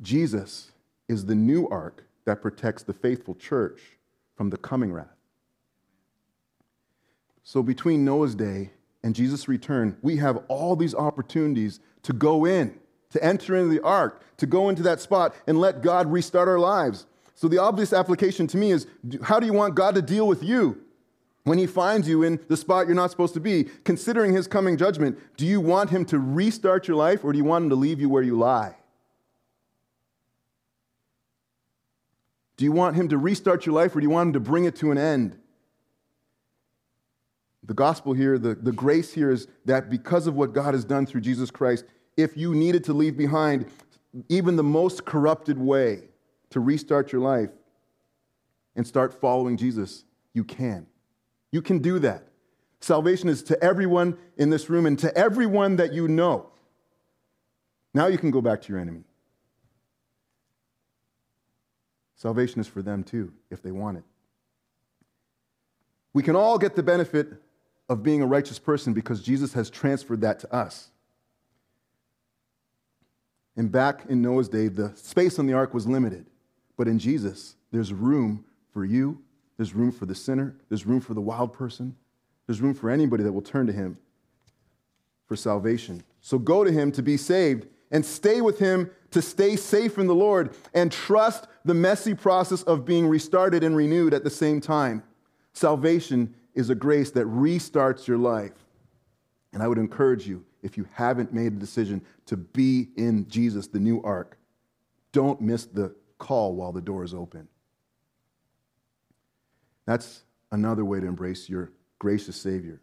Jesus 0.00 0.72
is 1.08 1.26
the 1.26 1.34
new 1.34 1.68
ark 1.68 2.06
that 2.24 2.40
protects 2.40 2.82
the 2.82 2.94
faithful 2.94 3.34
church 3.34 3.80
from 4.36 4.50
the 4.50 4.56
coming 4.56 4.92
wrath. 4.92 5.06
So 7.42 7.62
between 7.62 8.04
Noah's 8.04 8.34
day 8.34 8.70
and 9.02 9.14
Jesus' 9.14 9.48
return, 9.48 9.96
we 10.00 10.16
have 10.16 10.44
all 10.48 10.76
these 10.76 10.94
opportunities 10.94 11.80
to 12.04 12.12
go 12.12 12.44
in, 12.44 12.78
to 13.12 13.24
enter 13.24 13.56
into 13.56 13.72
the 13.72 13.82
ark, 13.82 14.22
to 14.38 14.46
go 14.46 14.68
into 14.68 14.82
that 14.82 15.00
spot 15.00 15.34
and 15.46 15.58
let 15.58 15.82
God 15.82 16.10
restart 16.10 16.48
our 16.48 16.58
lives. 16.58 17.06
So 17.34 17.48
the 17.48 17.58
obvious 17.58 17.92
application 17.92 18.46
to 18.48 18.56
me 18.56 18.72
is 18.72 18.86
how 19.22 19.40
do 19.40 19.46
you 19.46 19.52
want 19.52 19.74
God 19.74 19.94
to 19.94 20.02
deal 20.02 20.26
with 20.26 20.42
you? 20.42 20.80
When 21.44 21.58
he 21.58 21.66
finds 21.66 22.08
you 22.08 22.22
in 22.22 22.38
the 22.48 22.56
spot 22.56 22.86
you're 22.86 22.94
not 22.94 23.10
supposed 23.10 23.34
to 23.34 23.40
be, 23.40 23.64
considering 23.84 24.32
his 24.32 24.46
coming 24.46 24.76
judgment, 24.76 25.18
do 25.36 25.44
you 25.44 25.60
want 25.60 25.90
him 25.90 26.04
to 26.06 26.18
restart 26.18 26.86
your 26.86 26.96
life 26.96 27.24
or 27.24 27.32
do 27.32 27.38
you 27.38 27.44
want 27.44 27.64
him 27.64 27.70
to 27.70 27.76
leave 27.76 28.00
you 28.00 28.08
where 28.08 28.22
you 28.22 28.38
lie? 28.38 28.76
Do 32.56 32.64
you 32.64 32.72
want 32.72 32.94
him 32.94 33.08
to 33.08 33.18
restart 33.18 33.66
your 33.66 33.74
life 33.74 33.96
or 33.96 34.00
do 34.00 34.04
you 34.04 34.10
want 34.10 34.28
him 34.28 34.32
to 34.34 34.40
bring 34.40 34.66
it 34.66 34.76
to 34.76 34.92
an 34.92 34.98
end? 34.98 35.36
The 37.64 37.74
gospel 37.74 38.12
here, 38.12 38.38
the, 38.38 38.54
the 38.54 38.72
grace 38.72 39.12
here 39.12 39.30
is 39.30 39.48
that 39.64 39.90
because 39.90 40.28
of 40.28 40.34
what 40.36 40.52
God 40.52 40.74
has 40.74 40.84
done 40.84 41.06
through 41.06 41.22
Jesus 41.22 41.50
Christ, 41.50 41.84
if 42.16 42.36
you 42.36 42.54
needed 42.54 42.84
to 42.84 42.92
leave 42.92 43.16
behind 43.16 43.66
even 44.28 44.56
the 44.56 44.62
most 44.62 45.04
corrupted 45.04 45.58
way 45.58 46.02
to 46.50 46.60
restart 46.60 47.12
your 47.12 47.20
life 47.20 47.50
and 48.76 48.86
start 48.86 49.18
following 49.18 49.56
Jesus, 49.56 50.04
you 50.34 50.44
can. 50.44 50.86
You 51.50 51.62
can 51.62 51.78
do 51.78 51.98
that. 52.00 52.28
Salvation 52.80 53.28
is 53.28 53.42
to 53.44 53.62
everyone 53.62 54.16
in 54.36 54.50
this 54.50 54.68
room 54.68 54.86
and 54.86 54.98
to 54.98 55.16
everyone 55.16 55.76
that 55.76 55.92
you 55.92 56.08
know. 56.08 56.50
Now 57.94 58.06
you 58.06 58.18
can 58.18 58.30
go 58.30 58.40
back 58.40 58.62
to 58.62 58.68
your 58.72 58.80
enemy. 58.80 59.04
Salvation 62.16 62.60
is 62.60 62.68
for 62.68 62.82
them 62.82 63.02
too, 63.02 63.32
if 63.50 63.62
they 63.62 63.72
want 63.72 63.98
it. 63.98 64.04
We 66.14 66.22
can 66.22 66.36
all 66.36 66.56
get 66.56 66.76
the 66.76 66.82
benefit 66.82 67.32
of 67.88 68.02
being 68.02 68.22
a 68.22 68.26
righteous 68.26 68.58
person 68.58 68.92
because 68.92 69.22
Jesus 69.22 69.52
has 69.54 69.68
transferred 69.68 70.20
that 70.20 70.38
to 70.40 70.54
us. 70.54 70.91
And 73.56 73.70
back 73.70 74.04
in 74.08 74.22
Noah's 74.22 74.48
day, 74.48 74.68
the 74.68 74.92
space 74.96 75.38
on 75.38 75.46
the 75.46 75.52
ark 75.52 75.74
was 75.74 75.86
limited. 75.86 76.26
But 76.76 76.88
in 76.88 76.98
Jesus, 76.98 77.56
there's 77.70 77.92
room 77.92 78.44
for 78.72 78.84
you, 78.84 79.20
there's 79.56 79.74
room 79.74 79.92
for 79.92 80.06
the 80.06 80.14
sinner, 80.14 80.56
there's 80.68 80.86
room 80.86 81.00
for 81.00 81.14
the 81.14 81.20
wild 81.20 81.52
person, 81.52 81.94
there's 82.46 82.60
room 82.60 82.74
for 82.74 82.90
anybody 82.90 83.22
that 83.22 83.32
will 83.32 83.42
turn 83.42 83.66
to 83.66 83.72
him 83.72 83.98
for 85.26 85.36
salvation. 85.36 86.02
So 86.20 86.38
go 86.38 86.64
to 86.64 86.72
him 86.72 86.92
to 86.92 87.02
be 87.02 87.16
saved 87.16 87.66
and 87.90 88.04
stay 88.04 88.40
with 88.40 88.58
him 88.58 88.90
to 89.10 89.22
stay 89.22 89.56
safe 89.56 89.98
in 89.98 90.06
the 90.06 90.14
Lord 90.14 90.54
and 90.74 90.90
trust 90.90 91.46
the 91.64 91.74
messy 91.74 92.14
process 92.14 92.62
of 92.62 92.84
being 92.84 93.06
restarted 93.06 93.62
and 93.62 93.76
renewed 93.76 94.14
at 94.14 94.24
the 94.24 94.30
same 94.30 94.60
time. 94.60 95.02
Salvation 95.52 96.34
is 96.54 96.70
a 96.70 96.74
grace 96.74 97.10
that 97.12 97.26
restarts 97.26 98.06
your 98.06 98.18
life. 98.18 98.52
And 99.52 99.62
I 99.62 99.68
would 99.68 99.78
encourage 99.78 100.26
you, 100.26 100.44
if 100.62 100.76
you 100.76 100.86
haven't 100.92 101.32
made 101.32 101.52
a 101.52 101.56
decision 101.56 102.02
to 102.26 102.36
be 102.36 102.88
in 102.96 103.28
Jesus, 103.28 103.66
the 103.66 103.80
new 103.80 104.00
ark, 104.02 104.38
don't 105.12 105.40
miss 105.40 105.66
the 105.66 105.94
call 106.18 106.54
while 106.54 106.72
the 106.72 106.80
door 106.80 107.04
is 107.04 107.12
open. 107.12 107.48
That's 109.86 110.22
another 110.50 110.84
way 110.84 111.00
to 111.00 111.06
embrace 111.06 111.48
your 111.48 111.72
gracious 111.98 112.36
Savior. 112.36 112.80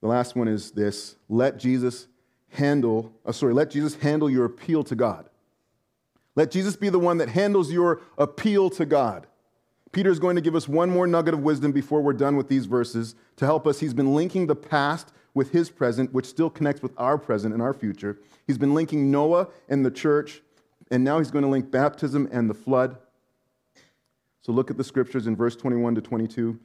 The 0.00 0.08
last 0.08 0.36
one 0.36 0.48
is 0.48 0.70
this 0.70 1.16
let 1.28 1.58
Jesus 1.58 2.06
handle, 2.50 3.12
uh, 3.24 3.32
sorry, 3.32 3.54
let 3.54 3.70
Jesus 3.70 3.96
handle 3.96 4.30
your 4.30 4.44
appeal 4.44 4.84
to 4.84 4.94
God. 4.94 5.28
Let 6.36 6.50
Jesus 6.50 6.76
be 6.76 6.90
the 6.90 6.98
one 6.98 7.18
that 7.18 7.30
handles 7.30 7.72
your 7.72 8.02
appeal 8.18 8.70
to 8.70 8.84
God. 8.84 9.26
Peter 9.92 10.10
is 10.10 10.18
going 10.18 10.36
to 10.36 10.42
give 10.42 10.54
us 10.54 10.68
one 10.68 10.90
more 10.90 11.06
nugget 11.06 11.32
of 11.32 11.40
wisdom 11.40 11.72
before 11.72 12.02
we're 12.02 12.12
done 12.12 12.36
with 12.36 12.48
these 12.48 12.66
verses 12.66 13.14
to 13.36 13.46
help 13.46 13.66
us. 13.66 13.80
He's 13.80 13.94
been 13.94 14.14
linking 14.14 14.46
the 14.46 14.54
past 14.54 15.12
with 15.36 15.50
his 15.50 15.68
present, 15.68 16.14
which 16.14 16.24
still 16.24 16.48
connects 16.48 16.80
with 16.80 16.94
our 16.96 17.18
present 17.18 17.52
and 17.52 17.62
our 17.62 17.74
future. 17.74 18.18
He's 18.46 18.56
been 18.56 18.72
linking 18.72 19.10
Noah 19.10 19.48
and 19.68 19.84
the 19.84 19.90
church, 19.90 20.40
and 20.90 21.04
now 21.04 21.18
he's 21.18 21.30
going 21.30 21.44
to 21.44 21.50
link 21.50 21.70
baptism 21.70 22.26
and 22.32 22.48
the 22.48 22.54
flood. 22.54 22.96
So 24.40 24.52
look 24.52 24.70
at 24.70 24.78
the 24.78 24.82
scriptures 24.82 25.26
in 25.26 25.36
verse 25.36 25.54
21 25.54 25.96
to 25.96 26.00
22. 26.00 26.58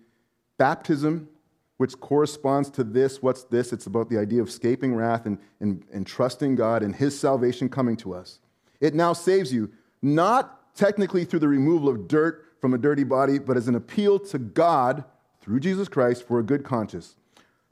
Baptism, 0.57 1.27
which 1.75 1.99
corresponds 1.99 2.69
to 2.69 2.85
this, 2.85 3.21
what's 3.21 3.43
this? 3.43 3.73
It's 3.73 3.87
about 3.87 4.09
the 4.09 4.17
idea 4.17 4.41
of 4.41 4.47
escaping 4.47 4.95
wrath 4.95 5.25
and, 5.25 5.37
and, 5.59 5.83
and 5.91 6.07
trusting 6.07 6.55
God 6.55 6.81
and 6.81 6.95
his 6.95 7.19
salvation 7.19 7.67
coming 7.67 7.97
to 7.97 8.13
us. 8.13 8.39
It 8.79 8.95
now 8.95 9.11
saves 9.11 9.51
you, 9.51 9.69
not 10.01 10.73
technically 10.75 11.25
through 11.25 11.39
the 11.39 11.49
removal 11.49 11.89
of 11.89 12.07
dirt 12.07 12.45
from 12.61 12.73
a 12.73 12.77
dirty 12.77 13.03
body, 13.03 13.37
but 13.37 13.57
as 13.57 13.67
an 13.67 13.75
appeal 13.75 14.17
to 14.17 14.39
God 14.39 15.03
through 15.41 15.59
Jesus 15.59 15.89
Christ 15.89 16.25
for 16.25 16.39
a 16.39 16.43
good 16.43 16.63
conscience. 16.63 17.17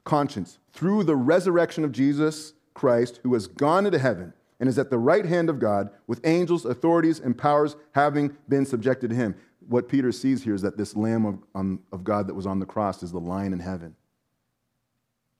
Conscience 0.04 0.58
through 0.72 1.04
the 1.04 1.16
resurrection 1.16 1.84
of 1.84 1.92
Jesus 1.92 2.54
Christ, 2.74 3.20
who 3.22 3.34
has 3.34 3.46
gone 3.46 3.86
into 3.86 3.98
heaven 3.98 4.32
and 4.58 4.68
is 4.68 4.78
at 4.78 4.90
the 4.90 4.98
right 4.98 5.24
hand 5.24 5.48
of 5.48 5.58
God, 5.58 5.90
with 6.06 6.20
angels, 6.24 6.66
authorities, 6.66 7.18
and 7.18 7.36
powers 7.36 7.76
having 7.92 8.36
been 8.48 8.66
subjected 8.66 9.10
to 9.10 9.16
him. 9.16 9.34
What 9.66 9.88
Peter 9.88 10.12
sees 10.12 10.42
here 10.42 10.54
is 10.54 10.62
that 10.62 10.76
this 10.76 10.94
Lamb 10.94 11.24
of, 11.24 11.38
um, 11.54 11.80
of 11.92 12.04
God 12.04 12.26
that 12.26 12.34
was 12.34 12.46
on 12.46 12.58
the 12.58 12.66
cross 12.66 13.02
is 13.02 13.10
the 13.10 13.20
lion 13.20 13.52
in 13.52 13.60
heaven 13.60 13.96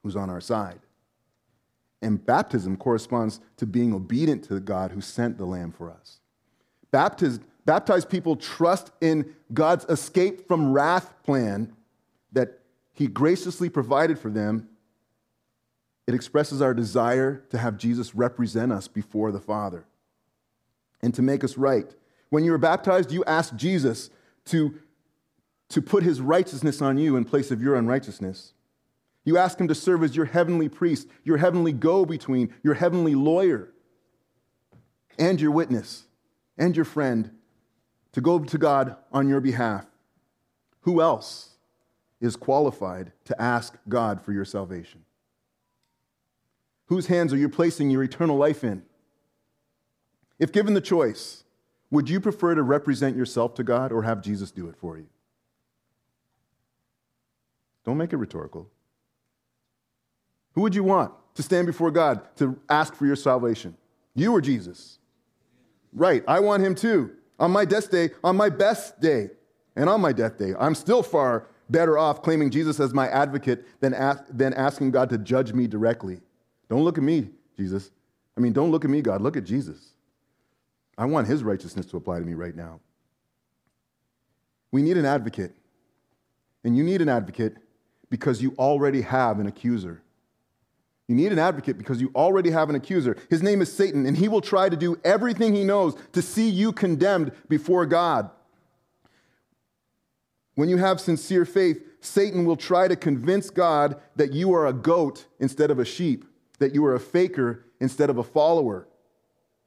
who's 0.03 0.17
on 0.17 0.31
our 0.31 0.41
side. 0.41 0.81
And 2.01 2.25
baptism 2.25 2.79
corresponds 2.79 3.41
to 3.59 3.67
being 3.67 3.93
obedient 3.93 4.43
to 4.45 4.55
the 4.55 4.61
God 4.61 4.93
who 4.93 5.03
sent 5.03 5.37
the 5.37 5.45
Lamb 5.45 5.73
for 5.73 5.91
us. 5.91 6.21
Baptism, 6.91 7.45
Baptized 7.67 8.09
people 8.09 8.37
trust 8.37 8.91
in 9.01 9.35
God's 9.53 9.85
escape 9.85 10.49
from 10.49 10.73
wrath 10.73 11.15
plan 11.23 11.73
that 12.33 12.60
He 13.01 13.07
graciously 13.07 13.71
provided 13.71 14.19
for 14.19 14.29
them. 14.29 14.69
It 16.07 16.15
expresses 16.15 16.61
our 16.61 16.75
desire 16.75 17.43
to 17.49 17.57
have 17.57 17.79
Jesus 17.79 18.15
represent 18.15 18.73
us 18.73 18.89
before 18.89 19.33
the 19.33 19.41
Father 19.41 19.87
and 21.01 21.15
to 21.15 21.23
make 21.23 21.43
us 21.43 21.57
right. 21.57 21.95
When 22.29 22.45
you 22.45 22.51
were 22.51 22.59
baptized, 22.59 23.11
you 23.11 23.25
asked 23.25 23.57
Jesus 23.57 24.11
to, 24.45 24.75
to 25.71 25.81
put 25.81 26.03
His 26.03 26.21
righteousness 26.21 26.83
on 26.83 26.99
you 26.99 27.17
in 27.17 27.25
place 27.25 27.51
of 27.51 27.63
your 27.63 27.75
unrighteousness. 27.75 28.53
You 29.25 29.39
ask 29.39 29.59
Him 29.59 29.69
to 29.69 29.75
serve 29.75 30.03
as 30.03 30.15
your 30.15 30.27
heavenly 30.27 30.69
priest, 30.69 31.09
your 31.25 31.39
heavenly 31.39 31.73
go 31.73 32.05
between, 32.05 32.53
your 32.63 32.75
heavenly 32.75 33.15
lawyer, 33.15 33.73
and 35.19 35.41
your 35.41 35.53
witness, 35.53 36.05
and 36.59 36.77
your 36.77 36.85
friend, 36.85 37.31
to 38.13 38.21
go 38.21 38.41
to 38.41 38.59
God 38.59 38.97
on 39.11 39.27
your 39.27 39.41
behalf. 39.41 39.87
Who 40.83 41.01
else 41.01 41.51
is 42.21 42.37
qualified 42.37 43.13
to 43.25 43.41
ask 43.41 43.77
God 43.89 44.23
for 44.23 44.33
your 44.33 44.45
salvation? 44.45 45.05
Whose 46.87 47.07
hands 47.07 47.33
are 47.33 47.37
you 47.37 47.49
placing 47.49 47.91
your 47.91 48.03
eternal 48.03 48.37
life 48.37 48.65
in? 48.65 48.83
If 50.39 50.53
given 50.53 50.75
the 50.75 50.81
choice, 50.81 51.45
would 51.91 52.09
you 52.09 52.21
prefer 52.21 52.55
to 52.55 52.63
represent 52.63 53.17
yourself 53.17 53.55
to 53.55 53.65
God 53.65 53.93
or 53.93 54.03
have 54.03 54.23
Jesus 54.23 54.51
do 54.51 54.69
it 54.69 54.77
for 54.77 54.97
you? 54.97 55.07
Don't 57.85 57.97
make 57.97 58.13
it 58.13 58.17
rhetorical. 58.17 58.69
Who 60.53 60.63
would 60.63 60.75
you 60.75 60.85
want 60.85 61.13
to 61.35 61.43
stand 61.43 61.67
before 61.67 61.91
God 61.91 62.21
to 62.37 62.59
ask 62.69 62.95
for 62.95 63.07
your 63.07 63.17
salvation? 63.17 63.77
You 64.15 64.33
or 64.33 64.41
Jesus? 64.41 64.99
Right, 65.93 66.23
I 66.29 66.41
want 66.41 66.63
him 66.63 66.75
too 66.75 67.13
on 67.39 67.51
my 67.51 67.65
death 67.65 67.91
day, 67.91 68.11
on 68.23 68.37
my 68.37 68.51
best 68.51 69.01
day, 69.01 69.31
and 69.75 69.89
on 69.89 70.01
my 70.01 70.13
death 70.13 70.37
day. 70.37 70.53
I'm 70.59 70.75
still 70.75 71.03
far 71.03 71.47
better 71.71 71.97
off 71.97 72.23
claiming 72.23 72.51
Jesus 72.51 72.81
as 72.81 72.93
my 72.93 73.09
advocate 73.09 73.67
than, 73.81 73.95
ask, 73.95 74.25
than 74.31 74.53
asking 74.55 74.91
God 74.91 75.09
to 75.11 75.19
judge 75.19 75.53
me 75.53 75.67
directly. 75.67 76.21
Don't 76.69 76.83
look 76.83 76.99
at 76.99 77.05
me, 77.05 77.31
Jesus. 77.57 77.91
I 78.37 78.41
mean, 78.41 78.53
don't 78.53 78.71
look 78.71 78.85
at 78.85 78.91
me, 78.91 79.03
God. 79.03 79.21
Look 79.21 79.37
at 79.37 79.45
Jesus. 79.45 79.95
I 80.97 81.05
want 81.07 81.27
his 81.27 81.43
righteousness 81.43 81.87
to 81.87 81.97
apply 81.97 82.19
to 82.19 82.25
me 82.25 82.35
right 82.35 82.55
now. 82.55 82.81
We 84.73 84.83
need 84.83 84.97
an 84.97 85.05
advocate. 85.05 85.55
And 86.65 86.77
you 86.77 86.85
need 86.85 87.01
an 87.01 87.09
advocate 87.09 87.57
because 88.11 88.43
you 88.43 88.55
already 88.59 89.01
have 89.03 89.41
an 89.41 89.47
accuser. 89.47 90.03
You 91.09 91.17
need 91.17 91.33
an 91.33 91.39
advocate 91.39 91.77
because 91.77 92.01
you 92.01 92.13
already 92.15 92.51
have 92.51 92.69
an 92.69 92.77
accuser. 92.77 93.17
His 93.31 93.43
name 93.43 93.63
is 93.63 93.73
Satan, 93.73 94.07
and 94.07 94.17
he 94.17 94.29
will 94.29 94.41
try 94.41 94.69
to 94.69 94.77
do 94.77 95.01
everything 95.03 95.55
he 95.55 95.65
knows 95.65 95.97
to 96.13 96.23
see 96.23 96.49
you 96.49 96.73
condemned 96.73 97.33
before 97.49 97.85
God. 97.87 98.31
When 100.55 100.69
you 100.69 100.77
have 100.77 101.01
sincere 101.01 101.45
faith, 101.45 101.83
Satan 102.01 102.45
will 102.45 102.57
try 102.57 102.89
to 102.89 102.97
convince 102.97 103.51
God 103.51 104.01
that 104.17 104.33
you 104.33 104.53
are 104.55 104.67
a 104.67 104.73
goat 104.73 105.27
instead 105.39 105.71
of 105.71 105.79
a 105.79 105.85
sheep, 105.85 106.25
that 106.59 106.75
you 106.75 106.85
are 106.85 106.95
a 106.95 107.01
faker 107.01 107.65
instead 107.81 108.11
of 108.11 108.19
a 108.19 108.25
follower. 108.25 108.89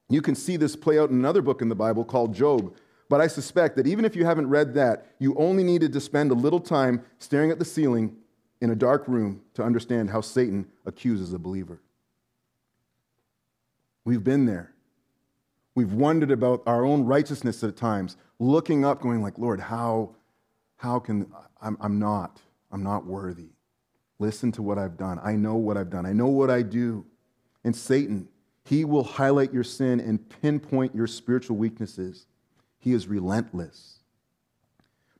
You 0.10 0.22
can 0.22 0.36
see 0.36 0.58
this 0.58 0.76
play 0.76 1.00
out 1.00 1.10
in 1.10 1.16
another 1.16 1.42
book 1.42 1.62
in 1.62 1.70
the 1.70 1.76
Bible 1.76 2.04
called 2.04 2.34
Job. 2.34 2.76
But 3.10 3.22
I 3.22 3.28
suspect 3.28 3.76
that 3.76 3.88
even 3.88 4.06
if 4.06 4.16
you 4.16 4.26
haven't 4.26 4.50
read 4.50 4.74
that, 4.76 5.08
you 5.20 5.36
only 5.36 5.64
needed 5.64 5.94
to 5.94 6.00
spend 6.00 6.32
a 6.32 6.36
little 6.36 6.60
time 6.60 7.04
staring 7.20 7.52
at 7.52 7.60
the 7.60 7.66
ceiling 7.66 8.16
in 8.62 8.70
a 8.70 8.76
dark 8.76 9.08
room 9.08 9.42
to 9.54 9.64
understand 9.64 10.10
how 10.10 10.22
Satan 10.22 10.66
accuses 10.86 11.34
a 11.34 11.40
believer. 11.40 11.82
We've 14.06 14.24
been 14.24 14.46
there. 14.46 14.74
We've 15.76 15.94
wondered 15.94 16.32
about 16.32 16.64
our 16.66 16.86
own 16.86 17.06
righteousness 17.06 17.64
at 17.64 17.76
times, 17.76 18.16
looking 18.40 18.86
up, 18.86 19.02
going 19.02 19.22
like, 19.22 19.38
Lord, 19.38 19.60
how, 19.60 20.16
how 20.84 21.00
can 21.00 21.26
I'm, 21.62 21.78
I'm 21.80 21.98
not, 21.98 22.42
I'm 22.70 22.84
not 22.84 23.06
worthy. 23.06 23.52
Listen 24.20 24.52
to 24.52 24.62
what 24.62 24.78
I've 24.78 24.98
done. 24.98 25.18
I 25.24 25.32
know 25.38 25.56
what 25.56 25.78
I've 25.78 25.90
done. 25.90 26.06
I 26.06 26.12
know 26.12 26.28
what 26.28 26.50
I 26.50 26.62
do. 26.62 27.06
And 27.64 27.74
Satan, 27.74 28.28
he 28.66 28.84
will 28.84 29.06
highlight 29.06 29.54
your 29.54 29.64
sin 29.64 30.02
and 30.02 30.30
pinpoint 30.42 30.94
your 30.94 31.08
spiritual 31.08 31.56
weaknesses. 31.56 32.26
He 32.80 32.92
is 32.92 33.08
relentless. 33.08 34.00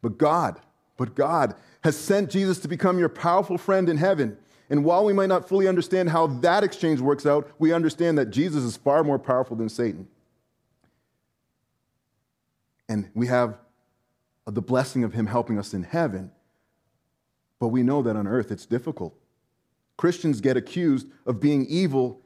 But 0.02 0.18
God, 0.18 0.60
but 0.98 1.16
God 1.16 1.56
has 1.86 1.98
sent 1.98 2.30
Jesus 2.30 2.60
to 2.60 2.68
become 2.68 3.00
your 3.00 3.08
powerful 3.08 3.58
friend 3.58 3.88
in 3.88 3.96
heaven. 3.96 4.38
And 4.70 4.84
while 4.84 5.06
we 5.06 5.14
might 5.14 5.30
not 5.30 5.48
fully 5.48 5.70
understand 5.70 6.10
how 6.10 6.28
that 6.28 6.66
exchange 6.66 7.00
works 7.00 7.26
out, 7.26 7.50
we 7.58 7.72
understand 7.72 8.18
that 8.18 8.32
Jesus 8.32 8.64
is 8.66 8.76
far 8.76 9.02
more 9.02 9.20
powerful 9.20 9.56
than 9.56 9.70
Satan. 9.70 10.10
And 12.90 13.10
we 13.14 13.28
have 13.28 13.58
the 14.46 14.62
blessing 14.62 15.04
of 15.04 15.14
him 15.14 15.28
helping 15.28 15.58
us 15.58 15.74
in 15.74 15.84
heaven. 15.84 16.32
But 17.60 17.70
we 17.70 17.84
know 17.84 18.02
that 18.02 18.16
on 18.16 18.28
earth 18.28 18.52
it's 18.52 18.66
difficult. 18.66 19.16
Christians 19.96 20.42
get 20.42 20.58
accused 20.58 21.08
of 21.26 21.40
being 21.40 21.66
evil 21.68 22.22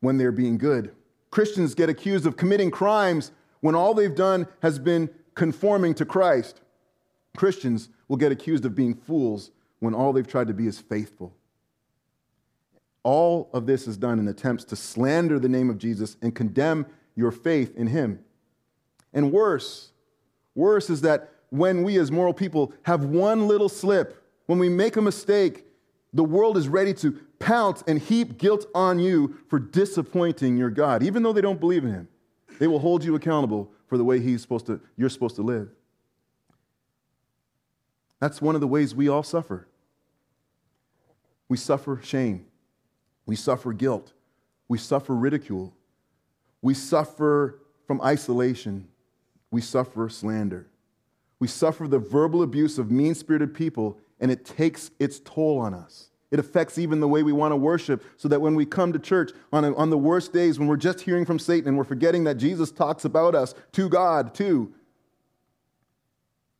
when 0.00 0.18
they're 0.18 0.32
being 0.32 0.58
good. 0.58 0.94
Christians 1.30 1.74
get 1.74 1.88
accused 1.88 2.26
of 2.26 2.36
committing 2.36 2.70
crimes 2.70 3.32
when 3.60 3.74
all 3.74 3.94
they've 3.94 4.14
done 4.14 4.46
has 4.62 4.78
been 4.78 5.10
conforming 5.34 5.94
to 5.94 6.04
Christ. 6.04 6.60
Christians 7.36 7.88
will 8.08 8.16
get 8.16 8.32
accused 8.32 8.64
of 8.64 8.74
being 8.74 8.94
fools 8.94 9.50
when 9.80 9.94
all 9.94 10.12
they've 10.12 10.26
tried 10.26 10.48
to 10.48 10.54
be 10.54 10.66
is 10.66 10.78
faithful. 10.78 11.34
All 13.02 13.50
of 13.52 13.66
this 13.66 13.86
is 13.86 13.96
done 13.96 14.18
in 14.18 14.28
attempts 14.28 14.64
to 14.64 14.76
slander 14.76 15.38
the 15.38 15.48
name 15.48 15.70
of 15.70 15.78
Jesus 15.78 16.16
and 16.22 16.34
condemn 16.34 16.86
your 17.14 17.30
faith 17.30 17.76
in 17.76 17.86
him. 17.88 18.20
And 19.12 19.32
worse, 19.32 19.92
worse 20.54 20.90
is 20.90 21.00
that 21.02 21.30
when 21.56 21.82
we 21.82 21.98
as 21.98 22.10
moral 22.10 22.34
people 22.34 22.72
have 22.82 23.04
one 23.04 23.48
little 23.48 23.68
slip, 23.68 24.22
when 24.46 24.58
we 24.58 24.68
make 24.68 24.96
a 24.96 25.02
mistake, 25.02 25.64
the 26.12 26.24
world 26.24 26.56
is 26.56 26.68
ready 26.68 26.94
to 26.94 27.12
pounce 27.38 27.82
and 27.86 28.00
heap 28.00 28.38
guilt 28.38 28.66
on 28.74 28.98
you 28.98 29.36
for 29.48 29.58
disappointing 29.58 30.56
your 30.56 30.70
God, 30.70 31.02
even 31.02 31.22
though 31.22 31.32
they 31.32 31.40
don't 31.40 31.60
believe 31.60 31.84
in 31.84 31.90
him. 31.90 32.08
They 32.58 32.66
will 32.66 32.78
hold 32.78 33.04
you 33.04 33.14
accountable 33.14 33.70
for 33.86 33.98
the 33.98 34.04
way 34.04 34.20
he's 34.20 34.42
supposed 34.42 34.66
to, 34.66 34.80
you're 34.96 35.10
supposed 35.10 35.36
to 35.36 35.42
live. 35.42 35.68
That's 38.20 38.40
one 38.40 38.54
of 38.54 38.60
the 38.60 38.66
ways 38.66 38.94
we 38.94 39.08
all 39.08 39.22
suffer. 39.22 39.68
We 41.48 41.56
suffer 41.56 42.00
shame. 42.02 42.46
We 43.26 43.36
suffer 43.36 43.72
guilt. 43.72 44.12
We 44.68 44.78
suffer 44.78 45.14
ridicule. 45.14 45.74
We 46.62 46.74
suffer 46.74 47.60
from 47.86 48.00
isolation. 48.00 48.88
We 49.50 49.60
suffer 49.60 50.08
slander. 50.08 50.66
We 51.38 51.48
suffer 51.48 51.86
the 51.86 51.98
verbal 51.98 52.42
abuse 52.42 52.78
of 52.78 52.90
mean 52.90 53.14
spirited 53.14 53.54
people, 53.54 53.98
and 54.20 54.30
it 54.30 54.44
takes 54.44 54.90
its 54.98 55.20
toll 55.20 55.58
on 55.58 55.74
us. 55.74 56.10
It 56.30 56.38
affects 56.38 56.78
even 56.78 57.00
the 57.00 57.08
way 57.08 57.22
we 57.22 57.32
want 57.32 57.52
to 57.52 57.56
worship, 57.56 58.02
so 58.16 58.28
that 58.28 58.40
when 58.40 58.54
we 58.54 58.66
come 58.66 58.92
to 58.92 58.98
church 58.98 59.32
on, 59.52 59.64
a, 59.64 59.74
on 59.74 59.90
the 59.90 59.98
worst 59.98 60.32
days, 60.32 60.58
when 60.58 60.66
we're 60.66 60.76
just 60.76 61.00
hearing 61.00 61.24
from 61.24 61.38
Satan 61.38 61.68
and 61.68 61.78
we're 61.78 61.84
forgetting 61.84 62.24
that 62.24 62.36
Jesus 62.36 62.70
talks 62.70 63.04
about 63.04 63.34
us 63.34 63.54
to 63.72 63.88
God 63.88 64.34
too, 64.34 64.72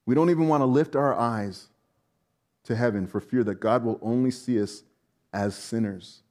we 0.05 0.15
don't 0.15 0.31
even 0.31 0.47
want 0.47 0.61
to 0.61 0.67
lift 0.67 0.95
our 0.95 1.15
eyes 1.15 1.69
to 2.65 2.77
heaven 2.77 3.07
for 3.07 3.21
fear 3.21 3.43
that 3.45 3.57
God 3.57 3.85
will 3.85 3.99
only 4.03 4.31
see 4.31 4.61
us 4.61 4.85
as 5.33 5.57
sinners 5.57 6.23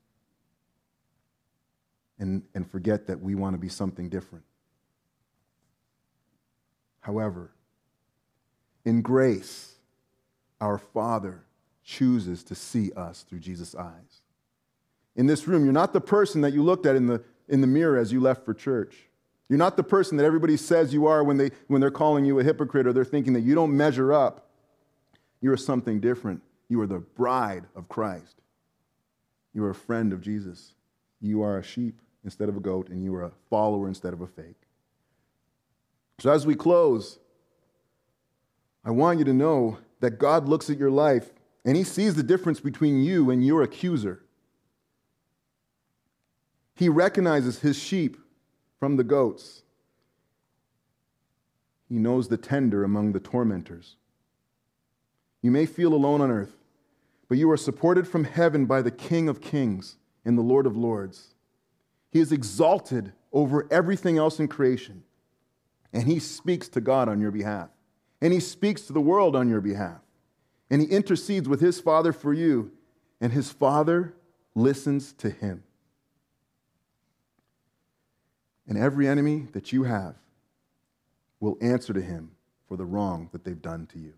and, 2.19 2.43
and 2.53 2.69
forget 2.69 3.07
that 3.07 3.21
we 3.21 3.35
want 3.35 3.53
to 3.53 3.57
be 3.57 3.69
something 3.69 4.09
different. 4.09 4.45
However, 7.01 7.51
in 8.85 9.01
grace, 9.01 9.73
our 10.61 10.77
Father 10.77 11.43
chooses 11.83 12.43
to 12.45 12.55
see 12.55 12.91
us 12.93 13.23
through 13.23 13.39
Jesus' 13.39 13.75
eyes. 13.75 14.21
In 15.15 15.27
this 15.27 15.47
room, 15.47 15.63
you're 15.63 15.73
not 15.73 15.93
the 15.93 16.01
person 16.01 16.41
that 16.41 16.53
you 16.53 16.63
looked 16.63 16.85
at 16.85 16.95
in 16.95 17.07
the, 17.07 17.23
in 17.47 17.61
the 17.61 17.67
mirror 17.67 17.97
as 17.97 18.11
you 18.11 18.19
left 18.19 18.45
for 18.45 18.53
church. 18.53 18.95
You're 19.49 19.59
not 19.59 19.77
the 19.77 19.83
person 19.83 20.17
that 20.17 20.25
everybody 20.25 20.57
says 20.57 20.93
you 20.93 21.05
are 21.05 21.23
when, 21.23 21.37
they, 21.37 21.51
when 21.67 21.79
they're 21.81 21.91
calling 21.91 22.25
you 22.25 22.39
a 22.39 22.43
hypocrite 22.43 22.87
or 22.87 22.93
they're 22.93 23.05
thinking 23.05 23.33
that 23.33 23.41
you 23.41 23.53
don't 23.53 23.75
measure 23.75 24.11
up. 24.11 24.49
You 25.41 25.51
are 25.51 25.57
something 25.57 25.99
different. 25.99 26.41
You 26.67 26.81
are 26.81 26.87
the 26.87 26.99
bride 26.99 27.65
of 27.75 27.87
Christ. 27.87 28.41
You 29.53 29.63
are 29.65 29.69
a 29.69 29.75
friend 29.75 30.11
of 30.11 30.21
Jesus. 30.21 30.73
You 31.21 31.43
are 31.43 31.59
a 31.59 31.63
sheep 31.63 32.01
instead 32.23 32.49
of 32.49 32.57
a 32.57 32.59
goat, 32.59 32.89
and 32.89 33.03
you 33.03 33.13
are 33.15 33.23
a 33.23 33.31
follower 33.49 33.87
instead 33.87 34.13
of 34.13 34.21
a 34.21 34.27
fake. 34.27 34.67
So, 36.19 36.31
as 36.31 36.45
we 36.45 36.55
close, 36.55 37.19
I 38.85 38.91
want 38.91 39.19
you 39.19 39.25
to 39.25 39.33
know 39.33 39.79
that 39.99 40.19
God 40.19 40.47
looks 40.47 40.69
at 40.69 40.77
your 40.77 40.91
life 40.91 41.33
and 41.65 41.75
He 41.75 41.83
sees 41.83 42.13
the 42.13 42.23
difference 42.23 42.59
between 42.59 43.01
you 43.01 43.31
and 43.31 43.43
your 43.43 43.63
accuser. 43.63 44.21
He 46.75 46.87
recognizes 46.87 47.59
His 47.59 47.77
sheep 47.77 48.17
from 48.79 48.97
the 48.97 49.03
goats. 49.03 49.63
He 51.89 51.95
knows 51.95 52.27
the 52.27 52.37
tender 52.37 52.83
among 52.83 53.13
the 53.13 53.19
tormentors. 53.19 53.95
You 55.41 55.51
may 55.51 55.65
feel 55.65 55.93
alone 55.93 56.21
on 56.21 56.31
earth, 56.31 56.55
but 57.27 57.37
you 57.37 57.49
are 57.51 57.57
supported 57.57 58.07
from 58.07 58.23
heaven 58.23 58.65
by 58.65 58.81
the 58.81 58.91
King 58.91 59.29
of 59.29 59.41
kings 59.41 59.97
and 60.23 60.37
the 60.37 60.43
Lord 60.43 60.65
of 60.65 60.75
lords. 60.75 61.35
He 62.11 62.19
is 62.19 62.31
exalted 62.31 63.13
over 63.31 63.67
everything 63.71 64.17
else 64.17 64.39
in 64.39 64.47
creation, 64.47 65.03
and 65.93 66.03
he 66.03 66.19
speaks 66.19 66.67
to 66.69 66.81
God 66.81 67.09
on 67.09 67.19
your 67.19 67.31
behalf, 67.31 67.69
and 68.21 68.33
he 68.33 68.39
speaks 68.39 68.81
to 68.83 68.93
the 68.93 69.01
world 69.01 69.35
on 69.35 69.49
your 69.49 69.61
behalf, 69.61 69.99
and 70.69 70.81
he 70.81 70.87
intercedes 70.87 71.47
with 71.47 71.61
his 71.61 71.79
Father 71.79 72.13
for 72.13 72.33
you, 72.33 72.71
and 73.21 73.31
his 73.31 73.51
Father 73.51 74.13
listens 74.55 75.13
to 75.13 75.29
him. 75.29 75.63
And 78.67 78.77
every 78.77 79.07
enemy 79.07 79.47
that 79.51 79.71
you 79.71 79.83
have 79.83 80.15
will 81.39 81.57
answer 81.61 81.93
to 81.93 82.01
him 82.01 82.31
for 82.67 82.77
the 82.77 82.85
wrong 82.85 83.29
that 83.31 83.43
they've 83.43 83.61
done 83.61 83.85
to 83.87 83.99
you. 83.99 84.13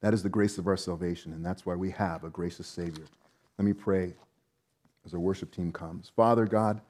That 0.00 0.12
is 0.12 0.24
the 0.24 0.28
grace 0.28 0.58
of 0.58 0.66
our 0.66 0.76
salvation, 0.76 1.32
and 1.32 1.46
that's 1.46 1.64
why 1.64 1.76
we 1.76 1.90
have 1.90 2.24
a 2.24 2.30
gracious 2.30 2.66
Savior. 2.66 3.04
Let 3.56 3.64
me 3.64 3.72
pray 3.72 4.14
as 5.06 5.14
our 5.14 5.20
worship 5.20 5.52
team 5.52 5.70
comes. 5.70 6.10
Father 6.16 6.44
God, 6.44 6.80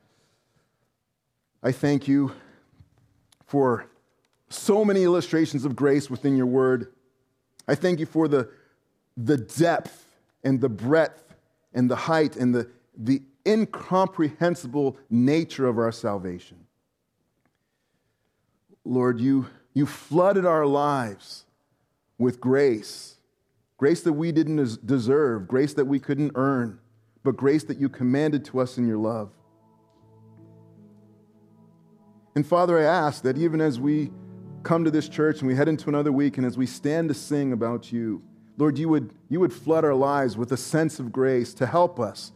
I 1.62 1.72
thank 1.72 2.08
you 2.08 2.32
for 3.44 3.86
so 4.52 4.84
many 4.84 5.02
illustrations 5.02 5.64
of 5.64 5.74
grace 5.76 6.10
within 6.10 6.36
your 6.36 6.46
word. 6.46 6.92
I 7.66 7.74
thank 7.74 8.00
you 8.00 8.06
for 8.06 8.28
the, 8.28 8.50
the 9.16 9.36
depth 9.36 10.06
and 10.44 10.60
the 10.60 10.68
breadth 10.68 11.34
and 11.72 11.90
the 11.90 11.96
height 11.96 12.36
and 12.36 12.54
the, 12.54 12.68
the 12.96 13.22
incomprehensible 13.46 14.96
nature 15.10 15.66
of 15.66 15.78
our 15.78 15.92
salvation. 15.92 16.66
Lord, 18.84 19.20
you, 19.20 19.46
you 19.74 19.86
flooded 19.86 20.44
our 20.44 20.66
lives 20.66 21.44
with 22.18 22.40
grace. 22.40 23.16
Grace 23.76 24.02
that 24.02 24.12
we 24.12 24.32
didn't 24.32 24.86
deserve, 24.86 25.48
grace 25.48 25.74
that 25.74 25.86
we 25.86 25.98
couldn't 25.98 26.32
earn, 26.34 26.78
but 27.24 27.36
grace 27.36 27.64
that 27.64 27.78
you 27.78 27.88
commanded 27.88 28.44
to 28.46 28.60
us 28.60 28.78
in 28.78 28.86
your 28.86 28.98
love. 28.98 29.30
And 32.34 32.46
Father, 32.46 32.78
I 32.78 32.84
ask 32.84 33.22
that 33.24 33.36
even 33.36 33.60
as 33.60 33.78
we 33.78 34.10
come 34.62 34.84
to 34.84 34.90
this 34.90 35.08
church 35.08 35.40
and 35.40 35.48
we 35.48 35.54
head 35.54 35.68
into 35.68 35.88
another 35.88 36.12
week 36.12 36.38
and 36.38 36.46
as 36.46 36.56
we 36.56 36.66
stand 36.66 37.08
to 37.08 37.14
sing 37.14 37.52
about 37.52 37.92
you, 37.92 38.22
Lord, 38.58 38.78
you 38.78 38.88
would, 38.88 39.14
you 39.28 39.40
would 39.40 39.52
flood 39.52 39.84
our 39.84 39.94
lives 39.94 40.36
with 40.36 40.52
a 40.52 40.56
sense 40.56 40.98
of 40.98 41.12
grace 41.12 41.54
to 41.54 41.66
help 41.66 41.98
us 41.98 42.32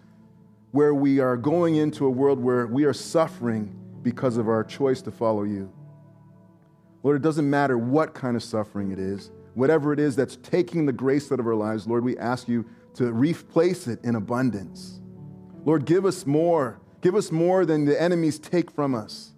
where 0.72 0.94
we 0.94 1.20
are 1.20 1.36
going 1.36 1.76
into 1.76 2.06
a 2.06 2.10
world 2.10 2.38
where 2.38 2.66
we 2.66 2.84
are 2.84 2.92
suffering 2.92 3.78
because 4.02 4.36
of 4.36 4.48
our 4.48 4.64
choice 4.64 5.02
to 5.02 5.10
follow 5.10 5.44
you. 5.44 5.72
Lord, 7.02 7.16
it 7.16 7.22
doesn't 7.22 7.48
matter 7.48 7.78
what 7.78 8.14
kind 8.14 8.36
of 8.36 8.42
suffering 8.42 8.90
it 8.90 8.98
is 8.98 9.30
whatever 9.56 9.90
it 9.90 9.98
is 9.98 10.14
that's 10.14 10.36
taking 10.36 10.84
the 10.84 10.92
grace 10.92 11.32
out 11.32 11.40
of 11.40 11.46
our 11.46 11.54
lives, 11.54 11.86
Lord, 11.86 12.04
we 12.04 12.16
ask 12.18 12.46
you 12.46 12.66
to 12.94 13.10
replace 13.10 13.88
it 13.88 13.98
in 14.04 14.14
abundance. 14.14 15.00
Lord, 15.64 15.86
give 15.86 16.04
us 16.04 16.26
more. 16.26 16.78
Give 17.00 17.14
us 17.14 17.32
more 17.32 17.64
than 17.64 17.86
the 17.86 18.00
enemies 18.00 18.38
take 18.38 18.70
from 18.70 18.94
us, 18.94 19.32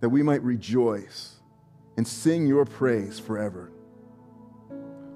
that 0.00 0.08
we 0.08 0.22
might 0.22 0.42
rejoice 0.42 1.36
and 1.96 2.06
sing 2.06 2.46
your 2.46 2.64
praise 2.64 3.18
forever. 3.18 3.72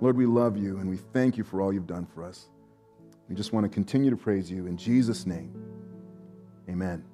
Lord, 0.01 0.17
we 0.17 0.27
love 0.27 0.57
you 0.57 0.79
and 0.79 0.91
we 0.91 0.97
thank 0.97 1.37
you 1.37 1.45
for 1.45 1.61
all 1.61 1.73
you've 1.73 1.87
done 1.87 2.07
for 2.07 2.25
us. 2.25 2.49
We 3.29 3.37
just 3.37 3.53
want 3.53 3.65
to 3.65 3.71
continue 3.71 4.11
to 4.11 4.17
praise 4.17 4.51
you 4.51 4.67
in 4.67 4.77
Jesus' 4.77 5.27
name. 5.27 5.55
Amen. 6.69 7.05